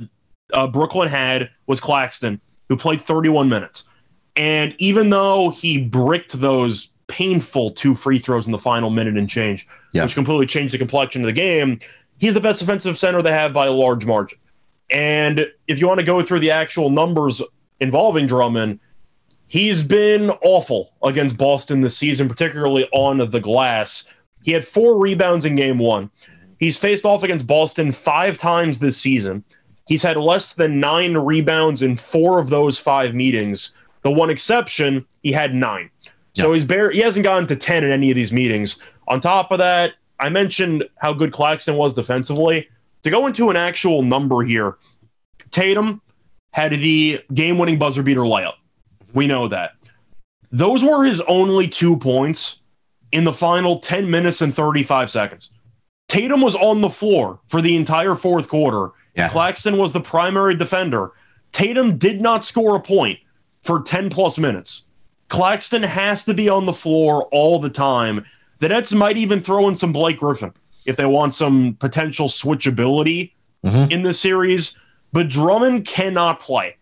uh, 0.52 0.66
Brooklyn 0.66 1.08
had 1.08 1.50
was 1.66 1.80
Claxton, 1.80 2.40
who 2.68 2.76
played 2.76 3.00
31 3.00 3.48
minutes. 3.48 3.84
And 4.36 4.74
even 4.78 5.10
though 5.10 5.50
he 5.50 5.78
bricked 5.78 6.38
those 6.40 6.90
painful 7.08 7.70
two 7.72 7.94
free 7.94 8.18
throws 8.18 8.46
in 8.46 8.52
the 8.52 8.58
final 8.58 8.90
minute 8.90 9.16
and 9.16 9.28
change, 9.28 9.66
Yeah. 9.92 10.04
which 10.04 10.14
completely 10.14 10.46
changed 10.46 10.72
the 10.72 10.78
complexion 10.78 11.22
of 11.22 11.26
the 11.26 11.32
game, 11.32 11.80
he's 12.18 12.34
the 12.34 12.40
best 12.40 12.60
defensive 12.60 12.96
center 12.98 13.20
they 13.22 13.32
have 13.32 13.52
by 13.52 13.66
a 13.66 13.72
large 13.72 14.06
margin. 14.06 14.38
And 14.90 15.46
if 15.66 15.78
you 15.80 15.86
want 15.88 16.00
to 16.00 16.06
go 16.06 16.22
through 16.22 16.40
the 16.40 16.50
actual 16.50 16.88
numbers 16.90 17.42
involving 17.80 18.26
Drummond, 18.26 18.80
he's 19.46 19.82
been 19.82 20.30
awful 20.42 20.92
against 21.02 21.36
Boston 21.36 21.80
this 21.80 21.96
season, 21.96 22.28
particularly 22.28 22.88
on 22.92 23.18
the 23.30 23.40
glass. 23.40 24.06
He 24.42 24.52
had 24.52 24.66
four 24.66 24.98
rebounds 24.98 25.44
in 25.44 25.56
game 25.56 25.78
one. 25.78 26.10
He's 26.58 26.76
faced 26.76 27.04
off 27.04 27.22
against 27.22 27.46
Boston 27.46 27.92
five 27.92 28.36
times 28.36 28.78
this 28.78 28.96
season. 29.00 29.44
He's 29.86 30.02
had 30.02 30.16
less 30.16 30.54
than 30.54 30.80
nine 30.80 31.16
rebounds 31.16 31.82
in 31.82 31.96
four 31.96 32.38
of 32.38 32.50
those 32.50 32.78
five 32.78 33.14
meetings. 33.14 33.74
The 34.02 34.10
one 34.10 34.30
exception, 34.30 35.06
he 35.22 35.32
had 35.32 35.54
nine. 35.54 35.90
So 36.42 36.52
he's 36.52 36.64
bare, 36.64 36.90
he 36.90 37.00
hasn't 37.00 37.24
gotten 37.24 37.46
to 37.48 37.56
10 37.56 37.84
in 37.84 37.90
any 37.90 38.10
of 38.10 38.16
these 38.16 38.32
meetings. 38.32 38.78
On 39.08 39.20
top 39.20 39.50
of 39.50 39.58
that, 39.58 39.94
I 40.20 40.28
mentioned 40.28 40.84
how 40.96 41.12
good 41.12 41.32
Claxton 41.32 41.76
was 41.76 41.94
defensively. 41.94 42.68
To 43.04 43.10
go 43.10 43.26
into 43.26 43.50
an 43.50 43.56
actual 43.56 44.02
number 44.02 44.42
here, 44.42 44.76
Tatum 45.50 46.00
had 46.52 46.72
the 46.72 47.20
game 47.32 47.58
winning 47.58 47.78
buzzer 47.78 48.02
beater 48.02 48.22
layup. 48.22 48.54
We 49.14 49.26
know 49.26 49.48
that. 49.48 49.72
Those 50.50 50.82
were 50.82 51.04
his 51.04 51.20
only 51.22 51.68
two 51.68 51.96
points 51.96 52.60
in 53.12 53.24
the 53.24 53.32
final 53.32 53.78
10 53.78 54.10
minutes 54.10 54.40
and 54.40 54.54
35 54.54 55.10
seconds. 55.10 55.50
Tatum 56.08 56.40
was 56.40 56.56
on 56.56 56.80
the 56.80 56.90
floor 56.90 57.38
for 57.48 57.60
the 57.60 57.76
entire 57.76 58.14
fourth 58.14 58.48
quarter. 58.48 58.90
Yeah. 59.14 59.28
Claxton 59.28 59.76
was 59.76 59.92
the 59.92 60.00
primary 60.00 60.54
defender. 60.54 61.12
Tatum 61.52 61.98
did 61.98 62.20
not 62.20 62.44
score 62.44 62.76
a 62.76 62.80
point 62.80 63.18
for 63.62 63.82
10 63.82 64.10
plus 64.10 64.38
minutes. 64.38 64.84
Claxton 65.28 65.82
has 65.82 66.24
to 66.24 66.34
be 66.34 66.48
on 66.48 66.66
the 66.66 66.72
floor 66.72 67.24
all 67.32 67.58
the 67.58 67.70
time. 67.70 68.24
The 68.60 68.68
Nets 68.68 68.92
might 68.92 69.16
even 69.16 69.40
throw 69.40 69.68
in 69.68 69.76
some 69.76 69.92
Blake 69.92 70.18
Griffin 70.18 70.52
if 70.86 70.96
they 70.96 71.06
want 71.06 71.34
some 71.34 71.74
potential 71.74 72.28
switchability 72.28 73.32
Mhm. 73.64 73.90
in 73.92 74.02
this 74.02 74.18
series. 74.20 74.76
But 75.12 75.28
Drummond 75.28 75.84
cannot 75.86 76.40
play. 76.40 76.76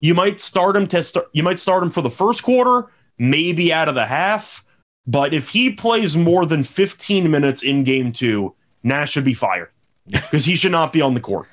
You 0.00 0.14
might 0.14 0.40
start 0.40 0.76
him 0.76 0.86
to 0.88 1.02
start. 1.02 1.26
You 1.32 1.42
might 1.42 1.58
start 1.58 1.82
him 1.82 1.90
for 1.90 2.00
the 2.02 2.10
first 2.10 2.42
quarter, 2.42 2.88
maybe 3.18 3.72
out 3.72 3.88
of 3.88 3.94
the 3.94 4.06
half. 4.06 4.64
But 5.06 5.34
if 5.34 5.48
he 5.50 5.70
plays 5.70 6.16
more 6.16 6.46
than 6.46 6.62
15 6.64 7.30
minutes 7.30 7.62
in 7.62 7.84
game 7.84 8.12
two, 8.12 8.54
Nash 8.82 9.10
should 9.12 9.24
be 9.24 9.34
fired 9.34 9.68
because 10.06 10.44
he 10.44 10.56
should 10.56 10.72
not 10.72 10.92
be 10.92 11.00
on 11.00 11.14
the 11.14 11.20
court. 11.20 11.46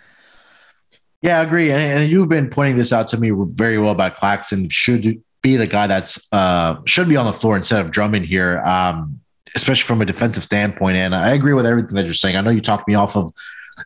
Yeah, 1.21 1.39
I 1.39 1.43
agree. 1.43 1.71
And, 1.71 1.81
and 1.81 2.09
you've 2.09 2.29
been 2.29 2.49
pointing 2.49 2.75
this 2.77 2.93
out 2.93 3.07
to 3.09 3.17
me 3.17 3.31
very 3.53 3.77
well 3.77 3.91
about 3.91 4.15
Claxton 4.17 4.69
should 4.69 5.21
be 5.47 5.55
the 5.57 5.67
guy 5.67 5.87
that's 5.87 6.19
uh 6.31 6.75
should 6.85 7.07
be 7.09 7.15
on 7.17 7.25
the 7.25 7.33
floor 7.33 7.55
instead 7.57 7.79
of 7.83 7.91
Drummond 7.91 8.25
here, 8.25 8.59
um, 8.61 9.19
especially 9.55 9.83
from 9.83 10.01
a 10.01 10.05
defensive 10.05 10.43
standpoint. 10.43 10.97
And 10.97 11.15
I 11.15 11.31
agree 11.31 11.53
with 11.53 11.65
everything 11.65 11.95
that 11.95 12.05
you're 12.05 12.13
saying. 12.13 12.35
I 12.35 12.41
know 12.41 12.51
you 12.51 12.61
talked 12.61 12.87
me 12.87 12.95
off 12.95 13.15
of 13.15 13.31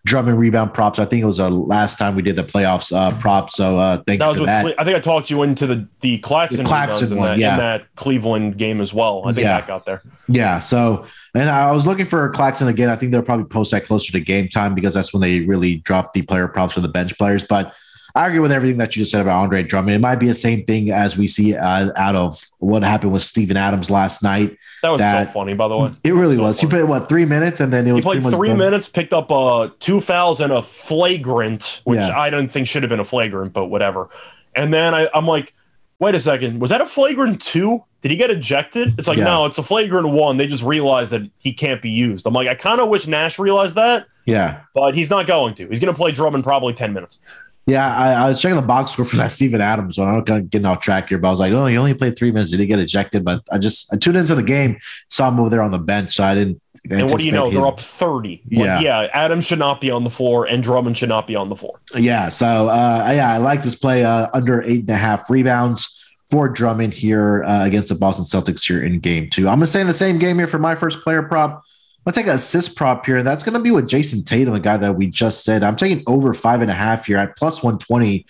Drummond 0.06 0.40
rebound 0.40 0.74
props. 0.74 1.00
I 1.00 1.06
think 1.06 1.22
it 1.22 1.26
was 1.26 1.38
the 1.38 1.50
last 1.50 2.00
time 2.00 2.16
we 2.16 2.22
did 2.22 2.38
the 2.38 2.46
playoffs 2.46 2.96
uh 2.96 3.12
prop. 3.20 3.50
So 3.50 3.78
uh 3.78 4.02
thank 4.08 4.20
That 4.20 4.26
you 4.26 4.30
was 4.30 4.38
for 4.38 4.42
with. 4.42 4.48
that. 4.48 4.80
I 4.80 4.84
think 4.86 4.96
I 4.96 5.00
talked 5.02 5.30
you 5.30 5.44
into 5.44 5.68
the 5.68 5.88
the 6.00 6.18
Claxton, 6.20 6.64
The 6.64 6.70
Claxton 6.70 7.10
rebounds 7.10 7.12
in, 7.12 7.18
one, 7.18 7.30
that, 7.32 7.40
yeah. 7.40 7.52
in 7.54 7.58
that 7.60 7.96
Cleveland 7.96 8.58
game 8.58 8.80
as 8.80 8.94
well. 8.94 9.22
I 9.26 9.34
think 9.34 9.44
Yeah. 9.46 9.60
that 9.60 9.68
got 9.68 9.86
there. 9.86 10.02
Yeah. 10.30 10.60
So, 10.60 11.06
and 11.36 11.50
I 11.50 11.72
was 11.74 11.86
looking 11.86 12.06
for 12.06 12.30
Claxton 12.30 12.70
again. 12.70 12.90
I 12.90 12.96
think 12.96 13.12
they'll 13.12 13.22
probably 13.22 13.46
post 13.48 13.72
that 13.72 13.86
closer 13.86 14.12
to 14.14 14.20
game 14.22 14.48
time 14.48 14.74
because 14.76 14.94
that's 14.94 15.12
when 15.14 15.22
they 15.22 15.42
really 15.42 15.76
drop 15.78 16.14
the 16.14 16.22
player 16.22 16.48
props 16.48 16.74
for 16.76 16.80
the 16.82 16.88
bench 16.88 17.18
players. 17.18 17.44
But 17.44 17.74
I 18.16 18.28
agree 18.28 18.40
with 18.40 18.52
everything 18.52 18.78
that 18.80 18.96
you 18.96 19.02
just 19.02 19.12
said 19.12 19.22
about 19.22 19.42
Andre 19.42 19.64
Drummond. 19.64 19.96
It 19.96 20.00
might 20.00 20.16
be 20.18 20.28
the 20.28 20.34
same 20.36 20.66
thing 20.66 20.90
as 20.92 21.18
we 21.18 21.28
see 21.28 21.56
uh, 21.56 21.92
out 21.96 22.16
of 22.16 22.44
what 22.60 22.84
happened 22.84 23.14
with 23.14 23.22
Steven 23.24 23.56
Adams 23.58 23.90
last 23.90 24.22
night. 24.22 24.58
That 24.82 24.90
was 24.90 25.00
That- 25.00 25.28
so 25.28 25.34
funny, 25.34 25.54
by 25.54 25.68
the 25.68 25.78
way. 25.78 25.92
It 26.04 26.14
really 26.14 26.36
So 26.36 26.42
was. 26.44 26.60
He 26.60 26.68
played 26.68 26.84
what 26.86 27.08
three 27.08 27.26
minutes, 27.26 27.60
and 27.62 27.72
then 27.72 27.86
it 27.86 27.88
He 27.88 27.94
was 27.94 28.04
played 28.04 28.22
three 28.24 28.54
minutes, 28.54 28.88
picked 28.90 29.14
up 29.14 29.32
uh, 29.32 29.70
two 29.80 30.02
fouls 30.02 30.40
and 30.42 30.52
a 30.52 30.62
flagrant, 30.62 31.82
which 31.86 32.00
Yeah. 32.00 32.18
I 32.20 32.30
don't 32.30 32.50
think 32.50 32.68
should 32.68 32.84
have 32.84 32.90
been 32.90 33.00
a 33.00 33.06
flagrant, 33.06 33.54
but 33.54 33.68
whatever. 33.68 34.10
And 34.56 34.74
then 34.74 34.94
I, 34.94 35.08
I'm 35.14 35.26
like, 35.26 35.54
wait 36.00 36.16
a 36.16 36.20
second, 36.20 36.60
was 36.60 36.70
that 36.72 36.82
a 36.82 36.86
flagrant 36.86 37.42
two? 37.42 37.84
Did 38.02 38.12
he 38.12 38.18
get 38.18 38.32
ejected? 38.32 38.96
It's 38.98 39.08
like, 39.08 39.20
Yeah. 39.20 39.26
no, 39.26 39.46
it's 39.46 39.58
a 39.60 39.64
flagrant 39.64 40.10
one. 40.10 40.38
They 40.38 40.48
just 40.48 40.64
realized 40.64 41.12
that 41.12 41.22
he 41.38 41.54
can't 41.54 41.82
be 41.82 41.90
used. 41.92 42.26
I'm 42.26 42.34
like, 42.34 42.48
I 42.48 42.56
kind 42.56 42.82
of 42.82 42.90
wish 42.90 43.06
Nash 43.08 43.38
realized 43.38 43.76
that, 43.76 44.08
Yeah. 44.26 44.62
but 44.74 44.96
he's 44.96 45.10
not 45.12 45.28
going 45.28 45.54
to. 45.56 45.68
He's 45.68 45.80
going 45.80 45.94
to 45.94 45.98
play 45.98 46.12
Drummond 46.12 46.44
probably 46.44 46.74
10 46.74 46.92
minutes. 46.94 47.20
Yeah, 47.68 47.96
I, 47.96 48.14
I 48.14 48.28
was 48.28 48.42
checking 48.42 48.56
the 48.56 48.64
box 48.64 48.92
score 48.92 49.06
for 49.06 49.18
that 49.18 49.32
Steven 49.32 49.62
Adams 49.62 49.98
one. 49.98 50.08
I'm 50.08 50.24
not 50.26 50.50
getting 50.50 50.66
off 50.66 50.82
track 50.82 51.10
here, 51.10 51.20
but 51.20 51.28
I 51.28 51.32
was 51.32 51.40
like, 51.40 51.54
oh, 51.54 51.68
he 51.68 51.78
only 51.78 51.94
played 51.94 52.18
three 52.18 52.32
minutes. 52.32 52.52
Did 52.52 52.60
he 52.60 52.66
get 52.66 52.80
ejected? 52.80 53.24
But 53.24 53.44
I 53.52 53.60
just 53.60 53.94
I 53.94 53.98
tuned 53.98 54.18
into 54.18 54.34
the 54.34 54.44
game, 54.44 54.78
saw 55.08 55.30
him 55.30 55.40
over 55.40 55.50
there 55.50 55.62
on 55.62 55.72
the 55.72 55.80
bench, 55.80 56.12
so 56.12 56.24
I 56.24 56.34
didn't. 56.34 56.62
And 56.90 57.04
what 57.12 57.20
do 57.20 57.26
you 57.26 57.32
know? 57.32 57.46
anticipate 57.46 57.60
They're 57.60 57.68
up 57.68 57.80
30. 57.80 58.42
Yeah. 58.48 58.76
Like, 58.76 58.84
yeah, 58.84 59.08
Adams 59.14 59.46
should 59.46 59.60
not 59.60 59.80
be 59.80 59.92
on 59.92 60.04
the 60.04 60.10
floor, 60.10 60.46
and 60.46 60.64
Drummond 60.64 60.98
should 60.98 61.10
not 61.10 61.28
be 61.28 61.36
on 61.36 61.50
the 61.50 61.56
floor. 61.56 61.80
Yeah, 61.96 62.30
so 62.30 62.70
uh, 62.70 63.12
yeah, 63.14 63.32
I 63.32 63.38
like 63.38 63.62
this 63.62 63.76
play 63.76 64.04
uh, 64.04 64.30
under 64.34 64.64
eight 64.64 64.82
and 64.82 64.90
a 64.90 64.96
half 64.96 65.30
rebounds 65.30 66.04
for 66.32 66.50
Drummond 66.50 66.94
here 66.94 67.44
uh, 67.44 67.66
against 67.66 67.90
the 67.90 67.96
Boston 67.96 68.26
Celtics 68.26 68.66
here 68.66 68.84
in 68.84 69.00
game 69.00 69.30
two. 69.30 69.48
I'm 69.48 69.58
gonna 69.58 69.68
stay 69.68 69.82
in 69.82 69.88
the 69.88 69.94
same 69.94 70.18
game 70.18 70.38
here 70.38 70.48
for 70.48 70.60
my 70.60 70.74
first 70.74 71.02
player 71.02 71.22
prop. 71.22 71.64
Gonna 72.06 72.16
take 72.16 72.28
a 72.28 72.32
assist 72.32 72.76
prop 72.76 73.06
here, 73.06 73.18
and 73.18 73.28
that's 73.28 73.44
gonna 73.44 73.60
be 73.60 73.72
with 73.72 73.88
Jayson 73.88 74.24
Tatum, 74.24 74.56
a 74.56 74.60
guy 74.60 74.78
that 74.78 74.96
we 74.96 75.08
just 75.08 75.44
said. 75.44 75.62
I'm 75.62 75.76
taking 75.76 76.04
over 76.08 76.34
five 76.34 76.62
and 76.62 76.72
a 76.72 76.74
half 76.74 77.06
here 77.06 77.18
at 77.18 77.38
plus 77.38 77.62
120. 77.62 78.26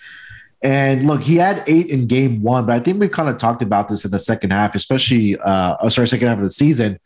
And 0.62 1.04
look, 1.04 1.22
he 1.22 1.36
had 1.36 1.64
eight 1.66 1.86
in 1.86 2.06
game 2.06 2.42
one, 2.42 2.66
but 2.66 2.76
I 2.76 2.80
think 2.80 3.00
we 3.00 3.08
kind 3.08 3.28
of 3.28 3.36
talked 3.38 3.62
about 3.62 3.88
this 3.88 4.04
in 4.04 4.10
the 4.10 4.18
second 4.18 4.52
half, 4.52 4.74
especially 4.74 5.38
uh 5.38 5.76
oh, 5.80 5.88
sorry, 5.88 6.06
second 6.06 6.28
half 6.28 6.38
of 6.38 6.44
the 6.44 6.50
season, 6.50 7.00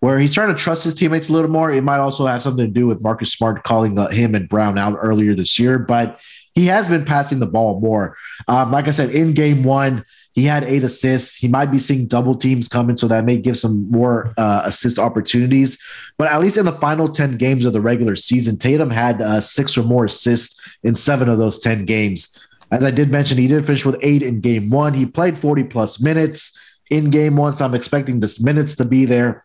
where 0.00 0.18
he's 0.18 0.32
trying 0.32 0.48
to 0.48 0.54
trust 0.54 0.84
his 0.84 0.94
teammates 0.94 1.28
a 1.28 1.32
little 1.32 1.50
more. 1.50 1.72
It 1.72 1.82
might 1.82 1.98
also 1.98 2.26
have 2.26 2.42
something 2.42 2.66
to 2.66 2.72
do 2.72 2.86
with 2.86 3.02
Marcus 3.02 3.32
Smart 3.32 3.64
calling 3.64 3.98
uh, 3.98 4.08
him 4.08 4.34
and 4.34 4.48
Brown 4.48 4.78
out 4.78 4.96
earlier 5.00 5.34
this 5.34 5.58
year, 5.58 5.78
but 5.78 6.20
he 6.54 6.66
has 6.66 6.86
been 6.86 7.04
passing 7.04 7.38
the 7.38 7.46
ball 7.46 7.80
more. 7.80 8.16
Um, 8.48 8.70
like 8.70 8.88
I 8.88 8.92
said, 8.92 9.10
in 9.10 9.32
game 9.32 9.64
one, 9.64 10.04
he 10.32 10.44
had 10.44 10.64
eight 10.64 10.82
assists. 10.82 11.36
He 11.36 11.46
might 11.46 11.70
be 11.70 11.78
seeing 11.78 12.06
double 12.06 12.34
teams 12.34 12.68
coming, 12.68 12.96
so 12.96 13.06
that 13.08 13.24
may 13.24 13.36
give 13.36 13.56
some 13.56 13.90
more 13.90 14.32
uh, 14.38 14.62
assist 14.64 14.98
opportunities. 14.98 15.78
But 16.16 16.32
at 16.32 16.40
least 16.40 16.56
in 16.56 16.64
the 16.64 16.72
final 16.72 17.08
10 17.08 17.36
games 17.36 17.66
of 17.66 17.74
the 17.74 17.80
regular 17.80 18.16
season, 18.16 18.56
Tatum 18.56 18.90
had 18.90 19.20
uh, 19.20 19.40
six 19.40 19.76
or 19.76 19.82
more 19.82 20.06
assists 20.06 20.60
in 20.82 20.94
seven 20.94 21.28
of 21.28 21.38
those 21.38 21.58
10 21.58 21.84
games. 21.84 22.38
As 22.70 22.82
I 22.82 22.90
did 22.90 23.10
mention, 23.10 23.36
he 23.36 23.48
did 23.48 23.66
finish 23.66 23.84
with 23.84 23.98
eight 24.02 24.22
in 24.22 24.40
game 24.40 24.70
one. 24.70 24.94
He 24.94 25.04
played 25.04 25.36
40 25.36 25.64
plus 25.64 26.00
minutes 26.00 26.58
in 26.90 27.10
game 27.10 27.36
one, 27.36 27.54
so 27.54 27.66
I'm 27.66 27.74
expecting 27.74 28.20
this 28.20 28.40
minutes 28.40 28.76
to 28.76 28.86
be 28.86 29.04
there. 29.04 29.44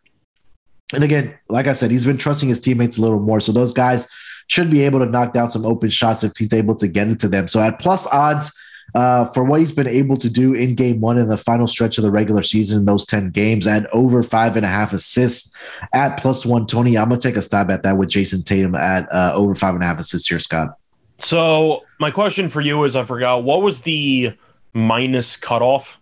And 0.93 1.03
again, 1.03 1.37
like 1.49 1.67
I 1.67 1.73
said, 1.73 1.91
he's 1.91 2.05
been 2.05 2.17
trusting 2.17 2.47
his 2.47 2.61
teammates 2.61 2.97
a 2.97 3.01
little 3.01 3.19
more. 3.19 3.41
So 3.41 3.51
those 3.51 3.73
guys 3.73 4.07
should 4.47 4.71
be 4.71 4.83
able 4.83 4.99
to 4.99 5.05
knock 5.05 5.33
down 5.33 5.49
some 5.49 5.65
open 5.65 5.89
shots 5.89 6.23
if 6.23 6.31
he's 6.37 6.53
able 6.53 6.75
to 6.75 6.87
get 6.87 7.07
into 7.07 7.27
them. 7.27 7.49
So 7.49 7.59
at 7.59 7.79
plus 7.79 8.07
odds, 8.07 8.49
uh, 8.95 9.25
for 9.25 9.43
what 9.43 9.59
he's 9.59 9.71
been 9.71 9.87
able 9.87 10.17
to 10.17 10.29
do 10.29 10.53
in 10.53 10.75
game 10.75 11.01
one 11.01 11.17
in 11.17 11.27
the 11.27 11.37
final 11.37 11.67
stretch 11.67 11.97
of 11.97 12.03
the 12.03 12.11
regular 12.11 12.43
season, 12.43 12.79
in 12.79 12.85
those 12.85 13.05
10 13.05 13.31
games 13.31 13.67
at 13.67 13.87
over 13.93 14.23
five 14.23 14.55
and 14.55 14.65
a 14.65 14.69
half 14.69 14.93
assists 14.93 15.55
at 15.93 16.17
plus 16.17 16.45
120. 16.45 16.97
I'm 16.97 17.09
going 17.09 17.19
to 17.19 17.27
take 17.27 17.35
a 17.35 17.41
stab 17.41 17.69
at 17.69 17.83
that 17.83 17.97
with 17.97 18.09
Jayson 18.09 18.43
Tatum 18.43 18.75
at 18.75 19.11
uh, 19.11 19.33
over 19.35 19.55
five 19.55 19.73
and 19.75 19.83
a 19.83 19.87
half 19.87 19.99
assists 19.99 20.27
here, 20.27 20.39
Scott. 20.39 20.77
So 21.19 21.83
my 21.99 22.11
question 22.11 22.49
for 22.49 22.61
you 22.61 22.83
is, 22.83 22.95
I 22.95 23.03
forgot 23.03 23.43
what 23.43 23.61
was 23.61 23.81
the 23.81 24.33
minus 24.73 25.35
cutoff, 25.35 25.99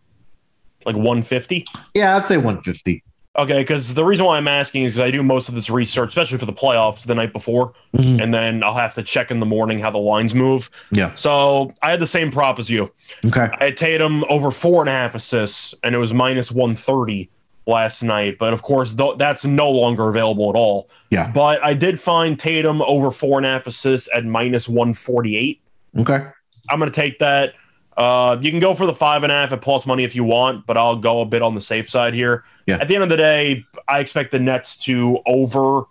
like 0.86 0.96
150. 0.96 1.66
Yeah, 1.94 2.18
I'd 2.18 2.28
say 2.28 2.38
150. 2.38 3.04
Okay, 3.38 3.60
because 3.60 3.94
the 3.94 4.06
reason 4.06 4.26
why 4.26 4.38
I'm 4.38 4.48
asking 4.48 4.84
is 4.84 4.94
'cause 4.96 5.02
I 5.04 5.12
do 5.12 5.22
most 5.22 5.50
of 5.50 5.56
this 5.56 5.70
research, 5.70 6.10
especially 6.10 6.38
for 6.38 6.46
the 6.46 6.54
playoffs, 6.54 7.06
the 7.06 7.16
night 7.16 7.34
before, 7.34 7.74
Mhm. 7.98 8.22
and 8.24 8.34
then 8.34 8.64
I'll 8.64 8.74
have 8.76 8.94
to 8.94 9.04
check 9.04 9.30
in 9.30 9.42
the 9.42 9.46
morning 9.46 9.80
how 9.80 9.92
the 9.92 9.98
lines 9.98 10.34
move. 10.34 10.70
Yeah. 10.92 11.12
So 11.16 11.74
I 11.82 11.92
had 11.92 12.00
the 12.00 12.08
same 12.08 12.32
prop 12.32 12.60
as 12.60 12.70
you. 12.70 12.92
Okay. 13.26 13.48
I 13.60 13.66
had 13.66 13.78
Tatum 13.78 14.24
over 14.30 14.52
four 14.52 14.82
and 14.82 14.90
a 14.90 14.94
half 14.94 15.16
assists, 15.16 15.76
and 15.84 15.94
it 15.94 15.98
was 15.98 16.14
minus 16.14 16.50
130 16.50 17.30
last 17.68 18.04
night. 18.04 18.38
But 18.40 18.54
of 18.54 18.62
course, 18.62 18.94
th- 18.96 19.18
that's 19.18 19.44
no 19.44 19.70
longer 19.70 20.08
available 20.08 20.50
at 20.50 20.56
all. 20.56 20.88
Yeah. 21.10 21.30
But 21.34 21.60
I 21.62 21.74
did 21.74 22.00
find 22.00 22.40
Tatum 22.40 22.82
over 22.84 23.12
four 23.12 23.38
and 23.38 23.46
a 23.46 23.50
half 23.50 23.68
assists 23.68 24.08
at 24.16 24.24
minus 24.24 24.70
148. 24.70 25.60
Okay. 25.98 26.22
I'm 26.70 26.80
going 26.80 26.92
to 26.92 26.96
take 27.02 27.20
that. 27.20 27.54
Uh, 27.98 28.38
you 28.42 28.52
can 28.52 28.60
go 28.60 28.74
for 28.74 28.86
the 28.86 28.94
five 28.94 29.24
and 29.24 29.32
a 29.32 29.36
half 29.36 29.52
at 29.54 29.62
plus 29.62 29.86
money 29.86 30.04
if 30.04 30.16
you 30.16 30.24
want, 30.24 30.66
but 30.66 30.78
I'll 30.78 30.98
go 30.98 31.22
a 31.22 31.26
bit 31.26 31.42
on 31.42 31.56
the 31.56 31.62
safe 31.62 31.90
side 31.90 32.14
here. 32.14 32.44
Yeah. 32.68 32.78
At 32.78 32.88
the 32.88 32.96
end 32.96 33.04
of 33.04 33.10
the 33.10 33.18
day, 33.18 33.66
I 33.88 34.00
expect 34.00 34.32
the 34.32 34.40
Nets 34.40 34.78
to 34.86 35.20
over, 35.26 35.84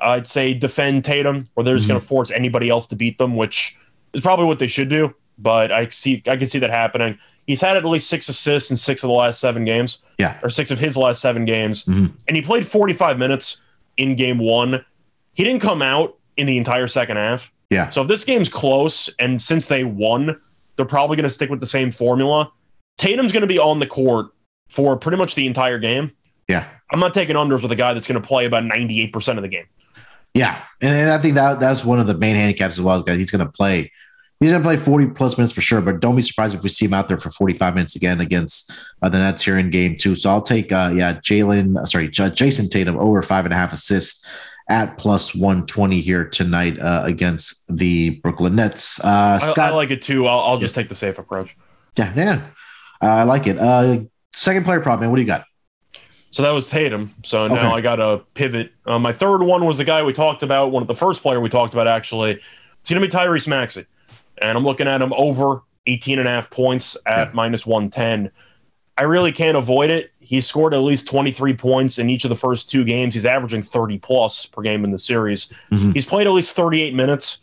I'd 0.00 0.26
say, 0.28 0.54
defend 0.54 1.04
Tatum, 1.04 1.46
or 1.56 1.64
they're 1.64 1.74
just 1.74 1.86
Mm-hmm. 1.86 1.92
going 1.94 2.00
to 2.00 2.06
force 2.06 2.30
anybody 2.30 2.68
else 2.68 2.86
to 2.88 2.96
beat 2.96 3.18
them, 3.18 3.34
which 3.34 3.76
is 4.12 4.20
probably 4.20 4.46
what 4.46 4.58
they 4.60 4.68
should 4.68 4.88
do. 4.88 5.14
But 5.38 5.72
I 5.72 5.88
see, 5.90 6.22
I 6.28 6.36
can 6.36 6.46
see 6.46 6.58
that 6.60 6.70
happening. 6.70 7.18
He's 7.46 7.60
had 7.60 7.76
at 7.76 7.84
least 7.84 8.08
six 8.08 8.28
assists 8.28 8.70
in 8.70 8.76
six 8.76 9.02
of 9.02 9.08
the 9.08 9.14
last 9.14 9.40
seven 9.40 9.64
games, 9.64 9.98
Yeah. 10.18 10.38
or 10.44 10.48
six 10.48 10.70
of 10.70 10.78
his 10.78 10.96
last 10.96 11.20
seven 11.20 11.44
games, 11.44 11.84
Mhm. 11.86 12.12
and 12.28 12.36
he 12.36 12.42
played 12.42 12.66
45 12.68 13.18
minutes 13.18 13.56
in 13.96 14.14
game 14.14 14.38
one. 14.38 14.84
He 15.32 15.42
didn't 15.42 15.60
come 15.60 15.82
out 15.82 16.14
in 16.36 16.46
the 16.46 16.56
entire 16.56 16.86
second 16.86 17.16
half. 17.16 17.50
Yeah. 17.70 17.88
So 17.90 18.02
if 18.02 18.08
this 18.08 18.22
game's 18.22 18.48
close, 18.48 19.10
and 19.18 19.42
since 19.42 19.66
they 19.66 19.82
won, 19.82 20.38
they're 20.76 20.86
probably 20.86 21.16
going 21.16 21.28
to 21.28 21.30
stick 21.30 21.50
with 21.50 21.60
the 21.60 21.66
same 21.66 21.90
formula. 21.90 22.50
Tatum's 22.98 23.32
going 23.32 23.42
to 23.42 23.46
be 23.46 23.58
on 23.58 23.78
the 23.78 23.86
court 23.86 24.28
for 24.68 24.96
pretty 24.96 25.18
much 25.18 25.34
the 25.34 25.46
entire 25.46 25.78
game. 25.78 26.12
Yeah. 26.48 26.68
I'm 26.90 27.00
not 27.00 27.14
taking 27.14 27.36
unders 27.36 27.62
with 27.62 27.72
a 27.72 27.76
guy 27.76 27.94
that's 27.94 28.06
going 28.06 28.20
to 28.20 28.26
play 28.26 28.44
about 28.46 28.64
98% 28.64 29.36
of 29.36 29.42
the 29.42 29.48
game. 29.48 29.66
Yeah, 30.34 30.62
and, 30.80 30.92
and 30.92 31.10
I 31.10 31.18
think 31.18 31.34
that 31.34 31.60
that's 31.60 31.84
one 31.84 32.00
of 32.00 32.06
the 32.06 32.14
main 32.14 32.36
handicaps 32.36 32.74
as 32.74 32.80
well. 32.80 32.98
Is 32.98 33.04
that 33.04 33.16
he's 33.16 33.30
going 33.30 33.44
to 33.44 33.52
play. 33.52 33.92
He's 34.40 34.50
going 34.50 34.62
to 34.62 34.66
play 34.66 34.76
40 34.76 35.08
plus 35.08 35.38
minutes 35.38 35.54
for 35.54 35.60
sure, 35.60 35.80
but 35.80 36.00
don't 36.00 36.16
be 36.16 36.22
surprised 36.22 36.54
if 36.54 36.62
we 36.62 36.68
see 36.68 36.86
him 36.86 36.94
out 36.94 37.06
there 37.06 37.18
for 37.18 37.30
45 37.30 37.74
minutes 37.74 37.94
again 37.94 38.20
against 38.20 38.72
uh, 39.00 39.08
the 39.08 39.18
Nets 39.18 39.44
here 39.44 39.56
in 39.56 39.70
game 39.70 39.96
two. 39.96 40.16
So 40.16 40.30
I'll 40.30 40.42
take, 40.42 40.72
uh, 40.72 40.92
yeah, 40.96 41.14
Jalen, 41.14 41.86
sorry, 41.86 42.08
J- 42.08 42.30
Jayson 42.30 42.68
Tatum 42.68 42.98
over 42.98 43.22
five 43.22 43.44
and 43.44 43.54
a 43.54 43.56
half 43.56 43.72
assists 43.72 44.26
at 44.68 44.96
plus 44.98 45.34
120 45.34 46.00
here 46.00 46.24
tonight 46.24 46.78
uh, 46.78 47.02
against 47.04 47.64
the 47.68 48.10
Brooklyn 48.22 48.54
Nets. 48.56 49.00
Uh, 49.00 49.38
I, 49.42 49.46
Scott, 49.50 49.72
I 49.72 49.74
like 49.74 49.90
it 49.90 50.02
too. 50.02 50.26
I'll, 50.26 50.40
I'll 50.40 50.58
just 50.58 50.74
take 50.74 50.88
the 50.88 50.94
safe 50.94 51.18
approach. 51.18 51.56
yeah, 51.96 52.12
yeah, 52.16 52.46
uh, 53.02 53.06
I 53.06 53.22
like 53.24 53.46
it. 53.46 53.58
Uh, 53.58 54.00
second 54.34 54.64
player 54.64 54.80
prop, 54.80 55.00
man. 55.00 55.10
What 55.10 55.16
do 55.16 55.22
you 55.22 55.26
got? 55.26 55.44
So 56.30 56.42
that 56.42 56.50
was 56.50 56.68
Tatum. 56.68 57.14
So 57.24 57.46
now 57.48 57.56
Okay. 57.56 57.66
I 57.66 57.80
got 57.82 57.96
to 57.96 58.24
pivot. 58.32 58.72
Uh, 58.86 58.98
my 58.98 59.12
third 59.12 59.42
one 59.42 59.66
was 59.66 59.76
the 59.76 59.84
guy 59.84 60.02
we 60.02 60.14
talked 60.14 60.42
about, 60.42 60.70
one 60.72 60.82
of 60.82 60.86
the 60.86 60.94
first 60.94 61.20
player 61.20 61.40
we 61.40 61.50
talked 61.50 61.74
about 61.74 61.86
actually. 61.86 62.40
It's 62.80 62.88
going 62.88 63.02
to 63.02 63.06
be 63.06 63.12
Tyrese 63.12 63.46
Maxey. 63.46 63.84
And 64.40 64.56
I'm 64.56 64.64
looking 64.64 64.88
at 64.88 65.02
him 65.02 65.12
over 65.12 65.62
18 65.86 66.18
and 66.20 66.26
a 66.26 66.30
half 66.30 66.48
points 66.50 66.96
at 67.04 67.28
Yeah. 67.28 67.34
minus 67.34 67.66
110. 67.66 68.30
I 68.96 69.02
really 69.02 69.30
can't 69.32 69.58
avoid 69.58 69.90
it. 69.90 70.11
He 70.22 70.40
scored 70.40 70.72
at 70.72 70.78
least 70.78 71.06
23 71.08 71.54
points 71.54 71.98
in 71.98 72.08
each 72.08 72.24
of 72.24 72.28
the 72.30 72.36
first 72.36 72.70
two 72.70 72.84
games. 72.84 73.14
He's 73.14 73.26
averaging 73.26 73.62
30 73.62 73.98
plus 73.98 74.46
per 74.46 74.62
game 74.62 74.84
in 74.84 74.90
the 74.92 74.98
series. 74.98 75.52
Mhm. 75.72 75.92
He's 75.94 76.04
played 76.06 76.26
at 76.26 76.32
least 76.32 76.54
38 76.56 76.94
minutes 76.94 77.38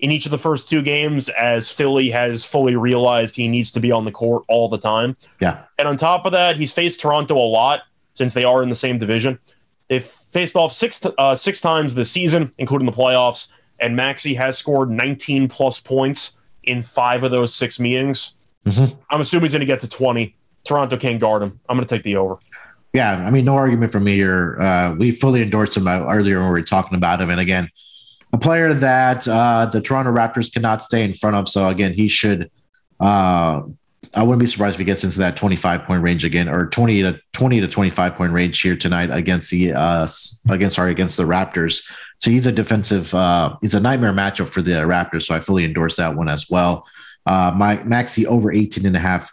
in 0.00 0.10
each 0.10 0.24
of 0.24 0.30
the 0.32 0.38
first 0.38 0.68
two 0.68 0.82
games 0.82 1.28
as 1.28 1.70
Philly 1.70 2.10
has 2.10 2.44
fully 2.44 2.74
realized 2.74 3.36
he 3.36 3.46
needs 3.48 3.70
to 3.72 3.80
be 3.80 3.92
on 3.92 4.04
the 4.04 4.10
court 4.10 4.42
all 4.48 4.68
the 4.68 4.78
time. 4.78 5.16
Yeah, 5.40 5.58
And 5.78 5.86
on 5.86 5.96
top 5.96 6.26
of 6.26 6.32
that, 6.32 6.56
he's 6.56 6.72
faced 6.72 7.00
Toronto 7.00 7.36
a 7.36 7.46
lot 7.46 7.82
since 8.14 8.34
they 8.34 8.44
are 8.44 8.62
in 8.62 8.68
the 8.68 8.74
same 8.74 8.98
division. 8.98 9.38
They've 9.88 10.02
faced 10.04 10.56
off 10.56 10.72
six 10.72 11.00
uh, 11.18 11.34
six 11.36 11.60
times 11.60 11.94
this 11.94 12.10
season, 12.10 12.50
including 12.58 12.86
the 12.86 12.92
playoffs. 12.92 13.48
And 13.78 13.94
Maxey 13.94 14.34
has 14.34 14.56
scored 14.56 14.90
19 14.90 15.48
plus 15.48 15.80
points 15.80 16.32
in 16.64 16.82
five 16.82 17.24
of 17.24 17.30
those 17.30 17.54
six 17.54 17.78
meetings. 17.78 18.34
Mhm. 18.66 18.96
I'm 19.10 19.20
assuming 19.20 19.44
he's 19.44 19.52
going 19.52 19.60
to 19.60 19.66
get 19.66 19.80
to 19.80 19.88
20. 19.88 20.34
Toronto 20.64 20.96
can't 20.96 21.20
guard 21.20 21.42
him. 21.42 21.60
I'm 21.68 21.76
going 21.76 21.86
to 21.86 21.94
take 21.94 22.04
the 22.04 22.16
over. 22.16 22.38
yeah. 22.92 23.12
I 23.12 23.30
mean, 23.30 23.44
no 23.44 23.54
argument 23.54 23.92
from 23.92 24.04
me 24.04 24.14
here. 24.14 24.60
Uh, 24.60 24.94
we 24.98 25.10
fully 25.10 25.42
endorsed 25.42 25.76
him 25.76 25.86
uh, 25.86 26.06
earlier 26.06 26.38
when 26.38 26.46
we 26.46 26.52
were 26.52 26.62
talking 26.62 26.96
about 26.96 27.20
him, 27.20 27.30
and 27.30 27.40
again, 27.40 27.68
a 28.32 28.38
player 28.38 28.72
that 28.72 29.26
uh, 29.28 29.66
the 29.66 29.80
Toronto 29.80 30.10
Raptors 30.12 30.52
cannot 30.52 30.82
stay 30.82 31.04
in 31.04 31.14
front 31.14 31.36
of. 31.36 31.48
So 31.48 31.68
again, 31.68 31.92
he 31.92 32.08
should. 32.08 32.50
Uh, 32.98 33.62
I 34.14 34.22
wouldn't 34.22 34.40
be 34.40 34.46
surprised 34.46 34.74
if 34.74 34.78
he 34.78 34.84
gets 34.84 35.04
into 35.04 35.18
that 35.20 35.36
25 35.36 35.84
point 35.84 36.02
range 36.02 36.24
again, 36.24 36.48
or 36.48 36.66
20 36.66 37.02
to 37.02 37.20
20 37.32 37.60
to 37.60 37.68
25 37.68 38.14
point 38.14 38.32
range 38.32 38.60
here 38.60 38.76
tonight 38.76 39.10
against 39.10 39.50
the 39.50 39.72
uh, 39.72 40.06
against 40.48 40.76
sorry 40.76 40.90
against 40.90 41.16
the 41.16 41.22
Raptors. 41.24 41.82
So 42.18 42.30
he's 42.30 42.46
a 42.46 42.52
defensive. 42.52 43.14
Uh, 43.14 43.56
he's 43.60 43.74
a 43.74 43.80
nightmare 43.80 44.12
matchup 44.12 44.50
for 44.50 44.62
the 44.62 44.72
Raptors. 44.72 45.24
So 45.24 45.34
I 45.34 45.40
fully 45.40 45.64
endorse 45.64 45.96
that 45.96 46.14
one 46.14 46.28
as 46.28 46.48
well. 46.50 46.86
Uh, 47.26 47.52
my 47.54 47.82
Maxey 47.84 48.26
over 48.26 48.52
18 48.52 48.86
and 48.86 48.96
a 48.96 49.00
half 49.00 49.30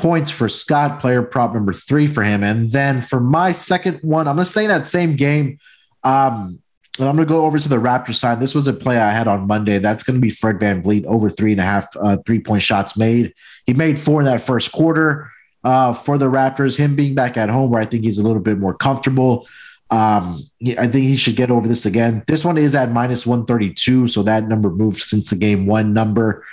points 0.00 0.30
for 0.30 0.48
Scott, 0.48 0.98
player 0.98 1.22
prop 1.22 1.52
number 1.52 1.74
three 1.74 2.06
for 2.06 2.22
him. 2.22 2.42
And 2.42 2.70
then 2.70 3.02
for 3.02 3.20
my 3.20 3.52
second 3.52 3.98
one, 4.00 4.26
I'm 4.26 4.36
going 4.36 4.46
to 4.46 4.50
stay 4.50 4.64
in 4.64 4.68
that 4.68 4.86
same 4.86 5.14
game. 5.14 5.58
Um, 6.02 6.58
and 6.98 7.08
I'm 7.08 7.16
going 7.16 7.28
to 7.28 7.32
go 7.32 7.44
over 7.44 7.58
to 7.58 7.68
the 7.68 7.76
Raptors 7.76 8.16
side. 8.16 8.40
This 8.40 8.54
was 8.54 8.66
a 8.66 8.72
play 8.72 8.98
I 8.98 9.10
had 9.10 9.28
on 9.28 9.46
Monday. 9.46 9.78
That's 9.78 10.02
going 10.02 10.16
to 10.16 10.20
be 10.20 10.30
Fred 10.30 10.56
VanVleet 10.56 11.04
over 11.04 11.28
three 11.28 11.52
and 11.52 11.60
a 11.60 11.64
half 11.64 11.86
uh, 11.96 12.16
three 12.26 12.40
point 12.40 12.62
shots 12.62 12.96
made. 12.96 13.34
He 13.66 13.74
made 13.74 13.98
four 13.98 14.20
in 14.20 14.26
that 14.26 14.40
first 14.40 14.72
quarter 14.72 15.30
uh, 15.62 15.92
for 15.92 16.18
the 16.18 16.26
Raptors. 16.26 16.78
Him 16.78 16.96
being 16.96 17.14
back 17.14 17.36
at 17.36 17.50
home, 17.50 17.70
where 17.70 17.82
I 17.82 17.86
think 17.86 18.04
he's 18.04 18.18
a 18.18 18.22
little 18.22 18.42
bit 18.42 18.58
more 18.58 18.74
comfortable. 18.74 19.46
Um, 19.90 20.44
I 20.78 20.86
think 20.86 21.06
he 21.06 21.16
should 21.16 21.36
get 21.36 21.50
over 21.50 21.66
this 21.68 21.84
again. 21.84 22.22
This 22.26 22.44
one 22.44 22.56
is 22.56 22.74
at 22.74 22.90
minus 22.90 23.26
132, 23.26 24.08
so 24.08 24.22
that 24.22 24.46
number 24.46 24.70
moved 24.70 24.98
since 24.98 25.30
the 25.30 25.36
game 25.36 25.66
one 25.66 25.92
number. 25.92 26.44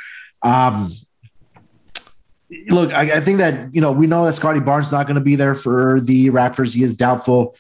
Um, 0.44 0.94
look, 2.70 2.94
I, 2.94 3.18
I 3.18 3.22
think 3.22 3.40
that 3.40 3.74
you 3.74 3.82
know 3.82 3.92
we 3.92 4.08
know 4.08 4.26
that 4.26 4.34
Scottie 4.34 4.60
Barnes 4.60 4.88
is 4.88 4.92
not 4.92 5.08
going 5.08 5.16
to 5.16 5.22
be 5.22 5.36
there 5.36 5.56
for 5.56 6.00
the 6.02 6.30
Raptors. 6.30 6.74
He 6.74 6.84
is 6.84 6.94
doubtful. 6.94 7.56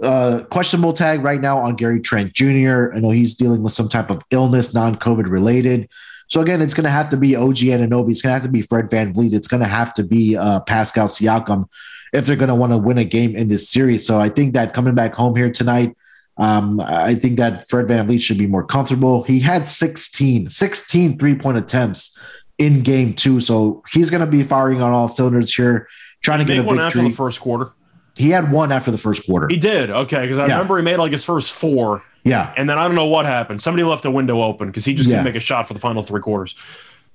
Uh, 0.00 0.44
questionable 0.44 0.92
tag 0.92 1.24
right 1.24 1.40
now 1.40 1.58
on 1.58 1.74
Gary 1.74 2.00
Trent 2.00 2.32
Jr. 2.32 2.92
I 2.94 3.00
know 3.00 3.10
he's 3.10 3.34
dealing 3.34 3.64
with 3.64 3.72
some 3.72 3.88
type 3.88 4.10
of 4.10 4.22
illness, 4.30 4.72
non-COVID 4.72 5.28
related. 5.28 5.88
So 6.28 6.40
again, 6.40 6.62
it's 6.62 6.74
going 6.74 6.84
to 6.84 6.90
have 6.90 7.08
to 7.10 7.16
be 7.16 7.34
OG 7.34 7.56
Anunoby. 7.56 8.10
It's 8.10 8.22
going 8.22 8.30
to 8.30 8.34
have 8.34 8.42
to 8.44 8.48
be 8.48 8.62
Fred 8.62 8.86
VanVleet. 8.90 9.32
It's 9.32 9.48
going 9.48 9.62
to 9.62 9.68
have 9.68 9.94
to 9.94 10.04
be 10.04 10.36
uh, 10.36 10.60
Pascal 10.60 11.08
Siakam 11.08 11.68
if 12.12 12.26
they're 12.26 12.36
going 12.36 12.48
to 12.48 12.54
want 12.54 12.72
to 12.72 12.78
win 12.78 12.98
a 12.98 13.04
game 13.04 13.34
in 13.34 13.48
this 13.48 13.68
series. 13.68 14.06
So 14.06 14.20
I 14.20 14.28
think 14.28 14.54
that 14.54 14.72
coming 14.72 14.94
back 14.94 15.14
home 15.14 15.34
here 15.34 15.50
tonight, 15.50 15.96
um, 16.36 16.80
I 16.80 17.14
think 17.16 17.38
that 17.38 17.68
Fred 17.68 17.86
VanVleet 17.86 18.20
should 18.20 18.38
be 18.38 18.46
more 18.46 18.64
comfortable. 18.64 19.24
He 19.24 19.40
had 19.40 19.66
16, 19.66 20.50
16 20.50 21.18
three-point 21.18 21.58
attempts 21.58 22.16
in 22.58 22.82
game 22.82 23.14
two. 23.14 23.40
So 23.40 23.82
he's 23.92 24.10
going 24.10 24.20
to 24.20 24.26
be 24.30 24.42
firing 24.42 24.82
on 24.82 24.92
all 24.92 25.08
cylinders 25.08 25.54
here, 25.54 25.88
trying 26.22 26.40
to 26.40 26.44
get 26.44 26.58
Make 26.58 26.64
a 26.64 26.66
one 26.66 26.78
after 26.80 27.00
the 27.02 27.10
first 27.10 27.40
quarter. 27.40 27.72
he 28.16 28.30
had 28.30 28.50
one 28.50 28.72
after 28.72 28.90
the 28.90 28.98
first 28.98 29.24
quarter. 29.26 29.46
He 29.48 29.56
did. 29.56 29.90
Okay. 29.90 30.22
Because 30.22 30.38
I 30.38 30.46
Yeah. 30.46 30.54
remember 30.54 30.76
he 30.76 30.82
made 30.82 30.96
like 30.96 31.12
his 31.12 31.24
first 31.24 31.52
four. 31.52 32.02
yeah. 32.24 32.52
And 32.56 32.68
then 32.68 32.76
I 32.78 32.86
don't 32.86 32.96
know 32.96 33.06
what 33.06 33.24
happened. 33.26 33.62
Somebody 33.62 33.84
left 33.84 34.04
a 34.04 34.10
window 34.10 34.42
open 34.42 34.66
because 34.68 34.84
he 34.84 34.92
just 34.94 35.08
Yeah. 35.08 35.18
couldn't 35.18 35.32
make 35.34 35.40
a 35.40 35.44
shot 35.44 35.68
for 35.68 35.74
the 35.74 35.80
final 35.80 36.02
three 36.02 36.20
quarters. 36.20 36.56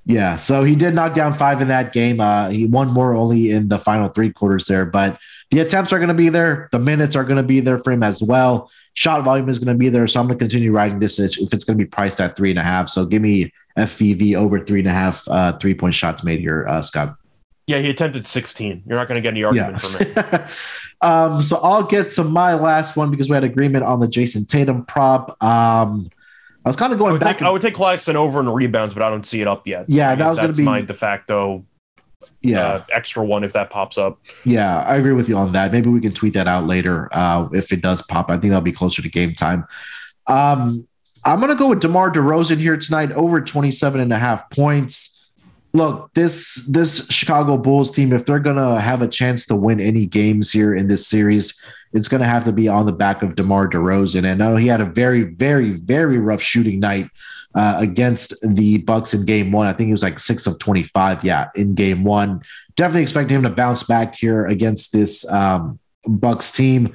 Yeah. 0.05 0.35
So 0.37 0.63
he 0.63 0.75
did 0.75 0.93
knock 0.95 1.13
down 1.13 1.33
five 1.33 1.61
in 1.61 1.67
that 1.69 1.93
game. 1.93 2.19
Uh, 2.19 2.49
he 2.49 2.65
won 2.65 2.89
more 2.89 3.13
only 3.13 3.51
in 3.51 3.67
the 3.69 3.79
final 3.79 4.09
three 4.09 4.31
quarters 4.31 4.65
there, 4.67 4.85
but 4.85 5.17
the 5.51 5.59
attempts 5.59 5.93
are 5.93 5.97
going 5.97 6.09
to 6.09 6.13
be 6.13 6.29
there. 6.29 6.67
The 6.71 6.79
minutes 6.79 7.15
are 7.15 7.23
going 7.23 7.37
to 7.37 7.43
be 7.43 7.59
there 7.61 7.77
for 7.77 7.91
him 7.91 8.03
as 8.03 8.21
well. 8.23 8.69
Shot 8.95 9.23
volume 9.23 9.47
is 9.49 9.59
going 9.59 9.73
to 9.75 9.79
be 9.79 9.89
there. 9.89 10.07
So 10.07 10.19
I'm 10.19 10.27
going 10.27 10.37
to 10.39 10.43
continue 10.43 10.71
riding 10.71 10.99
this 10.99 11.19
if 11.19 11.53
it's 11.53 11.63
going 11.63 11.77
to 11.77 11.83
be 11.83 11.87
priced 11.89 12.19
at 12.19 12.35
three 12.35 12.49
and 12.49 12.59
a 12.59 12.63
half. 12.63 12.89
So 12.89 13.05
give 13.05 13.21
me 13.21 13.51
FVV 13.77 14.35
over 14.35 14.63
three 14.63 14.79
and 14.79 14.87
a 14.87 14.91
half 14.91 15.27
uh, 15.27 15.57
three 15.57 15.73
point 15.73 15.95
shots 15.95 16.23
made 16.23 16.39
here, 16.39 16.65
uh, 16.67 16.81
Scott. 16.81 17.15
Yeah, 17.65 17.79
he 17.79 17.89
attempted 17.89 18.25
16. 18.25 18.83
You're 18.85 18.97
not 18.97 19.07
going 19.07 19.15
to 19.15 19.21
get 19.21 19.29
any 19.29 19.43
argument 19.43 19.81
from 19.81 20.01
me. 20.01 20.45
um, 21.01 21.41
so 21.41 21.59
I'll 21.63 21.83
get 21.83 22.11
to 22.11 22.23
my 22.25 22.55
last 22.55 22.97
one 22.97 23.09
because 23.09 23.29
we 23.29 23.35
had 23.35 23.45
agreement 23.45 23.85
on 23.85 24.01
the 24.01 24.07
Jayson 24.07 24.45
Tatum 24.45 24.85
prop. 24.85 25.41
Um, 25.41 26.09
I 26.65 26.69
was 26.69 26.75
kind 26.75 26.91
of 26.91 26.99
I 26.99 26.99
going 26.99 27.11
would, 27.13 27.21
back. 27.21 27.37
take, 27.37 27.47
I 27.47 27.49
would 27.49 27.61
take 27.61 27.73
Claxton 27.73 28.17
over 28.17 28.41
in 28.41 28.49
rebounds, 28.49 28.93
but 28.93 29.01
I 29.01 29.09
don't 29.09 29.25
see 29.25 29.39
it 29.39 29.47
up 29.47 29.65
yet. 29.65 29.85
Yeah, 29.87 30.11
I 30.11 30.15
that 30.15 30.29
was 30.29 30.39
gonna 30.39 30.53
be- 30.53 30.63
my 30.63 30.81
de 30.81 30.93
facto 30.93 31.65
yeah. 32.41 32.65
uh, 32.65 32.85
extra 32.91 33.23
one 33.23 33.43
if 33.43 33.53
that 33.53 33.69
pops 33.69 33.97
up. 33.97 34.19
Yeah, 34.45 34.81
I 34.81 34.95
agree 34.95 35.13
with 35.13 35.29
you 35.29 35.37
on 35.37 35.51
that. 35.53 35.71
Maybe 35.71 35.89
we 35.89 35.99
can 36.01 36.13
tweet 36.13 36.33
that 36.33 36.47
out 36.47 36.65
later 36.65 37.09
uh, 37.11 37.49
if 37.53 37.71
it 37.71 37.81
does 37.81 38.01
pop. 38.01 38.29
I 38.29 38.33
think 38.33 38.51
that'll 38.51 38.61
be 38.61 38.71
closer 38.71 39.01
to 39.01 39.09
game 39.09 39.35
time. 39.35 39.65
Um, 40.27 40.87
I'm 41.25 41.39
going 41.39 41.51
to 41.51 41.57
go 41.57 41.69
with 41.69 41.79
DeMar 41.79 42.11
DeRozan 42.11 42.57
here 42.57 42.75
tonight 42.75 43.11
over 43.13 43.39
27 43.39 44.01
and 44.01 44.11
a 44.11 44.17
half 44.17 44.49
points. 44.49 45.09
Look, 45.75 46.13
this 46.13 46.67
this 46.69 47.07
Chicago 47.09 47.57
Bulls 47.57 47.91
team, 47.91 48.13
if 48.13 48.25
they're 48.25 48.39
going 48.39 48.57
to 48.57 48.79
have 48.79 49.01
a 49.01 49.07
chance 49.07 49.45
to 49.47 49.55
win 49.55 49.79
any 49.79 50.05
games 50.05 50.51
here 50.51 50.75
in 50.75 50.87
this 50.87 51.07
series, 51.07 51.63
it's 51.93 52.07
going 52.07 52.21
to 52.21 52.27
have 52.27 52.43
to 52.45 52.51
be 52.51 52.67
on 52.67 52.85
the 52.85 52.91
back 52.91 53.23
of 53.23 53.35
DeMar 53.35 53.69
DeRozan. 53.69 54.25
And 54.25 54.43
I 54.43 54.49
know 54.49 54.55
he 54.55 54.67
had 54.67 54.81
a 54.81 54.85
very, 54.85 55.23
very, 55.23 55.71
very 55.71 56.19
rough 56.19 56.41
shooting 56.41 56.79
night 56.79 57.09
uh, 57.55 57.75
against 57.79 58.35
the 58.41 58.79
Bucks 58.79 59.13
in 59.13 59.25
game 59.25 59.51
one. 59.51 59.65
I 59.65 59.73
think 59.73 59.87
he 59.87 59.93
was 59.93 60.03
like 60.03 60.19
six 60.19 60.45
of 60.45 60.59
25. 60.59 61.23
Yeah, 61.23 61.49
in 61.55 61.73
game 61.73 62.03
one. 62.03 62.41
Definitely 62.75 63.03
expect 63.03 63.29
him 63.29 63.43
to 63.43 63.49
bounce 63.49 63.83
back 63.83 64.15
here 64.15 64.45
against 64.45 64.91
this 64.91 65.27
um, 65.31 65.79
Bucks 66.05 66.51
team. 66.51 66.93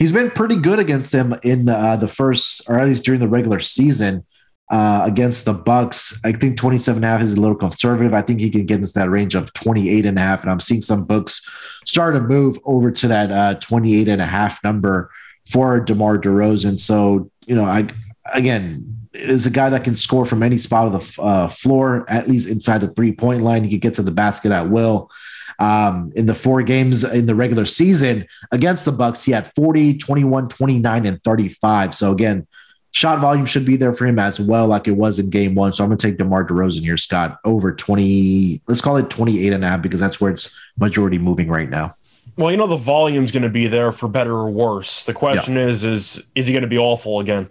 He's 0.00 0.12
been 0.12 0.30
pretty 0.30 0.56
good 0.56 0.78
against 0.78 1.12
them 1.12 1.34
in 1.42 1.68
uh, 1.68 1.96
the 1.96 2.08
first, 2.08 2.68
or 2.70 2.78
at 2.78 2.88
least 2.88 3.04
during 3.04 3.20
the 3.20 3.28
regular 3.28 3.60
season 3.60 4.24
uh, 4.70 5.02
against 5.04 5.44
the 5.44 5.52
Bucks. 5.52 6.18
I 6.24 6.32
think 6.32 6.56
27 6.56 6.96
and 6.96 7.04
a 7.04 7.08
half 7.08 7.20
is 7.20 7.34
a 7.34 7.40
little 7.40 7.54
conservative. 7.54 8.14
I 8.14 8.22
think 8.22 8.40
he 8.40 8.48
can 8.48 8.64
get 8.64 8.78
into 8.78 8.94
that 8.94 9.10
range 9.10 9.34
of 9.34 9.52
28 9.52 10.06
and 10.06 10.18
a 10.18 10.22
half. 10.22 10.40
And 10.42 10.50
I'm 10.50 10.58
seeing 10.58 10.80
some 10.80 11.04
books 11.04 11.46
start 11.84 12.14
to 12.14 12.22
move 12.22 12.58
over 12.64 12.90
to 12.90 13.08
that 13.08 13.30
uh, 13.30 13.54
28 13.60 14.08
and 14.08 14.22
a 14.22 14.26
half 14.26 14.64
number 14.64 15.10
for 15.52 15.78
DeMar 15.80 16.16
DeRozan. 16.16 16.80
So, 16.80 17.30
you 17.44 17.54
know, 17.54 17.66
I, 17.66 17.86
again, 18.32 18.96
is 19.12 19.46
a 19.46 19.50
guy 19.50 19.68
that 19.68 19.84
can 19.84 19.96
score 19.96 20.24
from 20.24 20.42
any 20.42 20.56
spot 20.56 20.86
of 20.86 21.14
the 21.14 21.22
uh, 21.22 21.48
floor, 21.48 22.06
at 22.08 22.26
least 22.26 22.48
inside 22.48 22.78
the 22.78 22.88
three 22.88 23.12
point 23.12 23.42
line. 23.42 23.64
He 23.64 23.70
can 23.70 23.80
get 23.80 23.94
to 23.94 24.02
the 24.02 24.12
basket 24.12 24.50
at 24.50 24.70
will. 24.70 25.10
Um, 25.58 26.12
in 26.14 26.26
the 26.26 26.34
four 26.34 26.62
games 26.62 27.04
in 27.04 27.26
the 27.26 27.34
regular 27.34 27.66
season 27.66 28.26
against 28.52 28.84
the 28.84 28.92
Bucks, 28.92 29.24
he 29.24 29.32
had 29.32 29.52
40, 29.54 29.98
21, 29.98 30.48
29, 30.48 31.06
and 31.06 31.22
35. 31.22 31.94
So 31.94 32.12
again, 32.12 32.46
shot 32.92 33.20
volume 33.20 33.46
should 33.46 33.64
be 33.64 33.76
there 33.76 33.92
for 33.92 34.06
him 34.06 34.18
as 34.18 34.40
well, 34.40 34.66
like 34.66 34.88
it 34.88 34.96
was 34.96 35.18
in 35.18 35.30
game 35.30 35.54
one. 35.54 35.72
So 35.72 35.84
I'm 35.84 35.90
going 35.90 35.98
to 35.98 36.06
take 36.06 36.18
DeMar 36.18 36.46
DeRozan 36.46 36.80
here, 36.80 36.96
Scott, 36.96 37.38
over 37.44 37.72
20, 37.72 38.62
let's 38.66 38.80
call 38.80 38.96
it 38.96 39.10
28 39.10 39.52
and 39.52 39.64
a 39.64 39.68
half, 39.68 39.82
because 39.82 40.00
that's 40.00 40.20
where 40.20 40.30
it's 40.30 40.54
majority 40.78 41.18
moving 41.18 41.48
right 41.48 41.68
now. 41.68 41.94
Well, 42.36 42.50
you 42.50 42.56
know 42.56 42.66
the 42.66 42.76
volume's 42.76 43.32
going 43.32 43.42
to 43.42 43.50
be 43.50 43.66
there 43.66 43.92
for 43.92 44.08
better 44.08 44.32
or 44.32 44.50
worse. 44.50 45.04
The 45.04 45.12
question 45.12 45.56
is, 45.56 45.84
is 45.84 46.22
is 46.34 46.46
he 46.46 46.52
going 46.52 46.62
to 46.62 46.68
be 46.68 46.78
awful 46.78 47.20
again? 47.20 47.50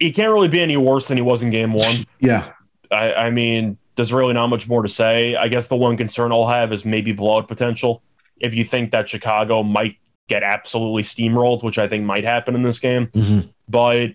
He 0.00 0.10
can't 0.12 0.32
really 0.32 0.48
be 0.48 0.60
any 0.60 0.76
worse 0.76 1.08
than 1.08 1.18
he 1.18 1.22
was 1.22 1.42
in 1.42 1.50
game 1.50 1.72
one. 1.72 2.06
Yeah. 2.18 2.52
I, 2.90 3.12
I 3.12 3.30
mean, 3.30 3.76
there's 3.98 4.12
really 4.12 4.32
not 4.32 4.46
much 4.46 4.68
more 4.68 4.82
to 4.82 4.88
say. 4.88 5.34
I 5.34 5.48
guess 5.48 5.66
the 5.68 5.76
one 5.76 5.96
concern 5.96 6.30
I'll 6.32 6.46
have 6.46 6.72
is 6.72 6.84
maybe 6.84 7.12
blowout 7.12 7.48
potential. 7.48 8.00
If 8.38 8.54
you 8.54 8.62
think 8.64 8.92
that 8.92 9.08
Chicago 9.08 9.64
might 9.64 9.96
get 10.28 10.44
absolutely 10.44 11.02
steamrolled, 11.02 11.64
which 11.64 11.78
I 11.78 11.88
think 11.88 12.04
might 12.04 12.22
happen 12.22 12.54
in 12.54 12.62
this 12.62 12.78
game, 12.78 13.08
Mhm. 13.08 13.48
but 13.68 14.10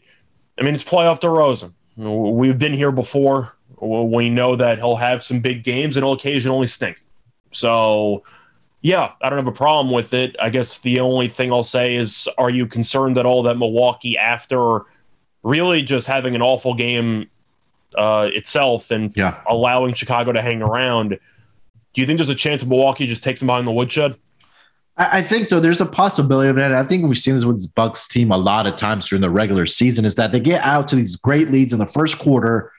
I 0.58 0.62
mean, 0.64 0.74
it's 0.74 0.84
playoff 0.84 1.20
DeRozan. 1.20 1.74
We've 1.98 2.58
been 2.58 2.74
here 2.74 2.92
before. 2.92 3.54
We 3.82 4.30
know 4.30 4.56
that 4.56 4.78
he'll 4.78 4.96
have 4.96 5.22
some 5.22 5.42
big 5.42 5.64
games 5.64 5.98
and 5.98 6.06
he'll 6.06 6.14
occasionally 6.14 6.68
stink. 6.68 7.04
So, 7.52 8.24
yeah, 8.82 9.12
I 9.22 9.30
don't 9.30 9.40
have 9.40 9.48
a 9.48 9.52
problem 9.52 9.92
with 9.94 10.14
it. 10.14 10.36
I 10.42 10.50
guess 10.50 10.78
the 10.78 11.00
only 11.02 11.28
thing 11.28 11.52
I'll 11.52 11.64
say 11.64 11.96
is, 11.96 12.28
are 12.38 12.50
you 12.50 12.68
concerned 12.68 13.18
at 13.18 13.26
all 13.26 13.44
that 13.44 13.58
Milwaukee, 13.58 14.18
after 14.18 14.82
really 15.44 15.82
just 15.84 16.08
having 16.08 16.36
an 16.36 16.42
awful 16.42 16.74
game 16.74 17.28
uh, 17.96 18.30
itself 18.34 18.91
and 18.91 19.12
Yeah. 19.16 19.38
allowing 19.48 19.94
Chicago 19.94 20.32
to 20.32 20.41
hang 20.41 20.62
around, 20.62 21.18
do 21.94 22.02
you 22.02 22.08
think 22.08 22.18
there's 22.18 22.30
a 22.30 22.36
chance 22.36 22.66
Milwaukee 22.66 23.08
just 23.08 23.24
takes 23.24 23.39
them 23.39 23.48
behind 23.48 23.68
the 23.68 23.72
woodshed? 23.72 24.16
I, 24.98 25.20
I 25.20 25.22
think 25.22 25.48
so. 25.48 25.60
There's 25.60 25.82
a 25.82 25.86
possibility 25.86 26.50
of 26.50 26.56
that. 26.56 26.72
I 26.72 26.84
think 26.84 27.06
we've 27.06 27.18
seen 27.18 27.36
this 27.36 27.46
with 27.46 27.58
this 27.58 27.66
Bucks 27.68 28.08
team 28.08 28.32
a 28.32 28.38
lot 28.38 28.66
of 28.68 28.76
times 28.76 29.08
during 29.08 29.22
the 29.22 29.30
regular 29.30 29.66
season 29.66 30.06
is 30.06 30.16
that 30.16 30.32
they 30.32 30.39
get 30.39 30.62
out 30.64 30.88
to 30.89 30.96
these 30.96 31.16
great 31.16 31.50
leads 31.50 31.74
in 31.74 31.80
the 31.80 31.86
first 31.88 32.20
quarter. 32.20 32.72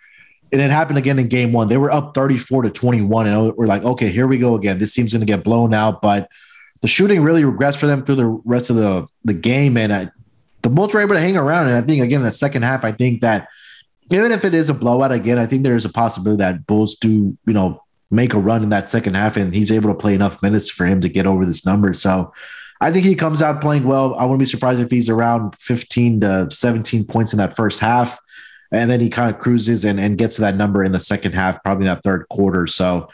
And 0.52 0.60
it 0.60 0.70
happened 0.70 0.98
again 0.98 1.18
in 1.18 1.26
game 1.28 1.52
one. 1.52 1.68
They 1.68 1.76
were 1.78 1.90
up 1.90 2.14
34 2.14 2.62
to 2.62 2.70
21. 2.70 3.26
And 3.26 3.56
we're 3.56 3.66
like, 3.66 3.82
okay, 3.82 4.08
here 4.10 4.28
we 4.28 4.38
go 4.38 4.54
again. 4.54 4.78
This 4.78 4.94
team's 4.94 5.12
going 5.12 5.20
to 5.20 5.26
get 5.26 5.42
blown 5.42 5.74
out. 5.74 6.00
But 6.00 6.28
the 6.80 6.86
shooting 6.86 7.22
really 7.22 7.42
regressed 7.42 7.78
for 7.78 7.86
them 7.88 8.04
through 8.04 8.16
the 8.16 8.26
rest 8.44 8.70
of 8.70 8.76
the, 8.76 9.06
the 9.24 9.32
game. 9.32 9.76
And 9.76 9.92
I, 9.92 10.08
the 10.62 10.68
Bulls 10.68 10.94
were 10.94 11.00
able 11.00 11.14
to 11.14 11.20
hang 11.20 11.36
around. 11.36 11.66
And 11.66 11.76
I 11.76 11.80
think, 11.80 12.02
again, 12.04 12.20
in 12.20 12.26
the 12.26 12.32
second 12.32 12.62
half, 12.62 12.84
I 12.84 12.92
think 12.92 13.20
that 13.22 13.48
even 14.10 14.32
if 14.32 14.44
it 14.44 14.54
is 14.54 14.70
a 14.70 14.74
blowout 14.74 15.12
again, 15.12 15.38
I 15.38 15.46
think 15.46 15.62
there's 15.62 15.84
a 15.84 15.92
possibility 15.92 16.38
that 16.38 16.66
Bulls 16.66 16.94
do, 16.96 17.36
you 17.46 17.52
know, 17.52 17.82
make 18.10 18.34
a 18.34 18.38
run 18.38 18.62
in 18.62 18.68
that 18.68 18.90
second 18.90 19.14
half 19.14 19.36
and 19.36 19.54
he's 19.54 19.72
able 19.72 19.90
to 19.90 19.98
play 19.98 20.14
enough 20.14 20.42
minutes 20.42 20.70
for 20.70 20.86
him 20.86 21.00
to 21.00 21.08
get 21.08 21.26
over 21.26 21.44
this 21.44 21.66
number. 21.66 21.94
So 21.94 22.32
I 22.80 22.92
think 22.92 23.06
he 23.06 23.14
comes 23.14 23.42
out 23.42 23.60
playing 23.60 23.84
well. 23.84 24.14
I 24.14 24.24
wouldn't 24.24 24.40
be 24.40 24.46
surprised 24.46 24.80
if 24.80 24.90
he's 24.90 25.08
around 25.08 25.56
15 25.56 26.20
to 26.20 26.48
17 26.50 27.06
points 27.06 27.32
in 27.32 27.38
that 27.38 27.56
first 27.56 27.80
half. 27.80 28.18
And 28.70 28.90
then 28.90 29.00
he 29.00 29.08
kind 29.08 29.34
of 29.34 29.40
cruises 29.40 29.84
and, 29.84 30.00
and 30.00 30.18
gets 30.18 30.36
to 30.36 30.42
that 30.42 30.56
number 30.56 30.82
in 30.82 30.92
the 30.92 31.00
second 31.00 31.32
half, 31.32 31.62
probably 31.62 31.86
in 31.86 31.94
that 31.94 32.02
third 32.02 32.26
quarter. 32.28 32.66
So 32.66 33.08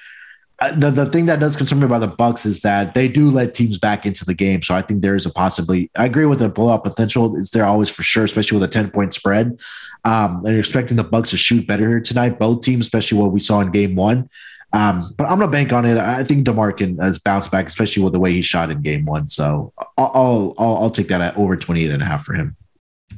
the, 0.76 0.90
the 0.90 1.06
thing 1.06 1.26
that 1.26 1.40
does 1.40 1.56
concern 1.56 1.80
me 1.80 1.86
about 1.86 2.00
the 2.00 2.08
Bucks 2.08 2.44
is 2.44 2.60
that 2.60 2.94
they 2.94 3.08
do 3.08 3.30
let 3.30 3.54
teams 3.54 3.78
back 3.78 4.04
into 4.04 4.24
the 4.24 4.34
game. 4.34 4.62
So 4.62 4.74
I 4.74 4.82
think 4.82 5.00
there 5.00 5.14
is 5.14 5.24
a 5.24 5.30
possibility. 5.30 5.90
I 5.96 6.04
agree 6.04 6.26
with 6.26 6.40
the 6.40 6.50
blowout 6.50 6.84
potential. 6.84 7.34
Is 7.34 7.50
there 7.50 7.64
always 7.64 7.88
for 7.88 8.02
sure, 8.02 8.24
especially 8.24 8.58
with 8.58 8.68
a 8.68 8.72
10 8.72 8.90
point 8.90 9.14
spread. 9.14 9.58
Um, 10.04 10.36
and 10.44 10.48
you're 10.48 10.58
expecting 10.58 10.96
the 10.96 11.04
Bucks 11.04 11.30
to 11.30 11.36
shoot 11.36 11.66
better 11.66 11.88
here 11.88 12.00
tonight, 12.00 12.38
both 12.38 12.62
teams, 12.62 12.86
especially 12.86 13.18
what 13.18 13.32
we 13.32 13.40
saw 13.40 13.60
in 13.60 13.70
game 13.70 13.94
one. 13.94 14.28
Um, 14.72 15.12
but 15.16 15.24
I'm 15.24 15.38
gonna 15.38 15.50
bank 15.50 15.72
on 15.72 15.84
it. 15.84 15.98
I 15.98 16.22
think 16.22 16.44
DeMar 16.44 16.72
can 16.72 16.96
has 16.98 17.18
bounced 17.18 17.50
back, 17.50 17.66
especially 17.66 18.04
with 18.04 18.12
the 18.12 18.20
way 18.20 18.32
he 18.32 18.40
shot 18.40 18.70
in 18.70 18.82
game 18.82 19.04
one. 19.04 19.28
So 19.28 19.72
I'll 19.98 20.10
I'll, 20.14 20.54
I'll, 20.58 20.76
I'll 20.76 20.90
take 20.90 21.08
that 21.08 21.20
at 21.20 21.36
over 21.36 21.56
28 21.56 21.90
and 21.90 22.02
a 22.02 22.06
half 22.06 22.24
for 22.24 22.34
him. 22.34 22.56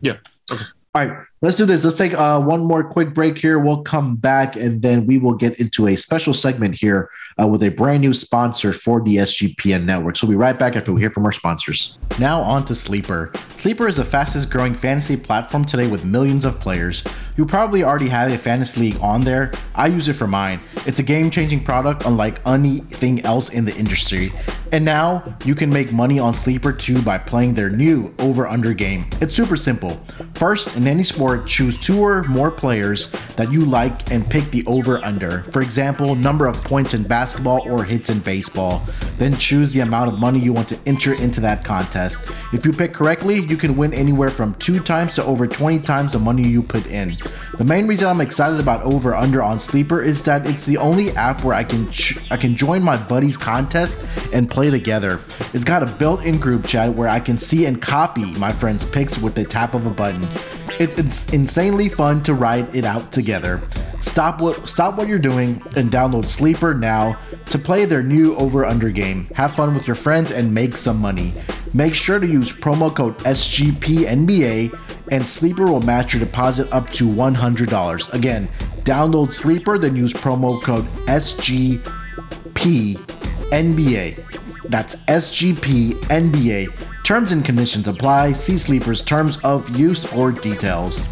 Yeah. 0.01 0.17
Okay. 0.51 0.65
All 0.95 1.07
right, 1.07 1.25
let's 1.43 1.57
do 1.57 1.67
this. 1.67 1.85
Let's 1.85 1.99
take 1.99 2.15
uh, 2.15 2.41
one 2.41 2.65
more 2.65 2.85
quick 2.85 3.13
break 3.13 3.37
here. 3.37 3.59
We'll 3.59 3.83
come 3.83 4.17
back 4.17 4.57
and 4.57 4.81
then 4.81 5.07
we 5.07 5.19
will 5.19 5.35
get 5.35 5.59
into 5.59 5.89
a 5.89 5.97
special 5.97 6.33
segment 6.33 6.77
here 6.77 7.11
uh, 7.41 7.47
with 7.47 7.63
a 7.65 7.69
brand 7.69 8.01
new 8.01 8.15
sponsor 8.15 8.73
for 8.73 9.03
the 9.03 9.17
SGPN 9.17 9.85
network. 9.85 10.17
So 10.17 10.27
we'll 10.27 10.35
be 10.35 10.39
right 10.39 10.59
back 10.59 10.77
after 10.77 10.93
we 10.93 11.01
hear 11.01 11.11
from 11.11 11.27
our 11.27 11.33
sponsors. 11.33 11.99
Now 12.19 12.41
on 12.41 12.65
to 12.67 12.75
Sleeper. 12.75 13.33
Sleeper 13.49 13.89
is 13.89 13.97
the 13.97 14.05
fastest 14.05 14.51
growing 14.51 14.75
fantasy 14.75 15.17
platform 15.17 15.65
today 15.65 15.89
with 15.89 16.05
millions 16.05 16.45
of 16.45 16.59
players. 16.61 17.03
You 17.37 17.47
probably 17.47 17.83
already 17.83 18.09
have 18.09 18.31
a 18.33 18.39
fantasy 18.39 18.81
league 18.81 19.01
on 19.01 19.23
there. 19.23 19.53
I 19.75 19.87
use 19.87 20.07
it 20.07 20.15
for 20.15 20.27
mine. 20.27 20.61
It's 20.87 20.99
a 20.99 21.03
game 21.03 21.31
changing 21.31 21.65
product 21.65 22.05
unlike 22.05 22.47
anything 22.47 23.25
else 23.25 23.49
in 23.49 23.65
the 23.65 23.75
industry. 23.77 24.33
And 24.71 24.85
now 24.85 25.37
you 25.45 25.55
can 25.55 25.71
make 25.71 25.93
money 25.93 26.19
on 26.19 26.35
Sleeper 26.35 26.73
too 26.73 27.01
by 27.03 27.19
playing 27.19 27.55
their 27.55 27.71
new 27.71 28.15
over 28.19 28.47
under 28.47 28.75
game. 28.75 29.07
It's 29.21 29.35
super 29.35 29.57
simple. 29.57 30.05
First, 30.35 30.77
in 30.77 30.87
any 30.87 31.03
sport, 31.03 31.32
choose 31.39 31.77
two 31.77 32.01
or 32.01 32.23
more 32.25 32.51
players 32.51 33.11
that 33.37 33.51
you 33.53 33.61
like 33.61 34.11
and 34.11 34.29
pick 34.29 34.45
the 34.51 34.65
over 34.67 34.99
under. 35.05 35.43
For 35.45 35.63
example, 35.63 36.15
number 36.15 36.47
of 36.47 36.57
points 36.65 36.95
in 36.95 37.03
basketball 37.03 37.69
or 37.71 37.85
hits 37.85 38.11
in 38.11 38.21
baseball. 38.21 38.83
Then 39.19 39.35
choose 39.37 39.73
the 39.73 39.81
amount 39.81 40.13
of 40.13 40.19
money 40.19 40.39
you 40.39 40.53
want 40.53 40.69
to 40.69 40.79
enter 40.87 41.15
into 41.15 41.41
that 41.41 41.65
contest. 41.65 42.21
If 42.53 42.67
you 42.67 42.73
pick 42.73 42.93
correctly, 42.93 43.41
you 43.41 43.57
can 43.57 43.77
win 43.77 43.95
anywhere 43.95 44.31
from 44.31 44.55
two 44.57 44.81
times 44.81 45.15
to 45.17 45.25
over 45.25 45.47
20 45.47 45.79
times 45.81 46.13
the 46.13 46.19
money 46.19 46.47
you 46.47 46.63
put 46.63 46.87
in. 46.87 47.17
The 47.59 47.65
main 47.65 47.87
reason 47.87 48.09
I'm 48.09 48.21
excited 48.21 48.61
about 48.61 48.83
Over 48.83 49.15
Under 49.15 49.43
on 49.43 49.59
Sleeper 49.59 50.03
is 50.03 50.23
that 50.25 50.47
it's 50.47 50.67
the 50.67 50.77
only 50.79 51.11
app 51.13 51.45
where 51.45 51.55
I 51.55 51.65
can 51.65 51.91
ch- 51.91 52.31
I 52.31 52.37
can 52.37 52.57
join 52.57 52.83
my 52.83 52.97
buddies 52.97 53.37
contest 53.37 54.03
and 54.33 54.51
play 54.51 54.71
together. 54.71 55.21
It's 55.53 55.65
got 55.65 55.83
a 55.83 55.93
built-in 55.97 56.39
group 56.39 56.67
chat 56.67 56.95
where 56.95 57.09
I 57.09 57.21
can 57.21 57.39
see 57.39 57.67
and 57.67 57.81
copy 57.81 58.33
my 58.39 58.51
friends' 58.51 58.85
picks 58.85 59.19
with 59.19 59.35
the 59.35 59.45
tap 59.45 59.75
of 59.75 59.87
a 59.87 59.91
button. 59.91 60.23
It's, 60.79 60.99
it's 60.99 61.22
insanely 61.31 61.89
fun 61.89 62.23
to 62.23 62.35
ride 62.35 62.75
it 62.75 62.85
out 62.85 63.13
together. 63.13 63.61
Stop 64.01 64.41
what 64.41 64.69
stop 64.69 64.97
what 64.97 65.09
you're 65.09 65.19
doing 65.19 65.63
and 65.77 65.91
download 65.91 66.25
Sleeper 66.25 66.75
now 66.75 67.19
to 67.47 67.59
play 67.59 67.85
their 67.85 68.03
new 68.03 68.35
over 68.37 68.65
under 68.65 68.91
game. 68.91 69.27
Have 69.35 69.55
fun 69.55 69.75
with 69.75 69.87
your 69.87 69.95
friends 69.95 70.33
and 70.33 70.53
make 70.53 70.77
some 70.77 70.99
money. 70.99 71.35
Make 71.75 71.95
sure 71.95 72.19
to 72.19 72.27
use 72.27 72.53
promo 72.53 72.95
code 72.95 73.17
SGPNBA 73.19 74.79
and 75.11 75.25
Sleeper 75.25 75.67
will 75.71 75.83
match 75.83 76.15
your 76.15 76.25
deposit 76.25 76.73
up 76.73 76.89
to 76.91 77.05
$100. 77.05 78.13
Again, 78.13 78.49
download 78.85 79.33
Sleeper 79.33 79.79
then 79.79 79.95
use 79.95 80.13
promo 80.13 80.61
code 80.63 80.85
SGPNBA. 81.07 81.79
That's 84.69 84.97
SGPNBA. 84.97 86.92
Terms 87.05 87.33
and 87.33 87.45
conditions 87.45 87.89
apply. 87.89 88.33
See 88.33 88.57
Sleeper's 88.57 89.03
terms 89.03 89.37
of 89.39 89.77
use 89.77 90.05
for 90.05 90.31
details. 90.31 91.09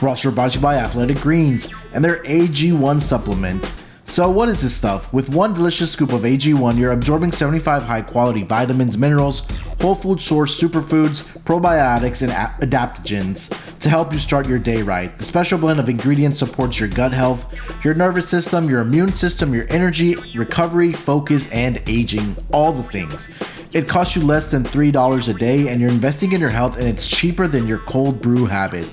We're 0.00 0.08
also 0.08 0.32
brought 0.32 0.50
to 0.52 0.58
you 0.58 0.62
by 0.62 0.76
Athletic 0.76 1.18
Greens 1.18 1.72
and 1.94 2.04
their 2.04 2.24
AG1 2.24 3.00
supplement. 3.00 3.72
So, 4.04 4.28
what 4.28 4.48
is 4.48 4.60
this 4.62 4.74
stuff? 4.74 5.12
With 5.12 5.28
one 5.30 5.54
delicious 5.54 5.92
scoop 5.92 6.12
of 6.12 6.22
AG1, 6.22 6.76
you're 6.76 6.90
absorbing 6.90 7.30
75 7.30 7.84
high 7.84 8.02
quality 8.02 8.42
vitamins, 8.42 8.98
minerals, 8.98 9.42
whole 9.80 9.94
food 9.94 10.20
source 10.20 10.60
superfoods, 10.60 11.22
probiotics, 11.44 12.22
and 12.22 12.32
adaptogens 12.60 13.71
to 13.82 13.90
help 13.90 14.12
you 14.12 14.18
start 14.20 14.48
your 14.48 14.60
day 14.60 14.80
right. 14.82 15.18
The 15.18 15.24
special 15.24 15.58
blend 15.58 15.80
of 15.80 15.88
ingredients 15.88 16.38
supports 16.38 16.78
your 16.78 16.88
gut 16.88 17.12
health, 17.12 17.84
your 17.84 17.94
nervous 17.94 18.28
system, 18.28 18.70
your 18.70 18.80
immune 18.80 19.12
system, 19.12 19.52
your 19.52 19.66
energy, 19.70 20.14
recovery, 20.36 20.92
focus, 20.92 21.50
and 21.50 21.82
aging 21.88 22.36
all 22.52 22.72
the 22.72 22.84
things. 22.84 23.28
It 23.74 23.88
costs 23.88 24.14
you 24.14 24.22
less 24.22 24.48
than 24.48 24.62
$3 24.62 25.28
a 25.28 25.38
day, 25.38 25.68
and 25.68 25.80
you're 25.80 25.90
investing 25.90 26.32
in 26.32 26.40
your 26.40 26.50
health, 26.50 26.76
and 26.76 26.86
it's 26.86 27.08
cheaper 27.08 27.48
than 27.48 27.66
your 27.66 27.78
cold 27.78 28.22
brew 28.22 28.46
habit. 28.46 28.84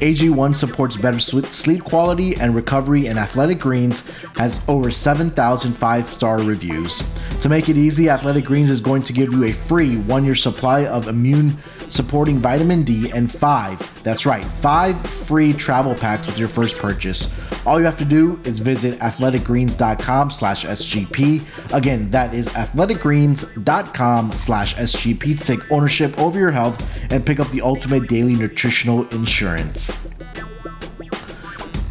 AG1 0.00 0.56
supports 0.56 0.96
better 0.96 1.20
sleep 1.20 1.84
quality 1.84 2.34
and 2.36 2.56
recovery, 2.56 3.06
and 3.06 3.20
Athletic 3.20 3.60
Greens 3.60 4.10
has 4.36 4.60
over 4.66 4.90
7,000 4.90 5.72
five 5.72 6.08
star 6.08 6.40
reviews. 6.42 7.00
To 7.40 7.48
make 7.48 7.68
it 7.68 7.76
easy, 7.76 8.08
Athletic 8.08 8.44
Greens 8.44 8.70
is 8.70 8.80
going 8.80 9.02
to 9.02 9.12
give 9.12 9.32
you 9.32 9.44
a 9.44 9.52
free 9.52 9.98
one 9.98 10.24
year 10.24 10.34
supply 10.34 10.86
of 10.86 11.06
immune 11.06 11.56
supporting 11.92 12.38
vitamin 12.38 12.82
D 12.82 13.10
and 13.10 13.30
five, 13.30 13.78
that's 14.02 14.24
right, 14.24 14.31
five 14.40 14.98
free 15.06 15.52
travel 15.52 15.94
packs 15.94 16.26
with 16.26 16.38
your 16.38 16.48
first 16.48 16.78
purchase. 16.78 17.32
All 17.66 17.78
you 17.78 17.84
have 17.84 17.98
to 17.98 18.04
do 18.04 18.40
is 18.44 18.58
visit 18.58 18.98
athleticgreens.com 19.00 20.30
slash 20.30 20.64
SGP. 20.64 21.74
Again, 21.74 22.10
that 22.10 22.34
is 22.34 22.48
athleticgreens.com 22.48 24.32
slash 24.32 24.74
SGP 24.76 25.38
to 25.38 25.44
take 25.44 25.70
ownership 25.70 26.18
over 26.18 26.38
your 26.38 26.50
health 26.50 26.82
and 27.12 27.24
pick 27.24 27.38
up 27.38 27.48
the 27.50 27.60
ultimate 27.60 28.08
daily 28.08 28.34
nutritional 28.34 29.08
insurance. 29.10 29.96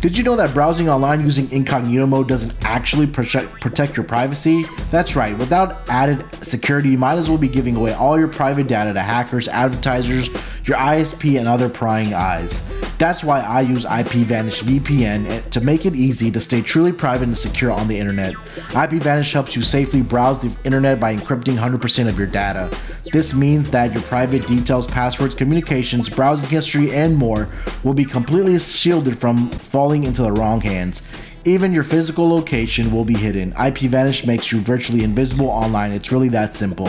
Did 0.02 0.18
you 0.18 0.24
know 0.24 0.36
that 0.36 0.56
browsing 0.56 0.90
online 0.90 1.22
using 1.22 1.52
incognito 1.52 2.08
mode 2.08 2.28
doesn't 2.28 2.56
actually 2.66 3.06
protect, 3.06 3.96
your 3.96 4.04
privacy? 4.04 4.64
That's 4.90 5.16
right, 5.16 5.38
without 5.38 5.88
added 5.92 6.26
security, 6.44 6.90
you 6.90 6.98
might 6.98 7.20
as 7.20 7.30
well 7.30 7.38
be 7.38 7.48
giving 7.48 7.76
away 7.76 7.94
all 7.94 8.18
your 8.18 8.28
private 8.28 8.66
data 8.66 8.94
to 8.94 9.00
hackers, 9.00 9.48
advertisers, 9.48 10.30
your 10.66 10.78
ISP, 10.78 11.38
and 11.38 11.48
other 11.48 11.70
prying 11.70 12.16
eyes. 12.16 12.64
That's 12.98 13.24
why 13.24 13.42
I 13.42 13.62
use 13.62 13.86
IPVanish 13.86 14.64
VPN 14.64 15.48
to 15.52 15.62
make 15.62 15.86
it 15.86 15.96
easy 15.96 16.32
to 16.32 16.40
stay 16.40 16.64
truly 16.64 16.92
private 16.92 17.26
and 17.26 17.38
secure 17.38 17.72
on 17.72 17.88
the 17.88 18.00
internet. 18.00 18.34
IPVanish 18.70 19.32
helps 19.32 19.56
you 19.56 19.62
safely 19.62 20.02
browse 20.02 20.42
the 20.42 20.56
internet 20.64 21.00
by 21.00 21.16
encrypting 21.16 21.58
100% 21.58 22.08
of 22.08 22.18
your 22.18 22.28
data. 22.28 22.76
This 23.12 23.34
means 23.34 23.70
that 23.72 23.92
your 23.92 24.02
private 24.04 24.48
details, 24.48 24.88
passwords, 24.88 25.36
communications, 25.36 26.10
browsing 26.10 26.48
history, 26.48 26.94
and 26.94 27.16
more 27.16 27.50
will 27.84 27.94
be 27.94 28.06
completely 28.06 28.58
shielded 28.58 29.20
from 29.20 29.50
falling 29.50 30.06
into 30.06 30.22
the 30.22 30.32
wrong 30.32 30.62
hands. 30.62 31.02
Even 31.44 31.74
your 31.74 31.84
physical 31.84 32.30
location 32.30 32.92
will 32.92 33.04
be 33.04 33.16
hidden. 33.16 33.52
IPVanish 33.54 34.28
makes 34.28 34.52
you 34.52 34.62
virtually 34.62 35.04
invisible 35.04 35.48
online. 35.48 35.92
It's 35.92 36.12
really 36.12 36.30
that 36.30 36.56
simple. 36.56 36.88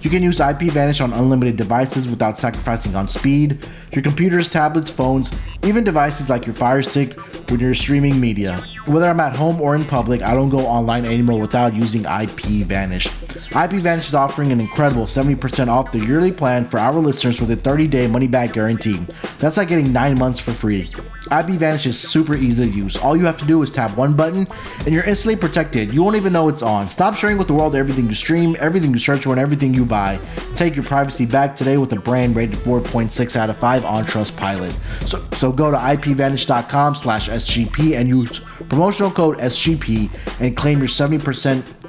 You 0.00 0.08
can 0.08 0.22
use 0.22 0.38
IPVanish 0.38 1.04
on 1.04 1.12
unlimited 1.12 1.56
devices 1.56 2.08
without 2.08 2.36
sacrificing 2.38 2.96
on 2.96 3.06
speed. 3.06 3.68
Your 3.92 4.02
computers, 4.02 4.48
tablets, 4.48 4.90
phones, 4.90 5.30
even 5.64 5.84
devices 5.84 6.30
like 6.30 6.46
your 6.46 6.54
Fire 6.54 6.82
Stick 6.82 7.12
when 7.50 7.60
you're 7.60 7.74
streaming 7.74 8.18
media. 8.18 8.56
Whether 8.86 9.06
I'm 9.06 9.20
at 9.20 9.36
home 9.36 9.60
or 9.60 9.74
in 9.74 9.84
public, 9.84 10.22
I 10.22 10.34
don't 10.34 10.48
go 10.48 10.60
online 10.60 11.04
anymore 11.04 11.38
without 11.38 11.74
using 11.74 12.04
IPVanish. 12.04 13.19
IPVanish 13.50 14.08
is 14.08 14.14
offering 14.14 14.52
an 14.52 14.60
incredible 14.60 15.04
70% 15.04 15.68
off 15.68 15.92
the 15.92 15.98
yearly 15.98 16.32
plan 16.32 16.64
for 16.64 16.78
our 16.78 16.94
listeners 16.94 17.40
with 17.40 17.50
a 17.50 17.56
30-day 17.56 18.06
money-back 18.06 18.52
guarantee. 18.52 18.98
That's 19.38 19.56
like 19.56 19.68
getting 19.68 19.92
9 19.92 20.18
months 20.18 20.38
for 20.38 20.52
free. 20.52 20.90
IPVanish 21.30 21.86
is 21.86 21.98
super 21.98 22.34
easy 22.34 22.64
to 22.64 22.70
use. 22.70 22.96
All 22.96 23.16
you 23.16 23.24
have 23.24 23.36
to 23.38 23.44
do 23.44 23.62
is 23.62 23.70
tap 23.70 23.96
one 23.96 24.14
button 24.14 24.46
and 24.84 24.94
you're 24.94 25.04
instantly 25.04 25.36
protected. 25.36 25.92
You 25.92 26.02
won't 26.02 26.16
even 26.16 26.32
know 26.32 26.48
it's 26.48 26.62
on. 26.62 26.88
Stop 26.88 27.14
sharing 27.14 27.38
with 27.38 27.46
the 27.46 27.54
world 27.54 27.76
everything 27.76 28.06
you 28.08 28.14
stream, 28.14 28.56
everything 28.58 28.92
you 28.92 28.98
search 28.98 29.24
for, 29.24 29.30
and 29.30 29.38
everything 29.38 29.74
you 29.74 29.84
buy. 29.84 30.18
Take 30.54 30.74
your 30.74 30.84
privacy 30.84 31.26
back 31.26 31.54
today 31.54 31.76
with 31.76 31.92
a 31.92 32.00
brand 32.00 32.34
rated 32.34 32.56
4.6 32.56 33.36
out 33.36 33.50
of 33.50 33.56
5 33.58 33.84
on 33.84 34.04
Trustpilot. 34.04 34.72
So, 35.06 35.22
so 35.36 35.52
go 35.52 35.70
to 35.70 35.76
ipvanish.com 35.76 36.94
slash 36.96 37.28
SGP 37.28 37.98
and 37.98 38.08
use 38.08 38.40
promotional 38.68 39.10
code 39.10 39.38
SGP 39.38 40.10
and 40.40 40.56
claim 40.56 40.78
your 40.78 40.88
70% 40.88 41.79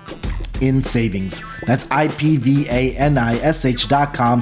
in 0.62 0.82
savings. 0.82 1.44
That's 1.66 1.84
ipvanish.com 1.86 2.32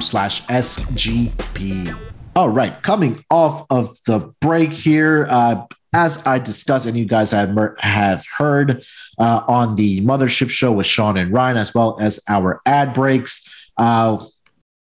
slash 0.00 0.46
SGP. 0.46 2.10
All 2.36 2.48
right, 2.48 2.80
coming 2.82 3.24
off 3.30 3.66
of 3.70 3.98
the 4.06 4.32
break 4.40 4.70
here, 4.70 5.26
uh, 5.28 5.66
as 5.92 6.24
I 6.24 6.38
discussed, 6.38 6.86
and 6.86 6.96
you 6.96 7.04
guys 7.04 7.32
have, 7.32 7.56
have 7.80 8.24
heard 8.38 8.84
uh, 9.18 9.42
on 9.48 9.74
the 9.74 10.00
Mothership 10.02 10.48
Show 10.50 10.70
with 10.72 10.86
Sean 10.86 11.16
and 11.16 11.32
Ryan, 11.32 11.56
as 11.56 11.74
well 11.74 11.98
as 12.00 12.20
our 12.28 12.62
ad 12.64 12.94
breaks. 12.94 13.52
Uh, 13.76 14.24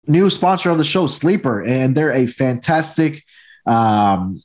new 0.07 0.31
sponsor 0.31 0.71
of 0.71 0.79
the 0.79 0.85
show, 0.85 1.05
Sleeper, 1.05 1.63
and 1.63 1.95
they're 1.95 2.13
a 2.13 2.25
fantastic 2.25 3.23
um, 3.67 4.41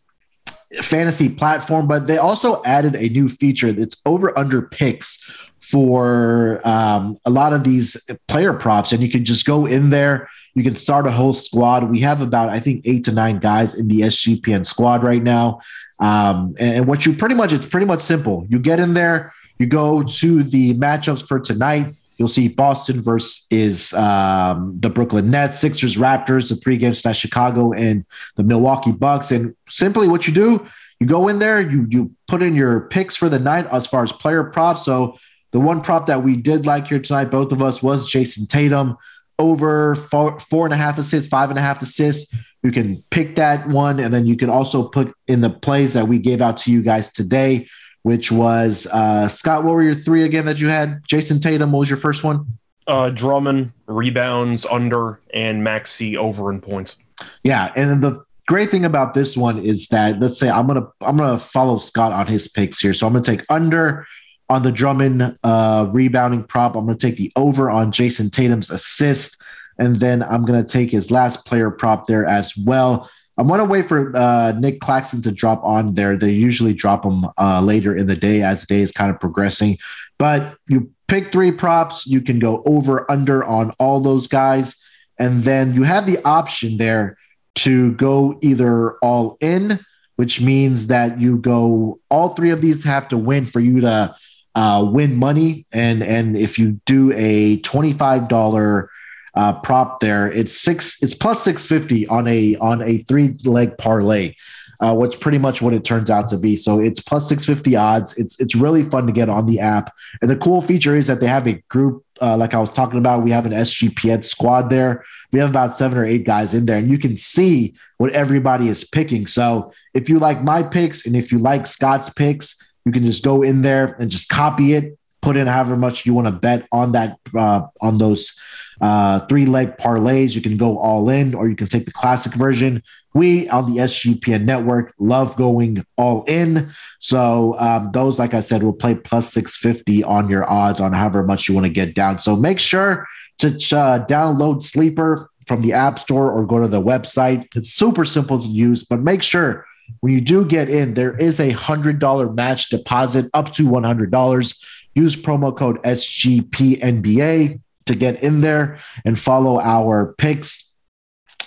fantasy 0.82 1.28
platform, 1.28 1.88
but 1.88 2.06
they 2.06 2.18
also 2.18 2.62
added 2.64 2.94
a 2.94 3.08
new 3.08 3.28
feature 3.28 3.72
that's 3.72 4.00
over 4.04 4.38
under 4.38 4.62
picks 4.62 5.26
for 5.60 6.60
um, 6.64 7.18
a 7.24 7.30
lot 7.30 7.52
of 7.52 7.64
these 7.64 7.96
player 8.28 8.52
props, 8.52 8.92
and 8.92 9.02
you 9.02 9.10
can 9.10 9.24
just 9.24 9.46
go 9.46 9.66
in 9.66 9.90
there 9.90 10.28
you 10.54 10.62
can 10.62 10.74
start 10.74 11.06
a 11.06 11.10
whole 11.10 11.34
squad. 11.34 11.90
We 11.90 12.00
have 12.00 12.22
about, 12.22 12.48
I 12.48 12.60
think, 12.60 12.82
eight 12.84 13.04
to 13.04 13.12
nine 13.12 13.38
guys 13.38 13.74
in 13.74 13.88
the 13.88 14.00
SGPN 14.02 14.66
squad 14.66 15.02
right 15.02 15.22
now. 15.22 15.60
Um, 15.98 16.54
and, 16.58 16.76
and 16.76 16.86
what 16.86 17.06
you 17.06 17.12
pretty 17.12 17.34
much, 17.34 17.52
it's 17.52 17.66
pretty 17.66 17.86
much 17.86 18.00
simple. 18.00 18.46
You 18.48 18.58
get 18.58 18.80
in 18.80 18.94
there, 18.94 19.32
you 19.58 19.66
go 19.66 20.02
to 20.02 20.42
the 20.42 20.74
matchups 20.74 21.26
for 21.26 21.38
tonight. 21.38 21.94
You'll 22.16 22.28
see 22.28 22.48
Boston 22.48 23.00
versus 23.00 23.94
um, 23.94 24.76
the 24.78 24.90
Brooklyn 24.90 25.30
Nets, 25.30 25.58
Sixers, 25.58 25.96
Raptors, 25.96 26.48
the 26.48 26.56
three 26.56 26.76
games 26.76 27.00
tonight, 27.00 27.14
Chicago 27.14 27.72
and 27.72 28.04
the 28.36 28.42
Milwaukee 28.42 28.92
Bucks. 28.92 29.32
And 29.32 29.56
simply 29.68 30.06
what 30.08 30.26
you 30.26 30.34
do, 30.34 30.66
you 30.98 31.06
go 31.06 31.28
in 31.28 31.38
there, 31.38 31.62
you 31.62 31.86
you 31.88 32.14
put 32.28 32.42
in 32.42 32.54
your 32.54 32.82
picks 32.82 33.16
for 33.16 33.30
the 33.30 33.38
night 33.38 33.66
as 33.72 33.86
far 33.86 34.04
as 34.04 34.12
player 34.12 34.44
props. 34.44 34.84
So 34.84 35.16
the 35.52 35.60
one 35.60 35.80
prop 35.80 36.06
that 36.06 36.22
we 36.22 36.36
did 36.36 36.66
like 36.66 36.88
here 36.88 37.00
tonight, 37.00 37.26
both 37.26 37.52
of 37.52 37.62
us, 37.62 37.82
was 37.82 38.08
Jayson 38.10 38.46
Tatum 38.46 38.96
over 39.40 39.94
four, 39.94 40.38
four 40.38 40.66
and 40.66 40.74
a 40.74 40.76
half 40.76 40.98
assists, 40.98 41.28
five 41.28 41.50
and 41.50 41.58
a 41.58 41.62
half 41.62 41.82
assists. 41.82 42.32
You 42.62 42.70
can 42.70 43.02
pick 43.10 43.36
that 43.36 43.66
one, 43.68 43.98
and 43.98 44.12
then 44.12 44.26
you 44.26 44.36
can 44.36 44.50
also 44.50 44.86
put 44.86 45.14
in 45.26 45.40
the 45.40 45.50
plays 45.50 45.94
that 45.94 46.06
we 46.06 46.18
gave 46.18 46.42
out 46.42 46.58
to 46.58 46.70
you 46.70 46.82
guys 46.82 47.10
today, 47.10 47.66
which 48.02 48.30
was 48.30 48.86
uh, 48.92 49.28
Scott. 49.28 49.64
What 49.64 49.74
were 49.74 49.82
your 49.82 49.94
three 49.94 50.24
again 50.24 50.44
that 50.44 50.60
you 50.60 50.68
had? 50.68 51.02
Jayson 51.08 51.40
Tatum. 51.40 51.72
What 51.72 51.80
was 51.80 51.90
your 51.90 51.96
first 51.96 52.22
one? 52.22 52.46
Uh, 52.86 53.08
Drummond 53.08 53.72
rebounds 53.86 54.66
under 54.66 55.20
and 55.32 55.64
Maxey 55.64 56.16
over 56.16 56.52
in 56.52 56.60
points. 56.60 56.96
Yeah, 57.42 57.72
and 57.76 58.00
the 58.00 58.22
great 58.46 58.68
thing 58.68 58.84
about 58.84 59.14
this 59.14 59.36
one 59.36 59.58
is 59.58 59.86
that 59.88 60.20
let's 60.20 60.38
say 60.38 60.50
I'm 60.50 60.66
gonna 60.66 60.86
I'm 61.00 61.16
gonna 61.16 61.38
follow 61.38 61.78
Scott 61.78 62.12
on 62.12 62.26
his 62.26 62.46
picks 62.46 62.78
here, 62.78 62.92
so 62.92 63.06
I'm 63.06 63.14
gonna 63.14 63.24
take 63.24 63.44
under 63.48 64.06
on 64.50 64.62
the 64.62 64.72
Drummond 64.72 65.38
uh, 65.44 65.88
rebounding 65.90 66.42
prop. 66.42 66.76
I'm 66.76 66.84
going 66.84 66.98
to 66.98 67.06
take 67.06 67.16
the 67.16 67.32
over 67.36 67.70
on 67.70 67.92
Jayson 67.92 68.30
Tatum's 68.30 68.70
assist. 68.70 69.40
And 69.78 69.96
then 69.96 70.22
I'm 70.22 70.44
going 70.44 70.62
to 70.62 70.70
take 70.70 70.90
his 70.90 71.10
last 71.10 71.46
player 71.46 71.70
prop 71.70 72.06
there 72.06 72.26
as 72.26 72.54
well. 72.56 73.08
I'm 73.38 73.46
going 73.46 73.60
to 73.60 73.64
wait 73.64 73.88
for 73.88 74.14
uh, 74.14 74.52
Nic 74.52 74.80
Claxton 74.80 75.22
to 75.22 75.32
drop 75.32 75.64
on 75.64 75.94
there. 75.94 76.18
They 76.18 76.32
usually 76.32 76.74
drop 76.74 77.02
them 77.02 77.24
uh, 77.38 77.62
later 77.62 77.96
in 77.96 78.06
the 78.06 78.16
day 78.16 78.42
as 78.42 78.60
the 78.60 78.74
day 78.74 78.80
is 78.80 78.92
kind 78.92 79.10
of 79.10 79.18
progressing. 79.18 79.78
But 80.18 80.58
you 80.68 80.90
pick 81.08 81.32
three 81.32 81.52
props, 81.52 82.06
you 82.06 82.20
can 82.20 82.38
go 82.38 82.62
over, 82.66 83.10
under 83.10 83.42
on 83.44 83.70
all 83.78 84.00
those 84.00 84.26
guys. 84.26 84.74
And 85.18 85.44
then 85.44 85.74
you 85.74 85.84
have 85.84 86.04
the 86.04 86.18
option 86.24 86.76
there 86.76 87.16
to 87.56 87.92
go 87.94 88.38
either 88.42 88.98
all 88.98 89.38
in, 89.40 89.78
which 90.16 90.40
means 90.40 90.88
that 90.88 91.20
you 91.20 91.38
go, 91.38 92.00
all 92.10 92.30
three 92.30 92.50
of 92.50 92.60
these 92.60 92.84
have 92.84 93.08
to 93.08 93.16
win 93.16 93.46
for 93.46 93.60
you 93.60 93.80
to 93.80 94.14
uh, 94.60 94.84
win 94.84 95.16
money. 95.16 95.64
And 95.72 96.02
and 96.02 96.36
if 96.36 96.58
you 96.58 96.78
do 96.84 97.12
a 97.14 97.56
twenty 97.60 97.94
five 97.94 98.28
dollar 98.28 98.90
uh, 99.34 99.58
prop 99.60 100.00
there, 100.00 100.30
it's 100.30 100.54
six. 100.54 101.02
It's 101.02 101.14
plus 101.14 101.42
six 101.42 101.64
fifty 101.64 102.06
on 102.08 102.28
a 102.28 102.56
on 102.56 102.82
a 102.82 102.98
three 102.98 103.38
leg 103.44 103.78
parlay. 103.78 104.34
Uh, 104.80 104.94
what's 104.94 105.16
pretty 105.16 105.38
much 105.38 105.60
what 105.60 105.72
it 105.74 105.84
turns 105.84 106.10
out 106.10 106.28
to 106.30 106.38
be. 106.38 106.56
So 106.56 106.80
it's 106.80 107.00
plus 107.00 107.28
650 107.28 107.76
odds. 107.76 108.16
It's 108.16 108.40
it's 108.40 108.54
really 108.54 108.82
fun 108.88 109.06
to 109.06 109.12
get 109.12 109.28
on 109.28 109.44
the 109.44 109.60
app. 109.60 109.94
And 110.22 110.30
the 110.30 110.36
cool 110.36 110.62
feature 110.62 110.96
is 110.96 111.06
that 111.06 111.20
they 111.20 111.26
have 111.26 111.46
a 111.46 111.62
group, 111.68 112.02
uh, 112.22 112.38
like 112.38 112.54
I 112.54 112.60
was 112.60 112.72
talking 112.72 112.98
about. 112.98 113.22
We 113.22 113.30
have 113.30 113.44
an 113.44 113.52
SGPN 113.52 114.24
squad 114.24 114.70
there. 114.70 115.04
We 115.32 115.38
have 115.38 115.50
about 115.50 115.74
seven 115.74 115.98
or 115.98 116.06
eight 116.06 116.24
guys 116.24 116.54
in 116.54 116.64
there, 116.64 116.78
and 116.78 116.90
you 116.90 116.98
can 116.98 117.18
see 117.18 117.74
what 117.98 118.12
everybody 118.12 118.68
is 118.68 118.84
picking. 118.84 119.26
So 119.26 119.72
if 119.92 120.08
you 120.08 120.18
like 120.18 120.42
my 120.42 120.62
picks 120.62 121.06
and 121.06 121.14
if 121.14 121.30
you 121.30 121.38
like 121.38 121.66
Scott's 121.66 122.08
picks, 122.08 122.56
you 122.84 122.92
can 122.92 123.04
just 123.04 123.24
go 123.24 123.42
in 123.42 123.62
there 123.62 123.96
and 123.98 124.10
just 124.10 124.28
copy 124.28 124.74
it, 124.74 124.98
put 125.22 125.36
in 125.36 125.46
however 125.46 125.76
much 125.76 126.06
you 126.06 126.14
want 126.14 126.26
to 126.26 126.32
bet 126.32 126.66
on 126.72 126.92
that 126.92 127.18
uh, 127.36 127.66
on 127.80 127.98
those 127.98 128.38
uh, 128.80 129.20
three 129.26 129.46
leg 129.46 129.76
parlays. 129.76 130.34
You 130.34 130.40
can 130.40 130.56
go 130.56 130.78
all 130.78 131.10
in, 131.10 131.34
or 131.34 131.48
you 131.48 131.56
can 131.56 131.66
take 131.66 131.84
the 131.84 131.92
classic 131.92 132.34
version. 132.34 132.82
We 133.12 133.48
on 133.48 133.72
the 133.72 133.80
SGPN 133.82 134.44
network 134.44 134.94
love 134.98 135.36
going 135.36 135.84
all 135.96 136.24
in. 136.26 136.70
So 137.00 137.56
um, 137.58 137.90
those, 137.92 138.18
like 138.18 138.34
I 138.34 138.40
said, 138.40 138.62
will 138.62 138.72
play 138.72 138.94
plus 138.94 139.32
six 139.32 139.56
fifty 139.56 140.02
on 140.02 140.28
your 140.28 140.50
odds 140.50 140.80
on 140.80 140.92
however 140.92 141.22
much 141.22 141.48
you 141.48 141.54
want 141.54 141.66
to 141.66 141.72
get 141.72 141.94
down. 141.94 142.18
So 142.18 142.36
make 142.36 142.58
sure 142.58 143.06
to 143.38 143.48
uh, 143.48 144.06
download 144.06 144.62
Sleeper 144.62 145.30
from 145.46 145.62
the 145.62 145.72
App 145.72 145.98
Store 145.98 146.30
or 146.30 146.46
go 146.46 146.60
to 146.60 146.68
the 146.68 146.80
website. 146.80 147.46
It's 147.56 147.70
super 147.70 148.04
simple 148.04 148.38
to 148.38 148.48
use, 148.48 148.84
but 148.84 149.00
make 149.00 149.22
sure 149.22 149.66
when 150.00 150.12
you 150.12 150.20
do 150.20 150.44
get 150.44 150.68
in, 150.68 150.94
there 150.94 151.16
is 151.16 151.40
a 151.40 151.52
$100 151.52 152.34
match 152.34 152.68
deposit 152.68 153.26
up 153.34 153.52
to 153.54 153.64
$100. 153.64 154.64
Use 154.94 155.16
promo 155.16 155.56
code 155.56 155.82
SGPNBA 155.82 157.60
to 157.86 157.94
get 157.94 158.22
in 158.22 158.40
there 158.40 158.78
and 159.04 159.18
follow 159.18 159.60
our 159.60 160.14
picks. 160.14 160.74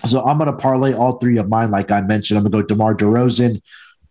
So 0.06 0.24
I'm 0.26 0.38
going 0.38 0.52
to 0.52 0.58
parlay 0.58 0.94
all 0.94 1.14
three 1.14 1.38
of 1.38 1.50
mine. 1.50 1.72
Like 1.72 1.92
I 1.92 2.02
mentioned, 2.02 2.38
I'm 2.38 2.44
going 2.44 2.52
to 2.52 2.62
go 2.64 2.76
DeMar 2.76 2.96
DeRozan 2.96 3.62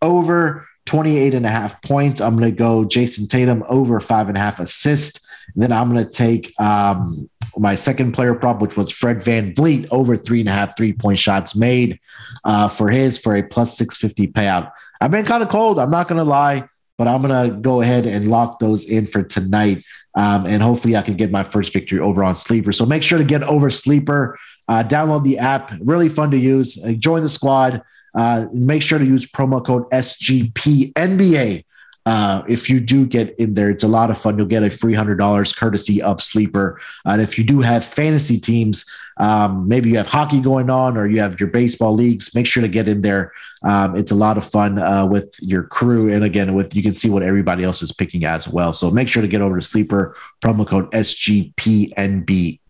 over 0.01 0.67
28 0.87 1.35
and 1.35 1.47
a 1.47 1.51
half 1.51 1.81
points. 1.83 2.21
I'm 2.21 2.37
going 2.37 2.51
to 2.51 2.57
go 2.57 2.85
Jayson 2.85 3.29
Tatum 3.29 3.65
over 3.69 4.01
five 4.01 4.29
and 4.29 4.37
a 4.37 4.41
half 4.41 4.61
assists. 4.61 5.27
Then 5.55 5.73
I'm 5.73 5.93
going 5.93 6.05
to 6.05 6.11
take 6.11 6.59
um, 6.61 7.29
my 7.59 7.75
second 7.75 8.13
player 8.13 8.35
prop, 8.35 8.61
which 8.61 8.77
was 8.77 8.91
Fred 8.91 9.23
Van 9.23 9.55
VanVleet, 9.55 9.89
over 9.91 10.17
three 10.17 10.41
and 10.41 10.49
a 10.49 10.53
half 10.53 10.77
three 10.77 10.93
point 10.93 11.19
shots 11.19 11.55
made 11.55 11.99
uh, 12.45 12.69
for 12.69 12.91
his 12.91 13.19
for 13.19 13.37
a 13.37 13.43
plus 13.43 13.77
650 13.77 14.33
payout. 14.33 14.73
I've 15.01 15.11
been 15.11 15.25
kind 15.25 15.43
of 15.43 15.49
cold. 15.49 15.79
I'm 15.79 15.91
not 15.91 16.09
going 16.09 16.23
to 16.23 16.29
lie, 16.29 16.69
but 16.99 17.09
I'm 17.09 17.23
going 17.23 17.51
to 17.51 17.57
go 17.57 17.81
ahead 17.81 18.07
and 18.07 18.31
lock 18.31 18.59
those 18.59 18.87
in 18.87 19.07
for 19.07 19.23
tonight. 19.23 19.85
Um, 20.15 20.47
and 20.47 20.63
hopefully 20.63 20.97
I 20.97 21.03
can 21.03 21.17
get 21.17 21.31
my 21.31 21.43
first 21.43 21.73
victory 21.73 21.99
over 21.99 22.23
on 22.23 22.37
Sleeper. 22.37 22.73
So 22.73 22.87
make 22.87 23.03
sure 23.03 23.19
to 23.19 23.25
get 23.25 23.43
over 23.43 23.71
Sleeper. 23.71 24.39
Uh, 24.69 24.83
download 24.83 25.25
the 25.25 25.39
app. 25.39 25.73
Really 25.81 26.09
fun 26.09 26.31
to 26.31 26.39
use. 26.39 26.83
Uh, 26.83 26.93
join 26.93 27.23
the 27.23 27.29
squad. 27.29 27.83
Uh, 28.15 28.47
make 28.53 28.83
sure 28.83 28.99
to 28.99 29.05
use 29.05 29.27
promo 29.27 29.65
code 29.65 29.89
SGPNBA 29.91 31.65
uh, 32.05 32.43
if 32.49 32.69
you 32.69 32.81
do 32.81 33.07
get 33.07 33.39
in 33.39 33.53
there, 33.55 33.71
it's 33.71 33.85
a 33.85 33.89
lot 33.89 34.11
of 34.11 34.21
fun. 34.21 34.37
You'll 34.37 34.49
get 34.49 34.65
a 34.65 34.71
free 34.71 34.95
hundred 34.95 35.17
dollars 35.17 35.53
courtesy 35.53 36.03
of 36.03 36.21
Sleeper. 36.21 36.81
And 37.05 37.23
if 37.23 37.39
you 37.39 37.45
do 37.45 37.61
have 37.61 37.85
fantasy 37.85 38.41
teams, 38.41 38.85
um, 39.19 39.69
maybe 39.69 39.91
you 39.91 39.99
have 39.99 40.09
hockey 40.09 40.41
going 40.41 40.69
on 40.69 40.97
or 40.97 41.07
you 41.07 41.21
have 41.21 41.39
your 41.39 41.51
baseball 41.51 41.95
leagues, 41.95 42.35
make 42.35 42.47
sure 42.47 42.63
to 42.63 42.69
get 42.69 42.89
in 42.89 43.03
there. 43.03 43.33
Um, 43.63 43.95
it's 43.97 44.11
a 44.11 44.17
lot 44.17 44.37
of 44.37 44.45
fun 44.45 44.81
uh, 44.81 45.07
with 45.07 45.37
your 45.41 45.63
crew, 45.63 46.13
and 46.13 46.25
again, 46.25 46.55
with 46.55 46.75
you 46.75 46.83
can 46.83 46.97
see 46.97 47.09
what 47.09 47.23
everybody 47.23 47.63
else 47.63 47.83
is 47.83 47.93
picking 47.93 48.25
as 48.25 48.49
well. 48.49 48.73
So 48.73 48.91
make 48.91 49.07
sure 49.07 49.23
to 49.23 49.29
get 49.29 49.41
over 49.41 49.57
to 49.57 49.63
Sleeper 49.63 50.17
promo 50.41 50.67
code 50.67 50.91
SGPNBA. 50.91 52.63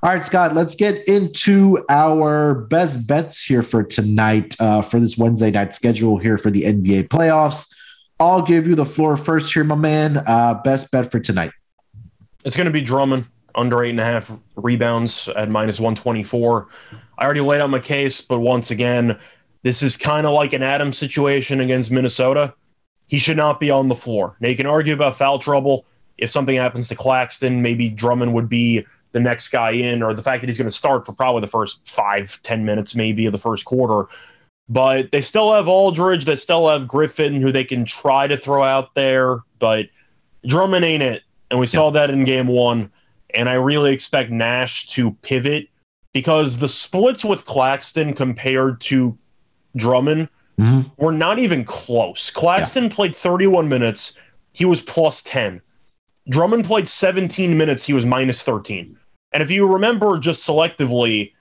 All 0.00 0.10
right, 0.10 0.24
Scott, 0.24 0.54
let's 0.54 0.76
get 0.76 1.08
into 1.08 1.84
our 1.88 2.54
best 2.54 3.04
bets 3.08 3.44
here 3.44 3.64
for 3.64 3.82
tonight 3.82 4.54
uh, 4.60 4.80
for 4.80 5.00
this 5.00 5.18
Wednesday 5.18 5.50
night 5.50 5.74
schedule 5.74 6.18
here 6.18 6.38
for 6.38 6.52
the 6.52 6.62
NBA 6.62 7.08
playoffs. 7.08 7.74
I'll 8.20 8.42
give 8.42 8.66
you 8.66 8.74
the 8.74 8.84
floor 8.84 9.16
first 9.16 9.52
here, 9.52 9.64
my 9.64 9.76
man. 9.76 10.22
Uh, 10.26 10.54
best 10.54 10.90
bet 10.90 11.10
for 11.10 11.20
tonight. 11.20 11.52
It's 12.44 12.56
going 12.56 12.66
to 12.66 12.72
be 12.72 12.80
Drummond 12.80 13.26
under 13.54 13.82
eight 13.82 13.90
and 13.90 14.00
a 14.00 14.04
half 14.04 14.30
rebounds 14.56 15.28
at 15.28 15.48
minus 15.50 15.78
124. 15.78 16.68
I 17.18 17.24
already 17.24 17.40
laid 17.40 17.60
out 17.60 17.70
my 17.70 17.78
case, 17.78 18.20
but 18.20 18.40
once 18.40 18.70
again, 18.70 19.18
this 19.62 19.82
is 19.82 19.96
kind 19.96 20.26
of 20.26 20.32
like 20.32 20.52
an 20.52 20.62
Adams 20.62 20.98
situation 20.98 21.60
against 21.60 21.90
Minnesota. 21.90 22.54
He 23.06 23.18
should 23.18 23.36
not 23.36 23.60
be 23.60 23.70
on 23.70 23.88
the 23.88 23.94
floor. 23.94 24.36
Now, 24.40 24.48
you 24.48 24.56
can 24.56 24.66
argue 24.66 24.94
about 24.94 25.16
foul 25.16 25.38
trouble. 25.38 25.86
If 26.16 26.30
something 26.30 26.56
happens 26.56 26.88
to 26.88 26.96
Claxton, 26.96 27.62
maybe 27.62 27.88
Drummond 27.88 28.34
would 28.34 28.48
be 28.48 28.84
the 29.12 29.20
next 29.20 29.48
guy 29.48 29.70
in, 29.70 30.02
or 30.02 30.12
the 30.14 30.22
fact 30.22 30.42
that 30.42 30.48
he's 30.48 30.58
going 30.58 30.70
to 30.70 30.76
start 30.76 31.06
for 31.06 31.12
probably 31.12 31.40
the 31.40 31.46
first 31.46 31.80
five, 31.88 32.40
ten 32.42 32.64
minutes, 32.64 32.94
maybe 32.94 33.26
of 33.26 33.32
the 33.32 33.38
first 33.38 33.64
quarter. 33.64 34.08
But 34.68 35.12
they 35.12 35.22
still 35.22 35.52
have 35.52 35.66
Aldridge. 35.66 36.24
They 36.26 36.34
still 36.34 36.68
have 36.68 36.86
Griffin, 36.86 37.40
who 37.40 37.50
they 37.50 37.64
can 37.64 37.84
try 37.84 38.26
to 38.26 38.36
throw 38.36 38.62
out 38.62 38.94
there. 38.94 39.40
But 39.58 39.86
Drummond 40.46 40.84
ain't 40.84 41.02
it. 41.02 41.22
And 41.50 41.58
we 41.58 41.66
yeah. 41.66 41.70
saw 41.70 41.90
that 41.90 42.10
in 42.10 42.24
game 42.24 42.48
one. 42.48 42.90
And 43.34 43.48
I 43.48 43.54
really 43.54 43.92
expect 43.92 44.30
Nash 44.30 44.88
to 44.88 45.12
pivot 45.22 45.68
because 46.12 46.58
the 46.58 46.68
splits 46.68 47.24
with 47.24 47.44
Claxton 47.44 48.14
compared 48.14 48.80
to 48.82 49.16
Drummond 49.76 50.28
mm-hmm. 50.58 50.88
were 51.02 51.12
not 51.12 51.38
even 51.38 51.64
close. 51.64 52.30
Claxton 52.30 52.84
yeah. 52.84 52.94
played 52.94 53.14
31 53.14 53.68
minutes. 53.68 54.14
He 54.52 54.64
was 54.64 54.82
plus 54.82 55.22
10. 55.22 55.60
Drummond 56.28 56.64
played 56.64 56.88
17 56.88 57.56
minutes. 57.56 57.86
He 57.86 57.92
was 57.92 58.04
minus 58.04 58.42
13. 58.42 58.98
And 59.32 59.42
if 59.42 59.50
you 59.50 59.66
remember 59.66 60.18
just 60.18 60.46
selectively, 60.46 61.32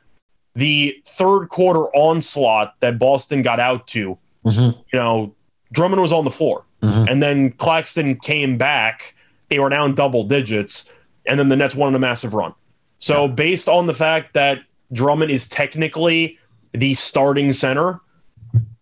the 0.58 0.99
third 1.05 1.49
quarter 1.49 1.84
onslaught 1.95 2.74
that 2.80 2.97
Boston 2.97 3.43
got 3.43 3.60
out 3.60 3.86
to, 3.89 4.18
mm-hmm. 4.43 4.80
you 4.91 4.99
know, 4.99 5.36
Drummond 5.72 6.01
was 6.01 6.12
on 6.12 6.26
the 6.26 6.32
floor. 6.32 6.66
Mm-hmm. 6.82 7.12
And 7.12 7.22
then 7.22 7.51
Claxton 7.51 8.16
came 8.16 8.58
back. 8.58 9.14
They 9.49 9.60
were 9.60 9.70
down 9.70 9.93
double 9.93 10.24
digits. 10.24 10.86
And 11.28 11.39
then 11.39 11.49
the 11.49 11.55
Nets 11.55 11.76
won 11.76 11.93
a 11.93 11.99
massive 11.99 12.34
run. 12.34 12.55
So, 12.97 13.26
yeah. 13.26 13.34
based 13.34 13.70
on 13.70 13.86
the 13.86 13.93
fact 13.93 14.34
that 14.34 14.62
Drummond 14.91 15.30
is 15.30 15.47
technically 15.47 16.39
the 16.74 16.95
starting 16.95 17.53
center, 17.53 17.99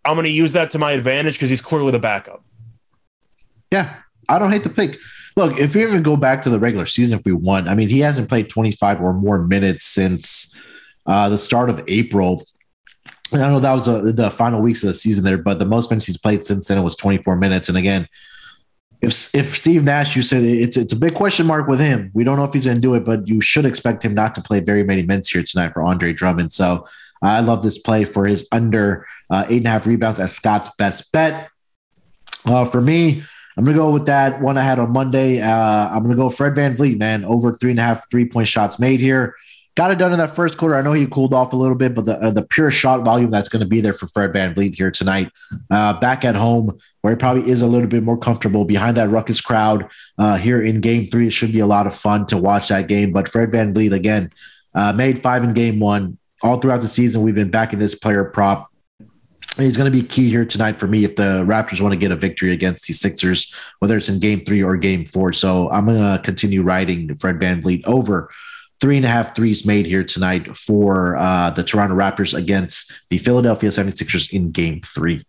I'm 0.06 0.16
going 0.16 0.24
to 0.24 0.30
use 0.30 0.54
that 0.54 0.72
to 0.72 0.80
my 0.80 0.92
advantage 0.92 1.34
because 1.34 1.50
he's 1.50 1.62
clearly 1.62 1.92
the 1.92 2.00
backup. 2.00 2.42
Yeah, 3.74 3.94
I 4.30 4.40
don't 4.40 4.54
hate 4.54 4.64
the 4.64 4.70
pick. 4.70 4.98
Look, 5.36 5.60
if 5.60 5.76
we 5.76 5.84
even 5.84 6.04
go 6.04 6.16
back 6.16 6.42
to 6.44 6.50
the 6.50 6.60
regular 6.60 6.86
season, 6.86 7.20
if 7.20 7.26
we 7.26 7.34
won, 7.34 7.68
I 7.68 7.76
mean, 7.76 7.90
he 7.90 8.00
hasn't 8.00 8.30
played 8.30 8.50
25 8.50 9.02
or 9.02 9.14
more 9.14 9.42
minutes 9.42 9.86
since 9.86 10.58
uh, 11.06 11.30
the 11.30 11.38
start 11.38 11.70
of 11.70 11.84
April. 11.88 12.46
And 13.32 13.42
I 13.42 13.50
know 13.50 13.60
that 13.60 13.74
was 13.74 13.88
uh, 13.88 14.12
the 14.14 14.30
final 14.30 14.62
weeks 14.62 14.84
of 14.84 14.88
the 14.88 14.94
season 14.94 15.24
there, 15.24 15.38
but 15.38 15.60
the 15.60 15.66
most 15.66 15.90
minutes 15.90 16.06
he's 16.06 16.18
played 16.18 16.46
since 16.46 16.68
then 16.68 16.84
was 16.84 16.96
24 16.96 17.36
minutes. 17.36 17.70
And 17.70 17.78
again, 17.78 18.08
if 19.02 19.36
if 19.36 19.58
Steve 19.58 19.84
Nash, 19.84 20.16
you 20.16 20.22
said 20.22 20.44
it's 20.44 20.78
it's 20.78 20.94
a 20.94 20.96
big 20.96 21.16
question 21.16 21.46
mark 21.46 21.68
with 21.68 21.80
him. 21.80 22.12
We 22.14 22.24
don't 22.24 22.38
know 22.38 22.44
if 22.44 22.54
he's 22.54 22.66
going 22.66 22.78
to 22.78 22.82
do 22.82 22.96
it, 22.96 23.04
but 23.04 23.28
you 23.28 23.42
should 23.42 23.66
expect 23.66 24.04
him 24.04 24.14
not 24.14 24.36
to 24.36 24.42
play 24.42 24.60
very 24.60 24.84
many 24.84 25.04
minutes 25.04 25.30
here 25.30 25.44
tonight 25.44 25.74
for 25.74 25.84
Andre 25.84 26.14
Drummond. 26.14 26.54
So 26.54 26.88
I 27.22 27.42
love 27.42 27.62
this 27.62 27.78
play 27.78 28.06
for 28.06 28.26
his 28.26 28.48
under 28.52 29.06
uh, 29.30 29.46
eight 29.50 29.58
and 29.58 29.68
a 29.68 29.72
half 29.72 29.86
rebounds 29.86 30.20
as 30.20 30.36
Scott's 30.36 30.70
best 30.78 31.12
bet. 31.12 31.50
Uh, 32.46 32.66
for 32.66 32.82
me, 32.82 33.24
I'm 33.58 33.64
going 33.64 33.76
to 33.76 33.82
go 33.82 33.92
with 33.92 34.06
that 34.08 34.42
one 34.42 34.58
I 34.58 34.64
had 34.64 34.80
on 34.80 34.92
Monday. 34.92 35.42
Uh, 35.42 35.90
I'm 35.90 36.04
going 36.04 36.16
to 36.16 36.22
go 36.22 36.30
Fred 36.30 36.54
VanVleet, 36.54 37.00
man, 37.00 37.24
over 37.26 37.54
three 37.54 37.72
and 37.72 37.80
a 37.80 37.84
half 37.84 38.10
three 38.12 38.28
point 38.28 38.48
shots 38.48 38.80
made 38.80 39.00
here. 39.00 39.36
Got 39.76 39.92
it 39.92 39.98
done 39.98 40.14
in 40.14 40.20
that 40.20 40.34
first 40.34 40.58
quarter. 40.58 40.78
I 40.78 40.82
know 40.82 40.94
he 40.94 41.06
cooled 41.06 41.34
off 41.34 41.52
a 41.52 41.58
little 41.58 41.76
bit, 41.76 41.94
but 41.94 42.06
the 42.06 42.18
uh, 42.18 42.32
the 42.32 42.44
pure 42.44 42.72
shot 42.72 43.04
volume 43.04 43.30
that's 43.30 43.50
going 43.50 43.60
to 43.60 43.66
be 43.66 43.82
there 43.82 43.94
for 43.94 44.08
Fred 44.08 44.32
VanVleet 44.32 44.74
here 44.74 44.90
tonight, 44.90 45.30
uh, 45.70 46.00
back 46.00 46.24
at 46.24 46.36
home, 46.36 46.78
where 47.02 47.14
he 47.14 47.18
probably 47.18 47.50
is 47.50 47.62
a 47.62 47.68
little 47.68 47.90
bit 47.90 48.02
more 48.02 48.18
comfortable 48.18 48.64
behind 48.64 48.96
that 48.96 49.10
ruckus 49.10 49.42
crowd 49.42 49.90
uh, 50.18 50.38
here 50.38 50.62
in 50.62 50.80
game 50.80 51.12
three. 51.12 51.28
It 51.28 51.32
should 51.32 51.52
be 51.52 51.60
a 51.60 51.68
lot 51.68 51.88
of 51.88 51.96
fun 51.96 52.26
to 52.28 52.38
watch 52.38 52.70
that 52.70 52.88
game. 52.88 53.12
But 53.12 53.28
Fred 53.28 53.52
VanVleet, 53.52 53.94
again, 53.94 54.32
uh, 54.74 54.94
made 54.94 55.22
five 55.22 55.44
in 55.44 55.54
game 55.54 55.82
one, 55.82 56.18
all 56.42 56.60
throughout 56.62 56.80
the 56.80 56.88
season, 56.88 57.22
we've 57.22 57.36
been 57.36 57.52
backing 57.52 57.80
this 57.80 57.96
player 57.96 58.24
prop. 58.24 58.72
He's 59.58 59.76
going 59.76 59.92
to 59.92 59.98
be 59.98 60.06
key 60.06 60.30
here 60.30 60.46
tonight 60.46 60.80
for 60.80 60.88
me 60.88 61.04
if 61.04 61.16
the 61.16 61.44
Raptors 61.46 61.82
want 61.82 61.94
to 61.94 62.00
get 62.00 62.12
a 62.12 62.16
victory 62.16 62.52
against 62.52 62.88
the 62.88 62.94
Sixers, 62.94 63.54
whether 63.80 63.98
it's 63.98 64.10
in 64.10 64.20
game 64.20 64.44
three 64.46 64.64
or 64.64 64.78
game 64.78 65.06
four. 65.06 65.34
So 65.34 65.70
I'm 65.70 65.86
going 65.86 66.02
to 66.02 66.22
continue 66.24 66.62
riding 66.62 67.16
Fred 67.18 67.40
VanVleet 67.40 67.86
over 67.86 68.30
three 68.82 68.98
and 68.98 69.06
a 69.06 69.10
half 69.10 69.36
threes 69.36 69.66
made 69.66 69.86
here 69.86 70.04
tonight 70.04 70.56
for 70.58 71.18
uh, 71.18 71.50
the 71.50 71.64
Toronto 71.64 71.96
Raptors 71.96 72.38
against 72.38 72.94
the 73.10 73.18
Philadelphia 73.18 73.70
76ers 73.70 74.32
in 74.34 74.52
game 74.52 74.82
three. 74.82 75.26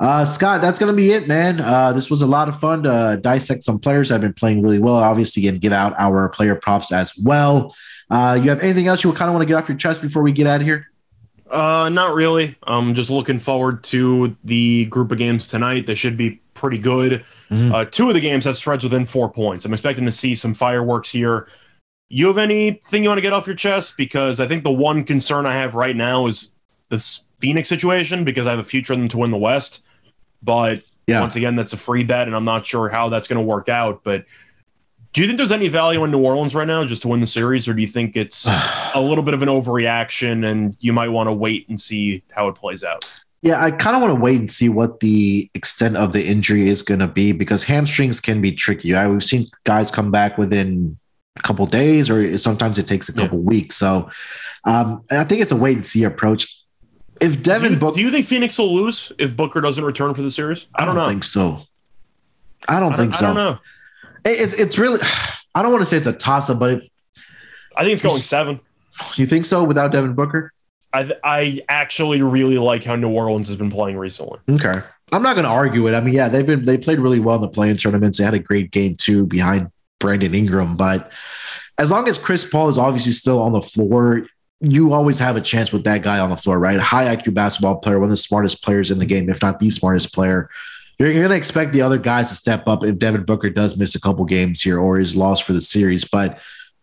Uh, 0.00 0.24
Scott, 0.24 0.60
that's 0.60 0.80
going 0.80 0.92
to 0.92 0.96
be 0.96 1.12
it, 1.12 1.28
man. 1.28 1.60
Uh, 1.60 1.92
this 1.92 2.10
was 2.10 2.22
a 2.22 2.26
lot 2.26 2.48
of 2.48 2.58
fun 2.58 2.82
to 2.82 3.20
dissect 3.22 3.62
some 3.62 3.78
players 3.78 4.08
that 4.08 4.14
have 4.14 4.22
been 4.22 4.34
playing 4.34 4.60
really 4.60 4.80
well, 4.80 4.96
obviously, 4.96 5.46
and 5.46 5.60
give 5.60 5.72
out 5.72 5.94
our 5.96 6.28
player 6.28 6.56
props 6.56 6.90
as 6.90 7.16
well. 7.18 7.74
Uh, 8.10 8.38
you 8.42 8.48
have 8.50 8.60
anything 8.60 8.88
else 8.88 9.04
you 9.04 9.12
kind 9.12 9.28
of 9.28 9.34
want 9.34 9.42
to 9.42 9.46
get 9.46 9.54
off 9.54 9.68
your 9.68 9.78
chest 9.78 10.02
before 10.02 10.22
we 10.22 10.32
get 10.32 10.46
out 10.46 10.60
of 10.60 10.66
here? 10.66 10.90
Uh, 11.48 11.88
not 11.88 12.14
really. 12.14 12.56
I'm 12.64 12.94
just 12.94 13.10
looking 13.10 13.38
forward 13.38 13.84
to 13.84 14.36
the 14.42 14.86
group 14.86 15.12
of 15.12 15.18
games 15.18 15.46
tonight. 15.46 15.86
They 15.86 15.94
should 15.94 16.16
be 16.16 16.40
pretty 16.54 16.78
good. 16.78 17.24
Mm-hmm. 17.50 17.72
Uh, 17.72 17.84
two 17.84 18.08
of 18.08 18.14
the 18.14 18.20
games 18.20 18.44
have 18.46 18.56
spreads 18.56 18.82
within 18.82 19.06
four 19.06 19.30
points. 19.30 19.64
I'm 19.64 19.72
expecting 19.72 20.06
to 20.06 20.12
see 20.12 20.34
some 20.34 20.54
fireworks 20.54 21.12
here. 21.12 21.48
You 22.14 22.26
have 22.26 22.36
anything 22.36 23.02
you 23.02 23.08
want 23.08 23.16
to 23.16 23.22
get 23.22 23.32
off 23.32 23.46
your 23.46 23.56
chest? 23.56 23.96
Because 23.96 24.38
I 24.38 24.46
think 24.46 24.64
the 24.64 24.70
one 24.70 25.02
concern 25.02 25.46
I 25.46 25.54
have 25.54 25.74
right 25.74 25.96
now 25.96 26.26
is 26.26 26.52
this 26.90 27.24
Phoenix 27.38 27.70
situation 27.70 28.22
because 28.22 28.46
I 28.46 28.50
have 28.50 28.58
a 28.58 28.64
future 28.64 28.92
in 28.92 29.00
them 29.00 29.08
to 29.08 29.16
win 29.16 29.30
the 29.30 29.38
West. 29.38 29.82
But 30.42 30.82
yeah. 31.06 31.20
once 31.20 31.36
again, 31.36 31.56
that's 31.56 31.72
a 31.72 31.78
free 31.78 32.04
bet, 32.04 32.26
and 32.26 32.36
I'm 32.36 32.44
not 32.44 32.66
sure 32.66 32.90
how 32.90 33.08
that's 33.08 33.28
going 33.28 33.38
to 33.38 33.42
work 33.42 33.70
out. 33.70 34.04
But 34.04 34.26
do 35.14 35.22
you 35.22 35.26
think 35.26 35.38
there's 35.38 35.52
any 35.52 35.68
value 35.68 36.04
in 36.04 36.10
New 36.10 36.22
Orleans 36.22 36.54
right 36.54 36.66
now 36.66 36.84
just 36.84 37.00
to 37.00 37.08
win 37.08 37.20
the 37.20 37.26
series, 37.26 37.66
or 37.66 37.72
do 37.72 37.80
you 37.80 37.88
think 37.88 38.14
it's 38.14 38.46
a 38.94 39.00
little 39.00 39.24
bit 39.24 39.32
of 39.32 39.40
an 39.40 39.48
overreaction 39.48 40.44
and 40.44 40.76
you 40.80 40.92
might 40.92 41.08
want 41.08 41.28
to 41.28 41.32
wait 41.32 41.66
and 41.70 41.80
see 41.80 42.22
how 42.30 42.46
it 42.46 42.56
plays 42.56 42.84
out? 42.84 43.10
Yeah, 43.40 43.64
I 43.64 43.70
kind 43.70 43.96
of 43.96 44.02
want 44.02 44.14
to 44.14 44.20
wait 44.20 44.38
and 44.38 44.50
see 44.50 44.68
what 44.68 45.00
the 45.00 45.50
extent 45.54 45.96
of 45.96 46.12
the 46.12 46.26
injury 46.26 46.68
is 46.68 46.82
going 46.82 47.00
to 47.00 47.08
be 47.08 47.32
because 47.32 47.64
hamstrings 47.64 48.20
can 48.20 48.42
be 48.42 48.52
tricky. 48.52 48.92
Right? 48.92 49.08
We've 49.08 49.24
seen 49.24 49.46
guys 49.64 49.90
come 49.90 50.10
back 50.10 50.36
within 50.36 50.98
couple 51.40 51.66
days, 51.66 52.10
or 52.10 52.36
sometimes 52.38 52.78
it 52.78 52.86
takes 52.86 53.08
a 53.08 53.12
couple 53.12 53.38
yeah. 53.38 53.44
weeks. 53.44 53.76
So 53.76 54.10
um, 54.64 55.02
I 55.10 55.24
think 55.24 55.40
it's 55.40 55.52
a 55.52 55.56
wait 55.56 55.76
and 55.76 55.86
see 55.86 56.04
approach. 56.04 56.58
If 57.20 57.42
Devin 57.42 57.68
do 57.68 57.74
you, 57.74 57.80
Booker, 57.80 57.96
do 57.96 58.02
you 58.02 58.10
think 58.10 58.26
Phoenix 58.26 58.58
will 58.58 58.74
lose 58.74 59.12
if 59.18 59.36
Booker 59.36 59.60
doesn't 59.60 59.84
return 59.84 60.12
for 60.14 60.22
the 60.22 60.30
series? 60.30 60.66
I 60.74 60.84
don't, 60.84 60.96
I 60.96 61.00
don't 61.00 61.08
think 61.10 61.24
so. 61.24 61.40
I 61.40 61.46
don't, 61.54 61.64
I 62.68 62.80
don't 62.80 62.94
think 62.96 63.14
so. 63.14 63.24
I 63.24 63.28
don't 63.28 63.36
know. 63.36 63.58
It's 64.24 64.54
it's 64.54 64.78
really. 64.78 65.00
I 65.54 65.60
don't 65.60 65.70
want 65.70 65.82
to 65.82 65.86
say 65.86 65.98
it's 65.98 66.06
a 66.06 66.14
toss 66.14 66.48
up, 66.48 66.58
but 66.58 66.70
it, 66.70 66.84
I 67.76 67.82
think 67.82 67.94
it's 67.94 68.02
going 68.02 68.16
seven. 68.18 68.60
You 69.16 69.26
think 69.26 69.44
so 69.44 69.64
without 69.64 69.92
Devin 69.92 70.14
Booker? 70.14 70.52
I 70.92 71.10
I 71.22 71.60
actually 71.68 72.22
really 72.22 72.58
like 72.58 72.84
how 72.84 72.96
New 72.96 73.10
Orleans 73.10 73.48
has 73.48 73.56
been 73.56 73.70
playing 73.70 73.96
recently. 73.96 74.38
Okay, 74.50 74.80
I'm 75.12 75.22
not 75.22 75.34
going 75.34 75.44
to 75.44 75.50
argue 75.50 75.86
it. 75.88 75.94
I 75.94 76.00
mean, 76.00 76.14
yeah, 76.14 76.28
they've 76.28 76.46
been 76.46 76.64
they 76.64 76.78
played 76.78 76.98
really 76.98 77.20
well 77.20 77.36
in 77.36 77.42
the 77.42 77.48
play-in 77.48 77.76
tournaments. 77.76 78.18
They 78.18 78.24
had 78.24 78.34
a 78.34 78.38
great 78.38 78.70
game 78.70 78.96
too 78.96 79.26
behind 79.26 79.70
Brandon 80.02 80.34
Ingram, 80.34 80.76
but 80.76 81.10
as 81.78 81.90
long 81.90 82.06
as 82.08 82.18
Chris 82.18 82.44
Paul 82.44 82.68
is 82.68 82.76
obviously 82.76 83.12
still 83.12 83.40
on 83.40 83.52
the 83.52 83.62
floor, 83.62 84.26
you 84.60 84.92
always 84.92 85.18
have 85.18 85.36
a 85.36 85.40
chance 85.40 85.72
with 85.72 85.84
that 85.84 86.02
guy 86.02 86.18
on 86.18 86.28
the 86.28 86.36
floor, 86.36 86.58
right? 86.58 86.78
High 86.78 87.16
IQ 87.16 87.32
basketball 87.32 87.76
player, 87.76 87.98
one 87.98 88.04
of 88.04 88.10
the 88.10 88.16
smartest 88.18 88.62
players 88.62 88.90
in 88.90 88.98
the 88.98 89.06
game, 89.06 89.30
if 89.30 89.40
not 89.40 89.58
the 89.58 89.70
smartest 89.70 90.12
player 90.12 90.50
you're 90.98 91.12
going 91.12 91.28
to 91.28 91.36
expect 91.36 91.72
the 91.72 91.82
other 91.82 91.98
guys 91.98 92.28
to 92.28 92.34
step 92.34 92.68
up 92.68 92.84
if 92.84 92.98
Devin 92.98 93.24
Booker 93.24 93.50
does 93.50 93.76
miss 93.76 93.94
a 93.94 94.00
couple 94.00 94.24
games 94.24 94.62
here 94.62 94.78
or 94.78 95.00
is 95.00 95.16
lost 95.16 95.44
for 95.44 95.52
the 95.52 95.60
series. 95.60 96.04
But 96.04 96.38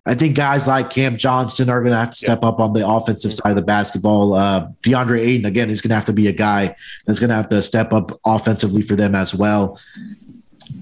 I 0.06 0.16
think 0.16 0.36
guys 0.36 0.68
like 0.68 0.90
Cam 0.90 1.18
Johnson 1.18 1.70
are 1.70 1.82
going 1.82 1.92
to 1.92 1.98
have 1.98 2.12
to 2.12 2.18
step 2.18 2.44
up 2.44 2.60
on 2.60 2.74
the 2.74 2.88
offensive 2.88 3.34
side 3.34 3.52
of 3.52 3.56
the 3.56 3.62
basketball. 3.62 4.34
Uh, 4.34 4.68
DeAndre 4.82 5.20
Ayton, 5.20 5.46
again, 5.46 5.70
is 5.70 5.82
going 5.82 5.90
to 5.90 5.96
have 5.96 6.06
to 6.06 6.14
be 6.14 6.28
a 6.28 6.34
guy 6.34 6.76
that's 7.06 7.20
going 7.20 7.30
to 7.30 7.36
have 7.36 7.50
to 7.50 7.62
step 7.62 7.94
up 7.94 8.20
offensively 8.26 8.82
for 8.82 8.96
them 8.96 9.14
as 9.14 9.36
well. 9.36 9.80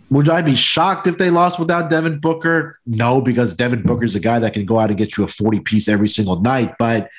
Would 0.09 0.29
I 0.29 0.41
be 0.41 0.55
shocked 0.55 1.07
if 1.07 1.17
they 1.17 1.29
lost 1.29 1.59
without 1.59 1.89
Devin 1.89 2.19
Booker? 2.19 2.79
No, 2.85 3.21
because 3.21 3.53
Devin 3.53 3.81
Booker 3.81 4.05
is 4.05 4.15
a 4.15 4.19
guy 4.19 4.39
that 4.39 4.53
can 4.53 4.65
go 4.65 4.79
out 4.79 4.89
and 4.89 4.97
get 4.97 5.17
you 5.17 5.25
a 5.25 5.27
40 5.27 5.59
piece 5.61 5.89
every 5.89 6.07
single 6.07 6.41
night. 6.41 6.75
But 6.79 7.09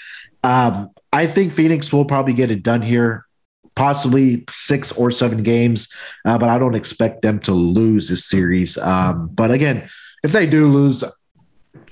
um, 0.43 0.91
I 1.13 1.27
think 1.27 1.53
Phoenix 1.53 1.93
will 1.93 2.05
probably 2.07 2.33
get 2.33 2.51
it 2.51 2.63
done 2.63 2.83
here 2.83 3.27
possibly 3.79 4.45
six 4.51 4.91
or 4.93 5.11
seven 5.13 5.45
games, 5.45 5.89
uh, 6.25 6.37
but 6.37 6.49
I 6.49 6.59
don't 6.59 6.75
expect 6.75 7.23
them 7.23 7.39
to 7.41 7.53
lose 7.53 8.09
this 8.09 8.25
series. 8.25 8.77
Um, 8.77 9.29
but 9.33 9.53
again, 9.53 9.89
if 10.25 10.33
they 10.33 10.47
do 10.47 10.67
lose, 10.67 11.05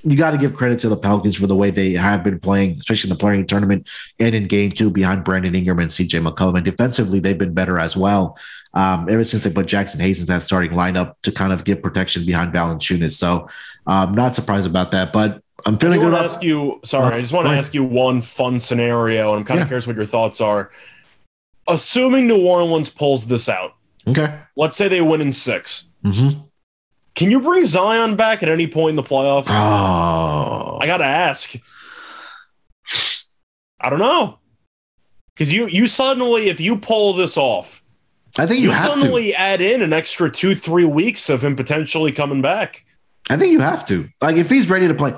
you 0.07 0.17
got 0.17 0.31
to 0.31 0.39
give 0.39 0.55
credit 0.55 0.79
to 0.81 0.89
the 0.89 0.97
Pelicans 0.97 1.37
for 1.37 1.47
the 1.47 1.57
way 1.57 1.71
they 1.71 1.93
have 1.93 2.23
been 2.23 2.39
playing, 2.39 2.73
especially 2.73 3.11
in 3.11 3.17
the 3.17 3.21
play-in 3.21 3.47
tournament 3.47 3.89
and 4.21 4.35
in 4.35 4.47
game 4.47 4.71
two 4.71 4.89
behind 4.89 5.25
Brandon 5.25 5.55
Ingram 5.55 5.81
and 5.81 5.91
CJ 5.91 6.27
McCollum. 6.27 6.57
And 6.57 6.65
defensively, 6.65 7.19
they've 7.19 7.37
been 7.37 7.55
better 7.55 7.79
as 7.79 7.97
well. 7.97 8.39
Um, 8.75 9.09
ever 9.09 9.25
since 9.25 9.45
they 9.45 9.51
put 9.51 9.67
Jaxson 9.67 10.01
Hayes 10.01 10.21
in 10.21 10.27
that 10.27 10.43
starting 10.43 10.73
lineup 10.73 11.15
to 11.23 11.33
kind 11.33 11.53
of 11.53 11.65
give 11.65 11.83
protection 11.83 12.25
behind 12.25 12.53
Valanciunas. 12.53 13.13
So 13.13 13.49
I'm 13.87 14.15
not 14.15 14.35
surprised 14.35 14.67
about 14.67 14.93
that. 14.93 15.13
But 15.13 15.43
I'm 15.65 15.77
feeling 15.77 16.01
I 16.01 16.05
good. 16.05 16.15
I 16.15 16.25
ask 16.25 16.43
you, 16.43 16.81
sorry, 16.85 17.13
uh, 17.13 17.17
I 17.17 17.21
just 17.21 17.33
want 17.33 17.49
to 17.49 17.55
ask 17.55 17.75
you 17.75 17.83
one 17.83 18.23
fun 18.23 18.61
scenario, 18.61 19.33
and 19.33 19.41
I'm 19.41 19.45
kind 19.45 19.59
of 19.61 19.65
yeah. 19.65 19.69
curious 19.69 19.87
what 19.87 19.97
your 19.97 20.07
thoughts 20.07 20.41
are 20.41 20.71
assuming 21.69 22.29
New 22.29 22.47
Orleans 22.47 22.89
pulls 22.89 23.27
this 23.27 23.49
out, 23.49 23.75
Okay. 24.09 24.39
Let's 24.55 24.77
say 24.77 24.89
they 24.89 25.01
win 25.01 25.21
in 25.21 25.33
six. 25.33 25.87
Mm-hmm. 26.05 26.41
Can 27.17 27.31
you 27.31 27.41
bring 27.41 27.65
Zion 27.65 28.15
back 28.15 28.43
at 28.43 28.49
any 28.49 28.67
point 28.69 28.91
in 28.91 28.97
the 28.97 29.03
playoffs? 29.03 29.47
Oh. 29.49 30.79
I 30.81 30.87
gotta 30.87 31.05
ask. 31.05 31.55
I 33.81 33.91
don't 33.91 33.99
know. 33.99 34.39
Because 35.35 35.53
you 35.53 35.67
you 35.67 35.87
suddenly, 35.87 36.49
if 36.49 36.61
you 36.61 36.77
pull 36.79 37.13
this 37.13 37.37
off, 37.37 37.83
I 38.39 38.47
think 38.47 38.61
you, 38.61 38.67
you 38.69 38.71
have 38.73 38.95
to. 38.95 39.01
suddenly 39.01 39.35
add 39.35 39.61
in 39.61 39.83
an 39.83 39.93
extra 39.93 40.31
two, 40.31 40.55
three 40.55 40.85
weeks 40.85 41.29
of 41.29 41.43
him 41.43 41.57
potentially 41.57 42.13
coming 42.13 42.41
back. 42.43 42.85
I 43.29 43.37
think 43.37 43.53
you 43.53 43.61
have 43.61 43.85
to. 43.87 44.09
Like 44.23 44.37
if 44.37 44.49
he's 44.49 44.71
ready 44.71 44.89
to 44.89 44.95
play, 44.95 45.13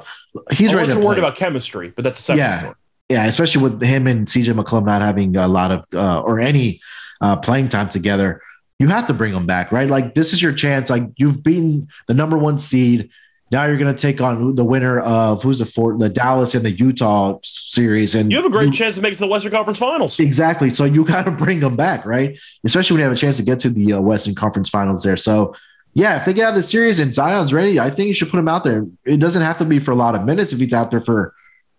he's 0.50 0.70
Unless 0.70 0.74
ready 0.74 0.86
to 0.86 0.92
you're 0.94 0.96
play. 1.00 1.06
worried 1.06 1.18
about 1.18 1.36
chemistry, 1.36 1.92
but 1.94 2.02
that's 2.04 2.18
a 2.18 2.22
separate 2.22 2.42
Yeah. 2.42 2.58
story. 2.60 2.74
yeah, 3.10 3.26
especially 3.26 3.62
with 3.62 3.82
him 3.82 4.06
and 4.06 4.26
CJ 4.26 4.54
McCollum 4.60 4.86
not 4.86 5.02
having 5.02 5.36
a 5.36 5.46
lot 5.46 5.70
of 5.70 5.84
uh, 5.94 6.20
or 6.22 6.40
any 6.40 6.80
uh, 7.20 7.36
playing 7.36 7.68
time 7.68 7.88
together. 7.88 8.40
You 8.78 8.88
have 8.88 9.06
to 9.08 9.14
bring 9.14 9.32
them 9.32 9.46
back, 9.46 9.72
right? 9.72 9.88
Like 9.88 10.14
this 10.14 10.32
is 10.32 10.40
your 10.40 10.52
chance. 10.52 10.88
Like 10.90 11.02
you've 11.16 11.42
beaten 11.42 11.88
the 12.06 12.14
number 12.14 12.38
one 12.38 12.58
seed. 12.58 13.10
Now 13.50 13.64
you're 13.64 13.78
going 13.78 13.94
to 13.94 14.00
take 14.00 14.20
on 14.20 14.54
the 14.56 14.64
winner 14.64 15.00
of 15.00 15.42
who's 15.42 15.58
the 15.58 15.66
four, 15.66 15.96
the 15.96 16.10
Dallas 16.10 16.54
and 16.54 16.64
the 16.64 16.70
Utah 16.70 17.38
series, 17.42 18.14
and 18.14 18.30
You 18.30 18.36
have 18.36 18.44
a 18.44 18.50
great 18.50 18.74
chance 18.74 18.96
to 18.96 19.02
make 19.02 19.14
it 19.14 19.16
to 19.16 19.22
the 19.22 19.26
Western 19.26 19.52
Conference 19.52 19.78
Finals. 19.78 20.20
Exactly. 20.20 20.68
So 20.68 20.84
you 20.84 21.04
got 21.04 21.24
to 21.24 21.30
bring 21.30 21.60
them 21.60 21.74
back, 21.74 22.04
right? 22.04 22.38
Especially 22.64 22.94
when 22.94 23.00
you 23.00 23.04
have 23.04 23.12
a 23.12 23.16
chance 23.16 23.38
to 23.38 23.42
get 23.42 23.58
to 23.60 23.70
the 23.70 23.94
uh, 23.94 24.00
Western 24.00 24.34
Conference 24.34 24.68
Finals 24.68 25.02
there. 25.02 25.16
So, 25.16 25.54
yeah, 25.94 26.18
if 26.18 26.26
they 26.26 26.34
get 26.34 26.44
out 26.44 26.48
of 26.50 26.56
the 26.56 26.62
series 26.62 26.98
and 26.98 27.14
Zion's 27.14 27.54
ready, 27.54 27.80
I 27.80 27.88
think 27.88 28.08
you 28.08 28.14
should 28.14 28.28
put 28.28 28.38
him 28.38 28.48
out 28.48 28.64
there. 28.64 28.86
It 29.06 29.16
doesn't 29.16 29.42
have 29.42 29.56
to 29.58 29.64
be 29.64 29.78
for 29.78 29.92
a 29.92 29.96
lot 29.96 30.14
of 30.14 30.24
minutes 30.24 30.52
if 30.52 30.60
he's 30.60 30.74
out 30.74 30.90
there 30.90 31.00
for 31.00 31.34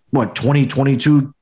what 0.10 0.36
20, 0.36 0.66
22, 0.66 1.34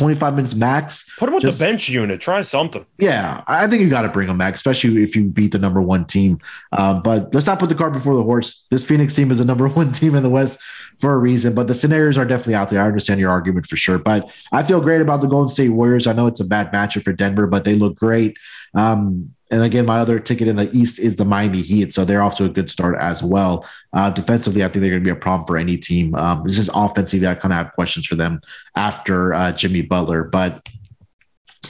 25 0.00 0.34
minutes 0.34 0.54
max. 0.54 1.08
Put 1.18 1.28
him 1.28 1.34
with 1.34 1.42
Just- 1.42 1.58
the 1.58 1.66
bench 1.66 1.88
unit. 1.88 2.20
Try 2.20 2.40
something. 2.42 2.84
Yeah, 2.98 3.42
I 3.46 3.66
think 3.66 3.82
you 3.82 3.90
got 3.90 4.02
to 4.02 4.08
bring 4.08 4.28
him 4.28 4.38
back, 4.38 4.54
especially 4.54 5.02
if 5.02 5.14
you 5.14 5.26
beat 5.26 5.52
the 5.52 5.58
number 5.58 5.82
one 5.82 6.06
team. 6.06 6.38
Um, 6.72 7.02
but 7.02 7.32
let's 7.34 7.46
not 7.46 7.58
put 7.58 7.68
the 7.68 7.74
cart 7.74 7.92
before 7.92 8.16
the 8.16 8.22
horse. 8.22 8.64
This 8.70 8.84
Phoenix 8.84 9.14
team 9.14 9.30
is 9.30 9.38
the 9.38 9.44
number 9.44 9.68
one 9.80 9.92
team 9.92 10.14
in 10.14 10.22
the 10.22 10.30
West 10.30 10.60
for 10.98 11.12
a 11.14 11.18
reason. 11.18 11.54
But 11.54 11.66
the 11.66 11.74
scenarios 11.74 12.16
are 12.18 12.24
definitely 12.24 12.54
out 12.54 12.70
there. 12.70 12.82
I 12.82 12.86
understand 12.86 13.20
your 13.20 13.30
argument 13.30 13.66
for 13.66 13.76
sure. 13.76 13.98
But 13.98 14.30
I 14.52 14.62
feel 14.62 14.80
great 14.80 15.00
about 15.02 15.20
the 15.20 15.26
Golden 15.28 15.50
State 15.50 15.68
Warriors. 15.68 16.06
I 16.06 16.12
know 16.14 16.26
it's 16.26 16.40
a 16.40 16.44
bad 16.46 16.72
matchup 16.72 17.02
for 17.02 17.12
Denver, 17.12 17.46
but 17.46 17.64
they 17.64 17.74
look 17.74 17.94
great. 17.96 18.36
Um, 18.74 19.34
and 19.50 19.62
again, 19.62 19.86
my 19.86 19.98
other 19.98 20.20
ticket 20.20 20.46
in 20.46 20.56
the 20.56 20.70
East 20.72 20.98
is 20.98 21.16
the 21.16 21.24
Miami 21.24 21.60
Heat, 21.60 21.92
so 21.92 22.04
they're 22.04 22.22
off 22.22 22.36
to 22.36 22.44
a 22.44 22.48
good 22.48 22.70
start 22.70 22.96
as 23.00 23.22
well. 23.22 23.66
Uh, 23.92 24.08
defensively, 24.10 24.62
I 24.62 24.68
think 24.68 24.82
they're 24.82 24.90
going 24.90 25.02
to 25.02 25.04
be 25.04 25.10
a 25.10 25.20
problem 25.20 25.46
for 25.46 25.58
any 25.58 25.76
team. 25.76 26.14
Um, 26.14 26.44
this 26.44 26.58
is 26.58 26.70
offensively, 26.72 27.26
I 27.26 27.34
kind 27.34 27.52
of 27.52 27.58
have 27.58 27.72
questions 27.72 28.06
for 28.06 28.14
them 28.14 28.40
after 28.76 29.34
uh, 29.34 29.52
Jimmy 29.52 29.82
Butler, 29.82 30.24
but 30.24 30.68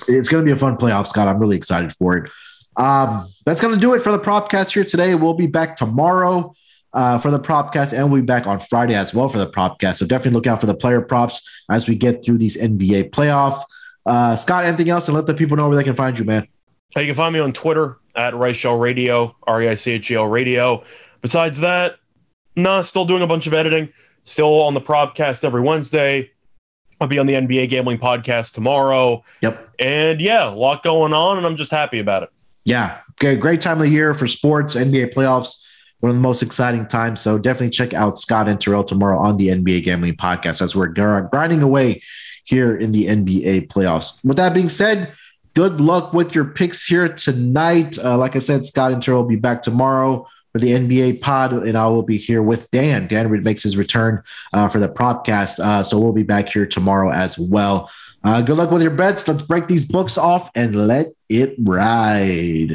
it's 0.09 0.29
going 0.29 0.45
to 0.45 0.47
be 0.47 0.53
a 0.53 0.57
fun 0.57 0.77
playoff, 0.77 1.07
Scott. 1.07 1.27
I'm 1.27 1.39
really 1.39 1.57
excited 1.57 1.93
for 1.95 2.19
it. 2.19 2.31
Um, 2.77 3.29
that's 3.47 3.61
going 3.61 3.75
to 3.75 3.81
do 3.81 3.95
it 3.95 4.03
for 4.03 4.13
the 4.13 4.19
propcast 4.19 4.73
here 4.73 4.85
today. 4.85 5.15
We'll 5.15 5.35
be 5.35 5.47
back 5.47 5.77
tomorrow 5.77 6.55
uh, 6.93 7.19
for 7.19 7.31
the 7.31 7.41
propcast, 7.41 7.97
and 7.97 8.11
we'll 8.11 8.21
be 8.21 8.27
back 8.27 8.47
on 8.47 8.61
Friday 8.61 8.95
as 8.95 9.15
well 9.15 9.29
for 9.29 9.39
the 9.39 9.49
propcast. 9.49 9.97
So 9.97 10.07
definitely 10.07 10.33
look 10.33 10.47
out 10.47 10.61
for 10.61 10.67
the 10.67 10.75
player 10.75 11.01
props 11.01 11.63
as 11.71 11.89
we 11.89 11.97
get 11.97 12.25
through 12.25 12.39
these 12.39 12.57
NBA 12.57 13.11
playoff. 13.11 13.63
Uh, 14.05 14.37
Scott, 14.37 14.65
anything 14.65 14.91
else, 14.91 15.09
and 15.09 15.15
let 15.15 15.27
the 15.27 15.35
people 15.35 15.57
know 15.57 15.69
where 15.69 15.77
they 15.77 15.85
can 15.85 15.97
find 15.97 16.19
you, 16.19 16.25
man. 16.25 16.47
You 16.97 17.07
can 17.07 17.15
find 17.15 17.33
me 17.33 17.41
on 17.41 17.53
Twitter 17.53 17.99
at 18.17 18.35
Reichel 18.35 18.81
Radio, 18.81 19.37
R 19.47 19.63
E 19.63 19.69
I 19.69 19.75
C 19.75 19.93
H 19.93 20.11
E 20.11 20.17
L 20.17 20.27
Radio. 20.27 20.83
Besides 21.21 21.61
that, 21.61 21.97
nah, 22.57 22.81
still 22.83 23.05
doing 23.05 23.23
a 23.23 23.27
bunch 23.27 23.47
of 23.47 23.55
editing. 23.55 23.93
Still 24.25 24.63
on 24.63 24.75
the 24.75 24.81
podcast 24.81 25.45
every 25.45 25.61
Wednesday. 25.61 26.31
I'll 27.01 27.09
be 27.09 27.19
on 27.19 27.27
the 27.27 27.35
NBA 27.35 27.71
Gambling 27.71 27.99
Podcast 27.99 28.53
tomorrow. 28.53 29.25
Yep. 29.41 29.75
And 29.79 30.21
yeah, 30.21 30.49
a 30.49 30.51
lot 30.51 30.83
going 30.83 31.15
on, 31.15 31.39
and 31.39 31.47
I'm 31.47 31.57
just 31.57 31.71
happy 31.71 31.99
about 31.99 32.25
it. 32.25 32.31
Yeah, 32.65 32.99
okay, 33.13 33.37
great 33.37 33.63
time 33.63 33.81
of 33.81 33.89
year 33.89 34.13
for 34.13 34.27
sports, 34.27 34.77
NBA 34.77 35.15
playoffs, 35.15 35.67
one 36.01 36.11
of 36.11 36.17
the 36.17 36.21
most 36.21 36.43
exciting 36.43 36.87
times. 36.87 37.23
So 37.23 37.39
definitely 37.39 37.71
check 37.71 37.95
out 37.95 38.19
Scott 38.19 38.49
and 38.49 38.61
Terrell 38.61 38.85
tomorrow 38.85 39.19
on 39.19 39.39
the 39.39 39.49
NBA 39.49 39.85
Gambling 39.85 40.17
Podcast 40.17 40.61
as 40.61 40.77
we're 40.77 40.89
grinding 40.89 41.63
away 41.63 42.03
here 42.45 42.77
in 42.77 42.93
the 42.93 43.07
NBA 43.07 43.69
playoffs. 43.69 44.23
With 44.25 44.37
that 44.37 44.53
being 44.53 44.69
said, 44.69 45.15
good 45.55 45.81
luck 45.81 46.13
with 46.13 46.35
your 46.35 46.45
picks 46.45 46.85
here 46.85 47.09
tonight. 47.09 47.99
Uh, 47.99 48.17
like 48.17 48.37
I 48.37 48.39
said, 48.39 48.65
Scott 48.65 48.93
and 48.93 49.03
Terrell 49.03 49.23
will 49.23 49.29
be 49.29 49.37
back 49.37 49.63
tomorrow 49.63 50.27
for 50.53 50.59
the 50.59 50.71
NBA 50.71 51.21
pod, 51.21 51.53
and 51.53 51.77
I 51.77 51.87
will 51.89 52.03
be 52.03 52.17
here 52.17 52.43
with 52.43 52.71
Dan. 52.71 53.07
Dan 53.07 53.31
makes 53.43 53.63
his 53.63 53.77
return 53.77 54.23
uh, 54.53 54.69
for 54.69 54.79
the 54.79 54.89
propcast, 54.89 55.61
uh, 55.61 55.83
so 55.83 55.99
we'll 55.99 56.13
be 56.13 56.23
back 56.23 56.49
here 56.49 56.67
tomorrow 56.67 57.11
as 57.13 57.39
well. 57.39 57.91
Uh, 58.23 58.43
good 58.43 58.57
luck 58.59 58.71
with 58.71 58.83
your 58.83 58.91
bets. 58.91 59.27
Let's 59.27 59.43
break 59.43 59.69
these 59.69 59.85
books 59.85 60.19
off 60.19 60.51
and 60.55 60.87
let 60.87 61.07
it 61.29 61.55
ride. 61.59 62.73